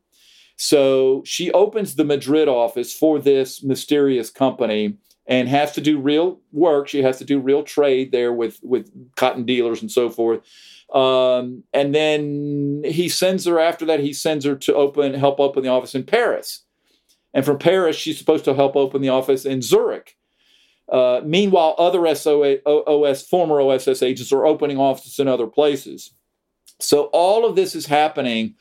So 0.58 1.22
she 1.24 1.52
opens 1.52 1.94
the 1.94 2.04
Madrid 2.04 2.48
office 2.48 2.92
for 2.92 3.20
this 3.20 3.62
mysterious 3.62 4.28
company 4.28 4.98
and 5.26 5.48
has 5.48 5.72
to 5.72 5.80
do 5.80 6.00
real 6.00 6.40
work. 6.50 6.88
She 6.88 7.02
has 7.02 7.18
to 7.18 7.24
do 7.24 7.38
real 7.38 7.62
trade 7.62 8.10
there 8.10 8.32
with, 8.32 8.58
with 8.62 8.90
cotton 9.14 9.44
dealers 9.44 9.80
and 9.80 9.90
so 9.90 10.10
forth. 10.10 10.40
Um, 10.92 11.62
and 11.72 11.94
then 11.94 12.82
he 12.84 13.08
sends 13.08 13.44
her 13.44 13.60
after 13.60 13.86
that, 13.86 14.00
he 14.00 14.12
sends 14.12 14.44
her 14.44 14.56
to 14.56 14.74
open, 14.74 15.14
help 15.14 15.38
open 15.38 15.62
the 15.62 15.68
office 15.68 15.94
in 15.94 16.02
Paris. 16.02 16.64
And 17.32 17.44
from 17.44 17.58
Paris, 17.58 17.94
she's 17.94 18.18
supposed 18.18 18.44
to 18.46 18.54
help 18.54 18.74
open 18.74 19.00
the 19.00 19.10
office 19.10 19.44
in 19.44 19.62
Zurich. 19.62 20.16
Uh, 20.90 21.20
meanwhile, 21.24 21.76
other 21.78 22.12
SOA, 22.16 22.56
OS, 22.66 23.22
former 23.22 23.60
OSS 23.60 24.02
agents 24.02 24.32
are 24.32 24.46
opening 24.46 24.78
offices 24.78 25.20
in 25.20 25.28
other 25.28 25.46
places. 25.46 26.14
So 26.80 27.04
all 27.12 27.44
of 27.44 27.54
this 27.54 27.76
is 27.76 27.86
happening 27.86 28.56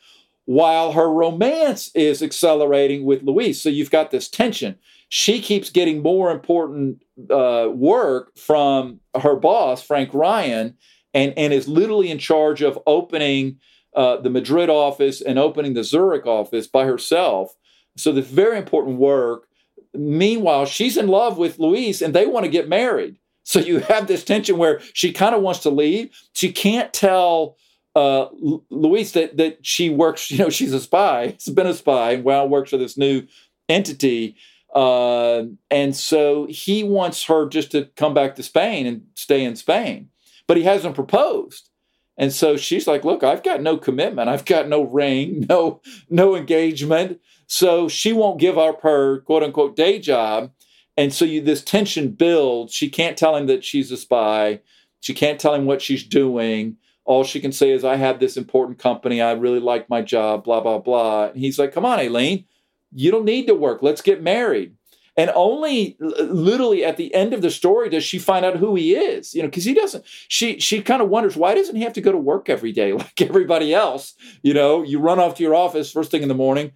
while 0.48 0.92
her 0.92 1.12
romance 1.12 1.90
is 1.94 2.22
accelerating 2.22 3.04
with 3.04 3.22
Luis. 3.22 3.60
So 3.60 3.68
you've 3.68 3.90
got 3.90 4.10
this 4.10 4.30
tension. 4.30 4.78
She 5.10 5.42
keeps 5.42 5.68
getting 5.68 6.00
more 6.00 6.30
important 6.30 7.02
uh, 7.28 7.68
work 7.70 8.34
from 8.34 9.00
her 9.20 9.36
boss, 9.36 9.82
Frank 9.82 10.14
Ryan, 10.14 10.74
and, 11.12 11.34
and 11.36 11.52
is 11.52 11.68
literally 11.68 12.10
in 12.10 12.16
charge 12.16 12.62
of 12.62 12.78
opening 12.86 13.58
uh, 13.94 14.22
the 14.22 14.30
Madrid 14.30 14.70
office 14.70 15.20
and 15.20 15.38
opening 15.38 15.74
the 15.74 15.84
Zurich 15.84 16.24
office 16.24 16.66
by 16.66 16.86
herself. 16.86 17.54
So 17.98 18.10
this 18.10 18.26
very 18.26 18.56
important 18.56 18.96
work. 18.96 19.48
Meanwhile, 19.92 20.64
she's 20.64 20.96
in 20.96 21.08
love 21.08 21.36
with 21.36 21.58
Luis 21.58 22.00
and 22.00 22.14
they 22.14 22.24
want 22.24 22.46
to 22.46 22.50
get 22.50 22.70
married. 22.70 23.18
So 23.42 23.60
you 23.60 23.80
have 23.80 24.06
this 24.06 24.24
tension 24.24 24.56
where 24.56 24.80
she 24.94 25.12
kind 25.12 25.34
of 25.34 25.42
wants 25.42 25.60
to 25.60 25.70
leave. 25.70 26.18
She 26.32 26.52
can't 26.52 26.90
tell 26.94 27.58
uh, 27.98 28.28
Luis 28.70 29.12
that 29.12 29.36
that 29.38 29.66
she 29.66 29.90
works. 29.90 30.30
You 30.30 30.38
know, 30.38 30.50
she's 30.50 30.72
a 30.72 30.80
spy. 30.80 31.36
She's 31.40 31.54
been 31.54 31.66
a 31.66 31.74
spy, 31.74 32.12
and 32.12 32.24
well 32.24 32.48
works 32.48 32.70
for 32.70 32.76
this 32.76 32.96
new 32.96 33.26
entity. 33.68 34.36
Uh, 34.74 35.44
and 35.70 35.96
so 35.96 36.46
he 36.48 36.84
wants 36.84 37.24
her 37.24 37.48
just 37.48 37.72
to 37.72 37.86
come 37.96 38.14
back 38.14 38.36
to 38.36 38.42
Spain 38.42 38.86
and 38.86 39.06
stay 39.14 39.42
in 39.42 39.56
Spain, 39.56 40.10
but 40.46 40.56
he 40.56 40.62
hasn't 40.62 40.94
proposed. 40.94 41.70
And 42.18 42.32
so 42.32 42.56
she's 42.56 42.86
like, 42.86 43.04
look, 43.04 43.24
I've 43.24 43.42
got 43.42 43.62
no 43.62 43.76
commitment. 43.76 44.28
I've 44.28 44.44
got 44.44 44.68
no 44.68 44.82
ring, 44.82 45.46
no, 45.48 45.80
no 46.10 46.36
engagement. 46.36 47.20
So 47.46 47.88
she 47.88 48.12
won't 48.12 48.40
give 48.40 48.58
up 48.58 48.82
her 48.82 49.20
quote 49.22 49.42
unquote 49.42 49.74
day 49.74 49.98
job. 49.98 50.52
And 50.96 51.12
so 51.14 51.24
you, 51.24 51.40
this 51.40 51.62
tension 51.62 52.10
builds. 52.10 52.74
She 52.74 52.90
can't 52.90 53.16
tell 53.16 53.34
him 53.34 53.46
that 53.46 53.64
she's 53.64 53.90
a 53.90 53.96
spy. 53.96 54.60
She 55.00 55.14
can't 55.14 55.40
tell 55.40 55.54
him 55.54 55.64
what 55.64 55.80
she's 55.80 56.04
doing. 56.04 56.76
All 57.08 57.24
she 57.24 57.40
can 57.40 57.52
say 57.52 57.70
is, 57.70 57.84
I 57.84 57.96
have 57.96 58.20
this 58.20 58.36
important 58.36 58.78
company. 58.78 59.22
I 59.22 59.32
really 59.32 59.60
like 59.60 59.88
my 59.88 60.02
job, 60.02 60.44
blah, 60.44 60.60
blah, 60.60 60.78
blah. 60.78 61.28
And 61.28 61.38
he's 61.38 61.58
like, 61.58 61.72
come 61.72 61.86
on, 61.86 61.98
Aileen, 61.98 62.44
you 62.92 63.10
don't 63.10 63.24
need 63.24 63.46
to 63.46 63.54
work. 63.54 63.82
Let's 63.82 64.02
get 64.02 64.22
married. 64.22 64.74
And 65.16 65.32
only 65.34 65.96
literally 66.00 66.84
at 66.84 66.98
the 66.98 67.12
end 67.14 67.32
of 67.32 67.40
the 67.40 67.50
story 67.50 67.88
does 67.88 68.04
she 68.04 68.18
find 68.18 68.44
out 68.44 68.56
who 68.56 68.74
he 68.74 68.94
is, 68.94 69.34
you 69.34 69.40
know, 69.40 69.48
because 69.48 69.64
he 69.64 69.72
doesn't, 69.72 70.04
she 70.28 70.60
she 70.60 70.82
kind 70.82 71.00
of 71.00 71.08
wonders, 71.08 71.34
why 71.34 71.54
doesn't 71.54 71.74
he 71.74 71.82
have 71.82 71.94
to 71.94 72.02
go 72.02 72.12
to 72.12 72.18
work 72.18 72.50
every 72.50 72.72
day 72.72 72.92
like 73.04 73.22
everybody 73.22 73.72
else? 73.72 74.12
You 74.42 74.52
know, 74.52 74.82
you 74.82 75.00
run 75.00 75.18
off 75.18 75.36
to 75.36 75.42
your 75.42 75.54
office 75.54 75.90
first 75.90 76.10
thing 76.10 76.22
in 76.22 76.28
the 76.28 76.34
morning. 76.34 76.72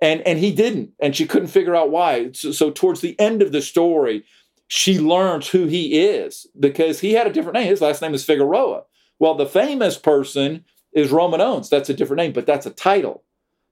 And, 0.00 0.22
and 0.22 0.38
he 0.38 0.50
didn't, 0.50 0.92
and 0.98 1.14
she 1.14 1.26
couldn't 1.26 1.48
figure 1.48 1.76
out 1.76 1.90
why. 1.90 2.32
So, 2.32 2.52
so 2.52 2.70
towards 2.70 3.00
the 3.00 3.18
end 3.20 3.42
of 3.42 3.52
the 3.52 3.62
story, 3.62 4.24
she 4.66 4.98
learns 4.98 5.48
who 5.48 5.66
he 5.66 6.00
is 6.00 6.46
because 6.58 7.00
he 7.00 7.12
had 7.12 7.26
a 7.26 7.32
different 7.32 7.54
name. 7.54 7.68
His 7.68 7.82
last 7.82 8.00
name 8.00 8.14
is 8.14 8.24
Figueroa. 8.24 8.82
Well, 9.24 9.34
the 9.34 9.46
famous 9.46 9.96
person 9.96 10.66
is 10.92 11.10
Romanones. 11.10 11.70
That's 11.70 11.88
a 11.88 11.94
different 11.94 12.18
name, 12.18 12.34
but 12.34 12.44
that's 12.44 12.66
a 12.66 12.70
title. 12.70 13.24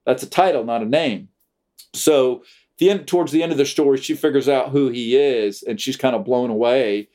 That's 0.07 0.22
a 0.22 0.26
title, 0.26 0.64
not 0.64 0.80
a 0.80 0.86
name. 0.86 1.28
So 1.92 2.42
the 2.78 2.88
end 2.88 3.07
towards 3.07 3.32
the 3.32 3.42
end 3.42 3.53
of 3.53 3.59
the 3.59 3.66
story, 3.66 3.98
she 3.98 4.14
figures 4.14 4.48
out 4.48 4.70
who 4.70 4.88
he 4.88 5.14
is, 5.14 5.62
and 5.62 5.78
she's 5.78 5.98
kind 5.98 6.16
of 6.16 6.24
blown 6.24 6.48
away 6.48 7.11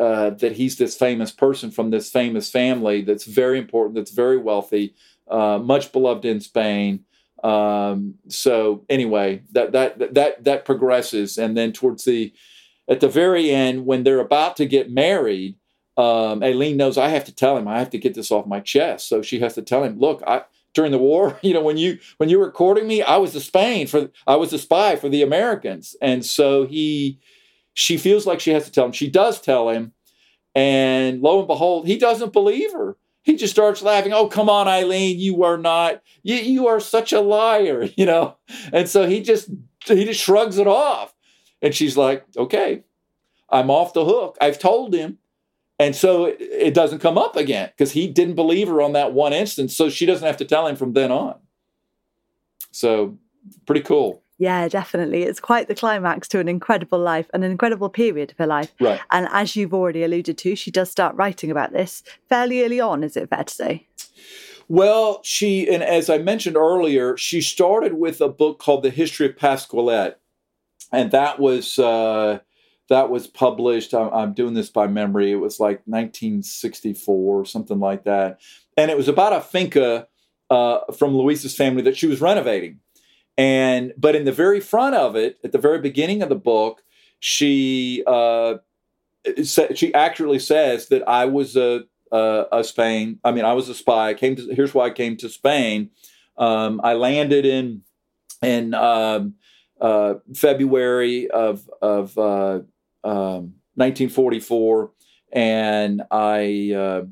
uh, 0.00 0.30
that 0.30 0.52
he's 0.52 0.78
this 0.78 0.96
famous 0.96 1.30
person 1.30 1.70
from 1.70 1.90
this 1.90 2.10
famous 2.10 2.50
family 2.50 3.02
that's 3.02 3.24
very 3.24 3.58
important, 3.58 3.96
that's 3.96 4.10
very 4.10 4.38
wealthy, 4.38 4.94
uh, 5.28 5.58
much 5.58 5.92
beloved 5.92 6.24
in 6.24 6.40
Spain. 6.40 7.04
Um, 7.44 8.14
so 8.26 8.86
anyway, 8.88 9.42
that 9.52 9.72
that 9.72 10.14
that 10.14 10.44
that 10.44 10.64
progresses, 10.64 11.36
and 11.36 11.58
then 11.58 11.72
towards 11.72 12.06
the 12.06 12.32
at 12.88 13.00
the 13.00 13.08
very 13.10 13.50
end, 13.50 13.84
when 13.84 14.02
they're 14.02 14.18
about 14.18 14.56
to 14.56 14.64
get 14.64 14.90
married, 14.90 15.56
um, 16.02 16.42
Aileen 16.42 16.76
knows 16.76 16.98
I 16.98 17.08
have 17.08 17.24
to 17.26 17.34
tell 17.34 17.56
him 17.56 17.68
I 17.68 17.78
have 17.78 17.90
to 17.90 17.98
get 17.98 18.14
this 18.14 18.30
off 18.30 18.46
my 18.46 18.60
chest. 18.60 19.08
So 19.08 19.22
she 19.22 19.38
has 19.40 19.54
to 19.54 19.62
tell 19.62 19.84
him, 19.84 19.98
look, 19.98 20.22
I 20.26 20.42
during 20.74 20.90
the 20.90 20.98
war, 20.98 21.38
you 21.42 21.54
know, 21.54 21.62
when 21.62 21.76
you 21.76 21.98
when 22.16 22.28
you 22.28 22.38
were 22.38 22.50
courting 22.50 22.86
me, 22.86 23.02
I 23.02 23.16
was 23.16 23.32
the 23.32 23.40
Spain 23.40 23.86
for 23.86 24.10
I 24.26 24.36
was 24.36 24.50
the 24.50 24.58
spy 24.58 24.96
for 24.96 25.08
the 25.08 25.22
Americans, 25.22 25.96
and 26.02 26.24
so 26.24 26.66
he 26.66 27.20
she 27.74 27.96
feels 27.96 28.26
like 28.26 28.40
she 28.40 28.50
has 28.50 28.64
to 28.64 28.72
tell 28.72 28.86
him. 28.86 28.92
She 28.92 29.08
does 29.08 29.40
tell 29.40 29.68
him, 29.68 29.92
and 30.54 31.22
lo 31.22 31.38
and 31.38 31.46
behold, 31.46 31.86
he 31.86 31.98
doesn't 31.98 32.32
believe 32.32 32.72
her. 32.72 32.96
He 33.22 33.36
just 33.36 33.54
starts 33.54 33.82
laughing. 33.82 34.12
Oh, 34.12 34.26
come 34.26 34.50
on, 34.50 34.66
Aileen, 34.66 35.20
you 35.20 35.44
are 35.44 35.58
not. 35.58 36.02
You 36.22 36.36
you 36.36 36.66
are 36.66 36.80
such 36.80 37.12
a 37.12 37.20
liar, 37.20 37.88
you 37.96 38.06
know. 38.06 38.36
And 38.72 38.88
so 38.88 39.06
he 39.06 39.20
just 39.22 39.50
he 39.86 40.04
just 40.04 40.20
shrugs 40.20 40.58
it 40.58 40.66
off, 40.66 41.14
and 41.60 41.74
she's 41.74 41.96
like, 41.96 42.24
okay, 42.36 42.82
I'm 43.48 43.70
off 43.70 43.92
the 43.92 44.04
hook. 44.04 44.36
I've 44.40 44.58
told 44.58 44.94
him. 44.94 45.18
And 45.78 45.96
so 45.96 46.26
it, 46.26 46.36
it 46.40 46.74
doesn't 46.74 47.00
come 47.00 47.18
up 47.18 47.36
again 47.36 47.70
because 47.70 47.92
he 47.92 48.06
didn't 48.06 48.34
believe 48.34 48.68
her 48.68 48.80
on 48.80 48.92
that 48.92 49.12
one 49.12 49.32
instance. 49.32 49.74
So 49.74 49.88
she 49.88 50.06
doesn't 50.06 50.26
have 50.26 50.36
to 50.38 50.44
tell 50.44 50.66
him 50.66 50.76
from 50.76 50.92
then 50.92 51.10
on. 51.10 51.36
So 52.70 53.18
pretty 53.66 53.82
cool. 53.82 54.22
Yeah, 54.38 54.66
definitely. 54.66 55.22
It's 55.22 55.38
quite 55.38 55.68
the 55.68 55.74
climax 55.74 56.26
to 56.28 56.40
an 56.40 56.48
incredible 56.48 56.98
life, 56.98 57.30
and 57.32 57.44
an 57.44 57.52
incredible 57.52 57.88
period 57.88 58.32
of 58.32 58.38
her 58.38 58.46
life. 58.46 58.74
Right. 58.80 59.00
And 59.12 59.28
as 59.30 59.54
you've 59.54 59.74
already 59.74 60.02
alluded 60.02 60.36
to, 60.38 60.56
she 60.56 60.70
does 60.72 60.90
start 60.90 61.14
writing 61.14 61.50
about 61.50 61.72
this 61.72 62.02
fairly 62.28 62.64
early 62.64 62.80
on, 62.80 63.04
is 63.04 63.16
it 63.16 63.28
fair 63.28 63.44
to 63.44 63.54
say? 63.54 63.86
Well, 64.68 65.20
she, 65.22 65.72
and 65.72 65.82
as 65.82 66.10
I 66.10 66.18
mentioned 66.18 66.56
earlier, 66.56 67.16
she 67.16 67.40
started 67.40 67.94
with 67.94 68.20
a 68.20 68.28
book 68.28 68.58
called 68.58 68.82
The 68.82 68.90
History 68.90 69.26
of 69.26 69.36
Pascualete. 69.36 70.14
And 70.90 71.12
that 71.12 71.38
was, 71.38 71.78
uh, 71.78 72.40
that 72.88 73.10
was 73.10 73.26
published. 73.26 73.94
I'm, 73.94 74.12
I'm, 74.12 74.32
doing 74.32 74.54
this 74.54 74.70
by 74.70 74.86
memory. 74.86 75.32
It 75.32 75.36
was 75.36 75.60
like 75.60 75.82
1964, 75.86 77.46
something 77.46 77.78
like 77.78 78.04
that. 78.04 78.40
And 78.76 78.90
it 78.90 78.96
was 78.96 79.08
about 79.08 79.32
a 79.32 79.40
finca 79.40 80.08
uh, 80.50 80.80
from 80.92 81.16
Luisa's 81.16 81.56
family 81.56 81.82
that 81.82 81.96
she 81.96 82.06
was 82.06 82.20
renovating. 82.20 82.80
And 83.38 83.94
but 83.96 84.14
in 84.14 84.24
the 84.24 84.32
very 84.32 84.60
front 84.60 84.94
of 84.94 85.16
it, 85.16 85.38
at 85.42 85.52
the 85.52 85.58
very 85.58 85.80
beginning 85.80 86.22
of 86.22 86.28
the 86.28 86.34
book, 86.34 86.82
she 87.18 88.02
uh, 88.06 88.56
she 89.44 89.94
accurately 89.94 90.38
says 90.38 90.88
that 90.88 91.06
I 91.08 91.24
was 91.24 91.56
a, 91.56 91.84
a, 92.10 92.46
a 92.52 92.64
Spain. 92.64 93.20
I 93.24 93.32
mean, 93.32 93.44
I 93.44 93.54
was 93.54 93.68
a 93.68 93.74
spy. 93.74 94.10
I 94.10 94.14
came 94.14 94.36
to 94.36 94.54
here's 94.54 94.74
why 94.74 94.86
I 94.86 94.90
came 94.90 95.16
to 95.18 95.28
Spain. 95.28 95.90
Um, 96.36 96.80
I 96.84 96.94
landed 96.94 97.46
in 97.46 97.82
in 98.42 98.74
um, 98.74 99.34
uh, 99.80 100.14
February 100.34 101.30
of 101.30 101.70
of 101.80 102.18
uh, 102.18 102.60
um, 103.04 103.54
1944, 103.74 104.90
and 105.32 106.02
I 106.10 106.72
uh, 106.76 107.02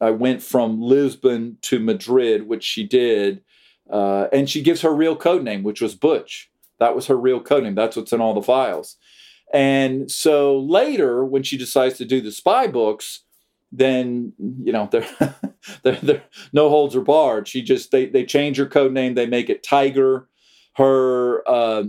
I 0.00 0.10
went 0.10 0.42
from 0.42 0.80
Lisbon 0.80 1.58
to 1.62 1.80
Madrid, 1.80 2.46
which 2.46 2.64
she 2.64 2.84
did, 2.84 3.42
uh, 3.90 4.26
and 4.32 4.48
she 4.48 4.62
gives 4.62 4.82
her 4.82 4.94
real 4.94 5.16
code 5.16 5.42
name, 5.42 5.62
which 5.62 5.80
was 5.80 5.94
Butch. 5.94 6.50
That 6.78 6.94
was 6.94 7.06
her 7.06 7.16
real 7.16 7.40
code 7.40 7.64
name. 7.64 7.74
That's 7.74 7.96
what's 7.96 8.12
in 8.12 8.20
all 8.20 8.34
the 8.34 8.42
files. 8.42 8.96
And 9.52 10.10
so 10.10 10.58
later, 10.58 11.24
when 11.24 11.42
she 11.42 11.56
decides 11.56 11.96
to 11.98 12.04
do 12.04 12.20
the 12.20 12.32
spy 12.32 12.66
books, 12.66 13.24
then 13.72 14.32
you 14.38 14.72
know 14.72 14.88
they're, 14.92 15.08
they're, 15.82 15.98
they're 16.02 16.24
no 16.52 16.68
holds 16.68 16.94
are 16.96 17.00
barred. 17.00 17.48
She 17.48 17.62
just 17.62 17.90
they 17.90 18.06
they 18.06 18.24
change 18.24 18.56
her 18.58 18.66
code 18.66 18.92
name. 18.92 19.14
They 19.14 19.26
make 19.26 19.50
it 19.50 19.62
Tiger. 19.62 20.28
Her 20.74 21.42
uh, 21.48 21.84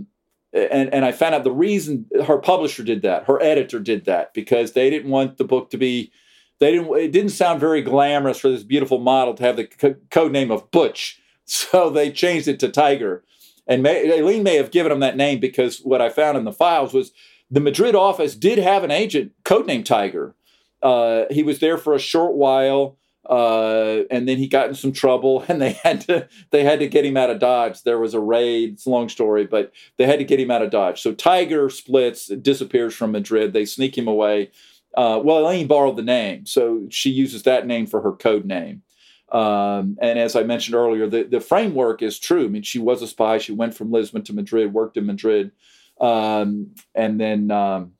and 0.52 0.92
and 0.92 1.04
I 1.04 1.12
found 1.12 1.34
out 1.34 1.44
the 1.44 1.52
reason 1.52 2.06
her 2.26 2.38
publisher 2.38 2.82
did 2.82 3.02
that, 3.02 3.24
her 3.24 3.40
editor 3.42 3.78
did 3.78 4.04
that 4.06 4.34
because 4.34 4.72
they 4.72 4.90
didn't 4.90 5.10
want 5.10 5.36
the 5.38 5.44
book 5.44 5.70
to 5.70 5.78
be 5.78 6.12
they 6.58 6.72
didn't 6.72 6.94
it 6.96 7.12
didn't 7.12 7.30
sound 7.30 7.60
very 7.60 7.82
glamorous 7.82 8.38
for 8.38 8.48
this 8.50 8.62
beautiful 8.62 8.98
model 8.98 9.34
to 9.34 9.42
have 9.42 9.56
the 9.56 9.66
co- 9.66 9.96
code 10.10 10.32
name 10.32 10.50
of 10.50 10.70
Butch. 10.70 11.18
So 11.52 11.90
they 11.90 12.12
changed 12.12 12.46
it 12.46 12.60
to 12.60 12.68
Tiger. 12.68 13.24
And 13.66 13.82
may, 13.82 14.20
Aileen 14.20 14.44
may 14.44 14.54
have 14.54 14.70
given 14.70 14.92
him 14.92 15.00
that 15.00 15.16
name 15.16 15.40
because 15.40 15.78
what 15.78 16.00
I 16.00 16.08
found 16.08 16.38
in 16.38 16.44
the 16.44 16.52
files 16.52 16.92
was 16.92 17.10
the 17.50 17.58
Madrid 17.58 17.96
office 17.96 18.36
did 18.36 18.58
have 18.58 18.84
an 18.84 18.92
agent 18.92 19.32
codenamed 19.44 19.84
Tiger. 19.84 20.36
Uh, 20.80 21.24
he 21.28 21.42
was 21.42 21.58
there 21.58 21.76
for 21.76 21.92
a 21.92 21.98
short 21.98 22.34
while 22.34 22.98
uh, 23.28 24.02
and 24.10 24.26
then 24.26 24.38
he 24.38 24.48
got 24.48 24.68
in 24.68 24.74
some 24.74 24.92
trouble 24.92 25.44
and 25.48 25.60
they 25.60 25.72
had 25.72 26.00
to 26.02 26.28
they 26.50 26.64
had 26.64 26.80
to 26.80 26.88
get 26.88 27.04
him 27.04 27.16
out 27.16 27.30
of 27.30 27.38
dodge. 27.38 27.82
There 27.82 27.98
was 27.98 28.14
a 28.14 28.20
raid. 28.20 28.74
It's 28.74 28.86
a 28.86 28.90
long 28.90 29.08
story 29.08 29.46
but 29.46 29.72
they 29.98 30.06
had 30.06 30.18
to 30.18 30.24
get 30.24 30.40
him 30.40 30.50
out 30.50 30.62
of 30.62 30.70
dodge. 30.70 31.00
So 31.00 31.12
tiger 31.12 31.68
splits 31.70 32.26
disappears 32.26 32.94
from 32.94 33.12
madrid. 33.12 33.52
They 33.52 33.64
sneak 33.64 33.96
him 33.96 34.08
away. 34.08 34.50
Uh, 34.96 35.20
well 35.22 35.46
Aileen 35.46 35.68
borrowed 35.68 35.96
the 35.96 36.02
name 36.02 36.46
so 36.46 36.86
she 36.90 37.10
uses 37.10 37.44
that 37.44 37.66
name 37.66 37.86
for 37.86 38.00
her 38.00 38.12
code 38.12 38.44
name. 38.44 38.82
Um, 39.30 39.96
and 40.02 40.18
as 40.18 40.34
i 40.34 40.42
mentioned 40.42 40.74
earlier 40.74 41.06
the, 41.06 41.22
the 41.22 41.40
framework 41.40 42.02
is 42.02 42.18
true. 42.18 42.46
I 42.46 42.48
mean 42.48 42.62
she 42.62 42.78
was 42.78 43.02
a 43.02 43.06
spy. 43.06 43.38
She 43.38 43.52
went 43.52 43.74
from 43.74 43.92
lisbon 43.92 44.22
to 44.24 44.32
madrid 44.32 44.72
worked 44.72 44.96
in 44.96 45.06
madrid. 45.06 45.52
Um, 46.00 46.74
and 46.94 47.20
then 47.20 47.50
um, 47.50 47.92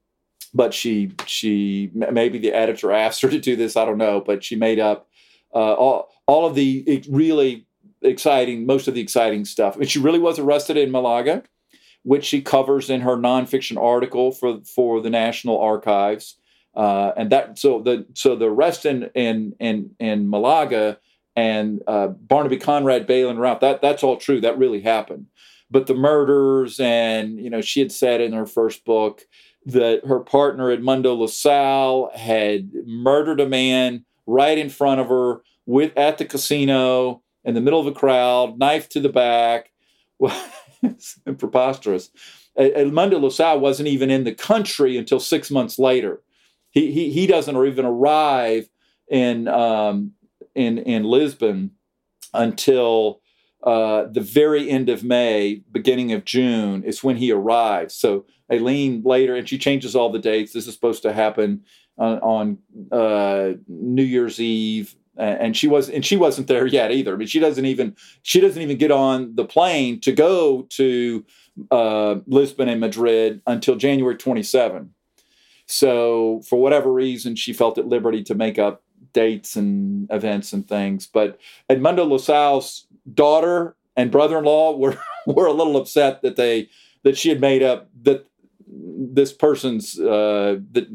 but 0.55 0.73
she 0.73 1.13
she 1.27 1.91
maybe 1.95 2.39
the 2.39 2.55
editor 2.55 2.91
asked 3.05 3.21
her 3.21 3.29
to 3.29 3.39
do 3.39 3.55
this. 3.55 3.77
I 3.77 3.85
don't 3.85 3.99
know 3.99 4.23
but 4.23 4.43
she 4.43 4.57
made 4.57 4.81
up 4.81 5.07
uh, 5.55 5.75
all 5.75 6.11
all 6.27 6.47
of 6.47 6.55
the 6.55 7.05
really 7.09 7.67
exciting, 8.03 8.67
most 8.67 8.89
of 8.89 8.95
the 8.95 9.01
exciting 9.01 9.45
stuff. 9.45 9.77
And 9.77 9.91
she 9.91 9.99
really 9.99 10.19
was 10.19 10.39
arrested 10.39 10.77
in 10.77 10.91
Malaga, 10.91 11.43
which 12.03 12.25
she 12.25 12.41
covers 12.41 12.89
in 12.91 13.01
her 13.03 13.17
nonfiction 13.17 13.81
article 13.81 14.33
for 14.33 14.61
for 14.63 15.01
the 15.01 15.11
National 15.11 15.61
Archives. 15.61 16.37
Uh, 16.75 17.13
and 17.17 17.31
that 17.31 17.59
so 17.59 17.83
the 17.83 18.07
so 18.15 18.37
the 18.37 18.47
arrest 18.47 18.87
in 18.87 19.11
in 19.15 19.55
in, 19.59 19.91
in 19.99 20.31
Malaga 20.31 20.99
and 21.37 21.83
uh, 21.87 22.09
Barnaby 22.09 22.59
Conrad 22.59 23.07
Bail 23.07 23.29
and 23.29 23.41
Ralph 23.41 23.61
that 23.61 23.83
that's 23.83 24.03
all 24.03 24.17
true. 24.17 24.41
That 24.41 24.59
really 24.59 24.81
happened. 24.81 25.27
But 25.71 25.87
the 25.87 25.95
murders 25.95 26.79
and 26.81 27.39
you 27.41 27.51
know 27.51 27.61
she 27.61 27.81
had 27.81 27.93
said 27.93 28.21
in 28.21 28.33
her 28.33 28.47
first 28.47 28.85
book 28.85 29.27
that 29.67 30.07
her 30.07 30.21
partner 30.21 30.75
Edmundo 30.75 31.19
Lassalle 31.19 32.11
had 32.15 32.71
murdered 32.87 33.41
a 33.41 33.49
man 33.49 34.05
right 34.31 34.59
in 34.59 34.71
front 34.71 35.01
of 35.01 35.09
her 35.09 35.43
with 35.67 35.97
at 35.97 36.19
the 36.19 36.25
casino 36.25 37.23
in 37.45 37.55
the 37.55 37.61
middle 37.61 37.81
of 37.81 37.87
a 37.87 37.93
crowd, 37.93 38.59
knife 38.59 38.89
to 38.91 39.01
the 39.01 39.09
back. 39.09 39.71
it's 40.83 41.19
preposterous. 41.39 42.11
Edmundo 42.59 43.21
Lassalle 43.21 43.61
wasn't 43.61 43.89
even 43.89 44.11
in 44.11 44.25
the 44.25 44.35
country 44.35 44.97
until 44.97 45.21
six 45.21 45.51
months 45.51 45.79
later. 45.79 46.21
He, 46.71 46.93
he, 46.93 47.11
he 47.11 47.27
doesn't 47.27 47.57
even 47.67 47.85
arrive 47.85 48.69
in, 49.09 49.49
um, 49.49 50.13
in, 50.55 50.79
in 50.79 51.05
Lisbon 51.05 51.73
until 52.35 53.21
uh, 53.63 54.05
the 54.11 54.21
very 54.21 54.71
end 54.71 54.89
of 54.89 55.05
May, 55.05 55.63
beginning 55.71 56.13
of 56.13 56.25
June, 56.25 56.83
is 56.83 57.03
when 57.03 57.17
he 57.17 57.33
arrives. 57.33 57.95
So 57.95 58.27
Aileen 58.53 59.03
later, 59.05 59.35
and 59.35 59.49
she 59.49 59.59
changes 59.59 59.95
all 59.95 60.11
the 60.11 60.19
dates. 60.19 60.53
This 60.53 60.67
is 60.67 60.75
supposed 60.75 61.03
to 61.03 61.13
happen 61.13 61.63
on, 62.05 62.59
uh, 62.91 63.53
New 63.69 64.03
Year's 64.03 64.41
Eve, 64.41 64.97
and 65.17 65.57
she 65.57 65.69
was 65.69 65.91
and 65.91 66.05
she 66.05 66.17
wasn't 66.17 66.47
there 66.47 66.67
yet 66.67 66.93
either. 66.93 67.17
Mean, 67.17 67.29
she 67.29 67.41
doesn't 67.41 67.67
even 67.67 67.95
she 68.23 68.41
doesn't 68.41 68.63
even 68.63 68.79
get 68.79 68.91
on 68.91 69.35
the 69.35 69.45
plane 69.45 70.01
to 70.01 70.13
go 70.13 70.63
to 70.71 71.25
uh, 71.71 72.17
Lisbon 72.27 72.69
and 72.69 72.81
Madrid 72.81 73.43
until 73.47 73.77
January 73.77 74.17
27. 74.17 74.95
So 75.67 76.43
for 76.49 76.61
whatever 76.61 76.93
reason, 76.93 77.37
she 77.37 77.53
felt 77.53 77.79
at 77.79 77.87
liberty 77.87 78.23
to 78.25 78.35
make 78.35 78.59
up 78.59 78.83
dates 79.13 79.57
and 79.57 80.09
events 80.11 80.53
and 80.53 80.67
things. 80.67 81.07
But 81.07 81.39
Edmundo 81.69 82.09
Lassalle's 82.09 82.87
daughter 83.13 83.77
and 83.97 84.11
brother-in-law 84.11 84.77
were 84.77 84.99
were 85.27 85.47
a 85.47 85.53
little 85.53 85.77
upset 85.77 86.23
that 86.23 86.37
they 86.37 86.69
that 87.03 87.17
she 87.17 87.29
had 87.29 87.41
made 87.41 87.63
up 87.63 87.89
that 88.03 88.27
this 88.67 89.33
person's 89.33 89.99
uh, 89.99 90.59
that 90.73 90.87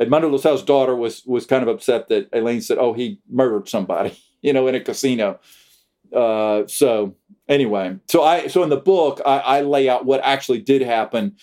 Edmundo 0.00 0.30
Lassalle's 0.30 0.62
daughter 0.62 0.96
was 0.96 1.22
was 1.26 1.46
kind 1.46 1.62
of 1.62 1.68
upset 1.68 2.08
that 2.08 2.28
Aileen 2.34 2.60
said, 2.60 2.78
"Oh, 2.78 2.92
he 2.92 3.20
murdered 3.30 3.68
somebody," 3.68 4.18
you 4.42 4.52
know, 4.52 4.66
in 4.66 4.74
a 4.74 4.80
casino. 4.80 5.38
Uh, 6.14 6.66
so 6.66 7.14
anyway, 7.48 7.96
so 8.08 8.22
I 8.22 8.46
so 8.48 8.62
in 8.62 8.68
the 8.68 8.76
book 8.76 9.20
I, 9.24 9.38
I 9.38 9.60
lay 9.62 9.88
out 9.88 10.04
what 10.04 10.20
actually 10.22 10.60
did 10.60 10.82
happen, 10.82 11.36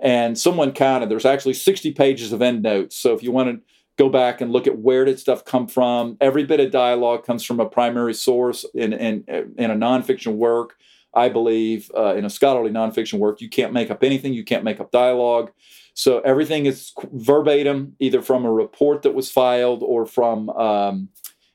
and 0.00 0.38
someone 0.38 0.72
counted. 0.72 1.08
There's 1.10 1.26
actually 1.26 1.54
60 1.54 1.92
pages 1.92 2.32
of 2.32 2.42
endnotes. 2.42 2.96
So 2.96 3.14
if 3.14 3.22
you 3.22 3.32
want 3.32 3.50
to 3.50 3.60
go 3.96 4.08
back 4.08 4.40
and 4.40 4.52
look 4.52 4.66
at 4.66 4.78
where 4.78 5.04
did 5.04 5.18
stuff 5.18 5.44
come 5.44 5.66
from, 5.66 6.16
every 6.20 6.44
bit 6.44 6.60
of 6.60 6.70
dialogue 6.70 7.24
comes 7.24 7.44
from 7.44 7.60
a 7.60 7.66
primary 7.66 8.14
source 8.14 8.64
in 8.74 8.92
in 8.92 9.24
in 9.58 9.70
a 9.70 9.76
nonfiction 9.76 10.36
work. 10.36 10.76
I 11.16 11.28
believe 11.28 11.90
uh, 11.96 12.14
in 12.16 12.24
a 12.24 12.30
scholarly 12.30 12.70
nonfiction 12.70 13.18
work, 13.20 13.40
you 13.40 13.48
can't 13.48 13.72
make 13.72 13.90
up 13.90 14.02
anything. 14.02 14.34
You 14.34 14.44
can't 14.44 14.64
make 14.64 14.80
up 14.80 14.90
dialogue. 14.90 15.52
So 15.94 16.18
everything 16.20 16.66
is 16.66 16.92
verbatim, 17.12 17.94
either 18.00 18.20
from 18.20 18.44
a 18.44 18.52
report 18.52 19.02
that 19.02 19.14
was 19.14 19.30
filed 19.30 19.82
or 19.82 20.06
from 20.06 20.50
um, 20.50 21.08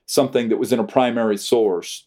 something 0.06 0.48
that 0.48 0.56
was 0.56 0.72
in 0.72 0.78
a 0.78 0.84
primary 0.84 1.36
source 1.36 2.06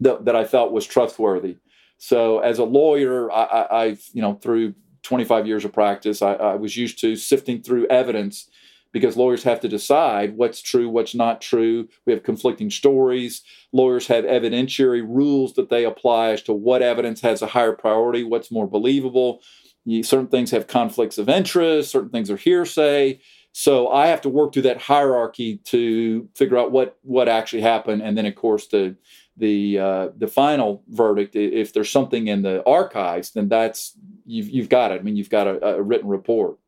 that, 0.00 0.26
that 0.26 0.36
I 0.36 0.44
felt 0.44 0.72
was 0.72 0.86
trustworthy. 0.86 1.56
So 1.96 2.40
as 2.40 2.58
a 2.58 2.64
lawyer, 2.64 3.32
I, 3.32 3.86
have 3.86 4.02
you 4.12 4.20
know 4.20 4.34
through 4.34 4.74
25 5.02 5.46
years 5.46 5.64
of 5.64 5.72
practice, 5.72 6.20
I, 6.20 6.34
I 6.34 6.54
was 6.56 6.76
used 6.76 6.98
to 7.00 7.16
sifting 7.16 7.62
through 7.62 7.86
evidence 7.86 8.48
because 8.92 9.16
lawyers 9.16 9.42
have 9.44 9.60
to 9.60 9.68
decide 9.68 10.36
what's 10.36 10.60
true, 10.60 10.88
what's 10.88 11.14
not 11.14 11.40
true. 11.40 11.88
We 12.04 12.12
have 12.12 12.22
conflicting 12.22 12.70
stories. 12.70 13.42
Lawyers 13.72 14.06
have 14.08 14.24
evidentiary 14.24 15.02
rules 15.02 15.54
that 15.54 15.70
they 15.70 15.84
apply 15.84 16.30
as 16.30 16.42
to 16.42 16.52
what 16.52 16.82
evidence 16.82 17.22
has 17.22 17.40
a 17.40 17.46
higher 17.46 17.72
priority, 17.72 18.22
what's 18.22 18.50
more 18.50 18.68
believable 18.68 19.40
you, 19.84 20.02
certain 20.02 20.28
things 20.28 20.50
have 20.50 20.66
conflicts 20.66 21.18
of 21.18 21.28
interest, 21.28 21.90
certain 21.90 22.10
things 22.10 22.30
are 22.30 22.36
hearsay. 22.36 23.20
So 23.52 23.88
I 23.88 24.06
have 24.06 24.22
to 24.22 24.28
work 24.28 24.52
through 24.52 24.62
that 24.62 24.80
hierarchy 24.80 25.58
to 25.64 26.28
figure 26.34 26.56
out 26.56 26.72
what 26.72 26.98
what 27.02 27.28
actually 27.28 27.62
happened, 27.62 28.02
and 28.02 28.16
then 28.16 28.24
of 28.24 28.34
course 28.34 28.68
the 28.68 28.96
the 29.36 29.78
uh, 29.78 30.08
the 30.16 30.28
final 30.28 30.82
verdict. 30.88 31.36
If 31.36 31.72
there's 31.72 31.90
something 31.90 32.28
in 32.28 32.42
the 32.42 32.66
archives, 32.66 33.32
then 33.32 33.48
that's 33.48 33.92
you've 34.24 34.48
you've 34.48 34.70
got 34.70 34.92
it. 34.92 35.00
I 35.00 35.02
mean, 35.02 35.16
you've 35.16 35.30
got 35.30 35.46
a, 35.46 35.76
a 35.76 35.82
written 35.82 36.08
report. 36.08 36.58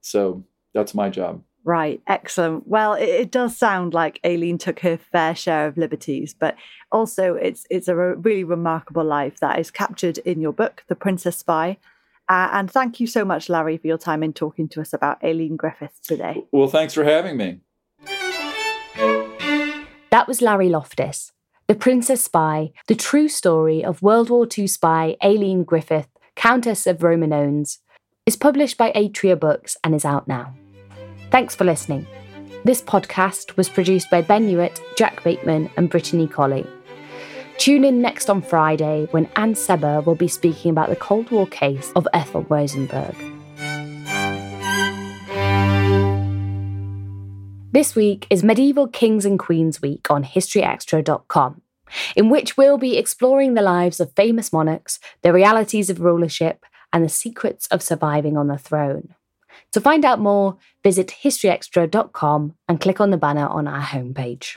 So 0.00 0.44
that's 0.74 0.94
my 0.94 1.10
job. 1.10 1.42
Right, 1.64 2.00
excellent. 2.08 2.66
Well, 2.66 2.94
it, 2.94 3.08
it, 3.08 3.30
does 3.30 3.56
sound 3.56 3.94
like 3.94 4.18
Aileen 4.26 4.58
took 4.58 4.80
her 4.80 4.96
fair 4.96 5.34
share 5.34 5.68
of 5.68 5.76
liberties, 5.76 6.34
but 6.34 6.56
also 6.90 7.34
it's 7.34 7.66
it's 7.70 7.86
a 7.86 7.94
re- 7.94 8.14
really 8.16 8.44
remarkable 8.44 9.04
life 9.04 9.38
that 9.38 9.60
is 9.60 9.70
captured 9.70 10.18
in 10.18 10.40
your 10.40 10.52
book, 10.52 10.82
The 10.88 10.96
Princess 10.96 11.38
Spy. 11.38 11.78
Uh, 12.28 12.48
and 12.52 12.70
thank 12.70 13.00
you 13.00 13.06
so 13.06 13.24
much, 13.24 13.48
Larry, 13.48 13.76
for 13.76 13.86
your 13.86 13.98
time 13.98 14.22
in 14.22 14.32
talking 14.32 14.68
to 14.70 14.80
us 14.80 14.92
about 14.92 15.22
Aileen 15.22 15.56
Griffith 15.56 16.00
today. 16.02 16.44
Well, 16.52 16.68
thanks 16.68 16.94
for 16.94 17.04
having 17.04 17.36
me. 17.36 17.60
That 20.10 20.28
was 20.28 20.42
Larry 20.42 20.68
Loftis, 20.68 21.32
The 21.68 21.74
Princess 21.74 22.24
Spy, 22.24 22.72
the 22.86 22.94
true 22.94 23.28
story 23.28 23.84
of 23.84 24.02
World 24.02 24.30
War 24.30 24.46
II 24.46 24.66
spy 24.66 25.16
Aileen 25.24 25.64
Griffith, 25.64 26.08
Countess 26.36 26.86
of 26.86 26.98
Romanones, 26.98 27.78
is 28.26 28.36
published 28.36 28.76
by 28.78 28.92
Atria 28.92 29.38
Books 29.38 29.76
and 29.82 29.94
is 29.94 30.04
out 30.04 30.28
now. 30.28 30.54
Thanks 31.30 31.54
for 31.54 31.64
listening. 31.64 32.06
This 32.64 32.82
podcast 32.82 33.56
was 33.56 33.68
produced 33.68 34.10
by 34.10 34.22
Ben 34.22 34.46
Hewitt, 34.46 34.80
Jack 34.96 35.24
Bateman, 35.24 35.70
and 35.76 35.90
Brittany 35.90 36.28
Colley. 36.28 36.66
Tune 37.62 37.84
in 37.84 38.02
next 38.02 38.28
on 38.28 38.42
Friday 38.42 39.06
when 39.12 39.28
Anne 39.36 39.54
Seba 39.54 40.00
will 40.00 40.16
be 40.16 40.26
speaking 40.26 40.72
about 40.72 40.88
the 40.88 40.96
Cold 40.96 41.30
War 41.30 41.46
case 41.46 41.92
of 41.94 42.08
Ethel 42.12 42.42
Rosenberg. 42.48 43.14
This 47.70 47.94
week 47.94 48.26
is 48.30 48.42
Medieval 48.42 48.88
Kings 48.88 49.24
and 49.24 49.38
Queens 49.38 49.80
Week 49.80 50.10
on 50.10 50.24
HistoryExtra.com, 50.24 51.62
in 52.16 52.30
which 52.30 52.56
we'll 52.56 52.78
be 52.78 52.98
exploring 52.98 53.54
the 53.54 53.62
lives 53.62 54.00
of 54.00 54.12
famous 54.16 54.52
monarchs, 54.52 54.98
the 55.22 55.32
realities 55.32 55.88
of 55.88 56.00
rulership, 56.00 56.66
and 56.92 57.04
the 57.04 57.08
secrets 57.08 57.68
of 57.68 57.80
surviving 57.80 58.36
on 58.36 58.48
the 58.48 58.58
throne. 58.58 59.14
To 59.70 59.80
find 59.80 60.04
out 60.04 60.18
more, 60.18 60.56
visit 60.82 61.14
HistoryExtra.com 61.22 62.56
and 62.68 62.80
click 62.80 63.00
on 63.00 63.10
the 63.10 63.16
banner 63.16 63.46
on 63.46 63.68
our 63.68 63.82
homepage. 63.82 64.56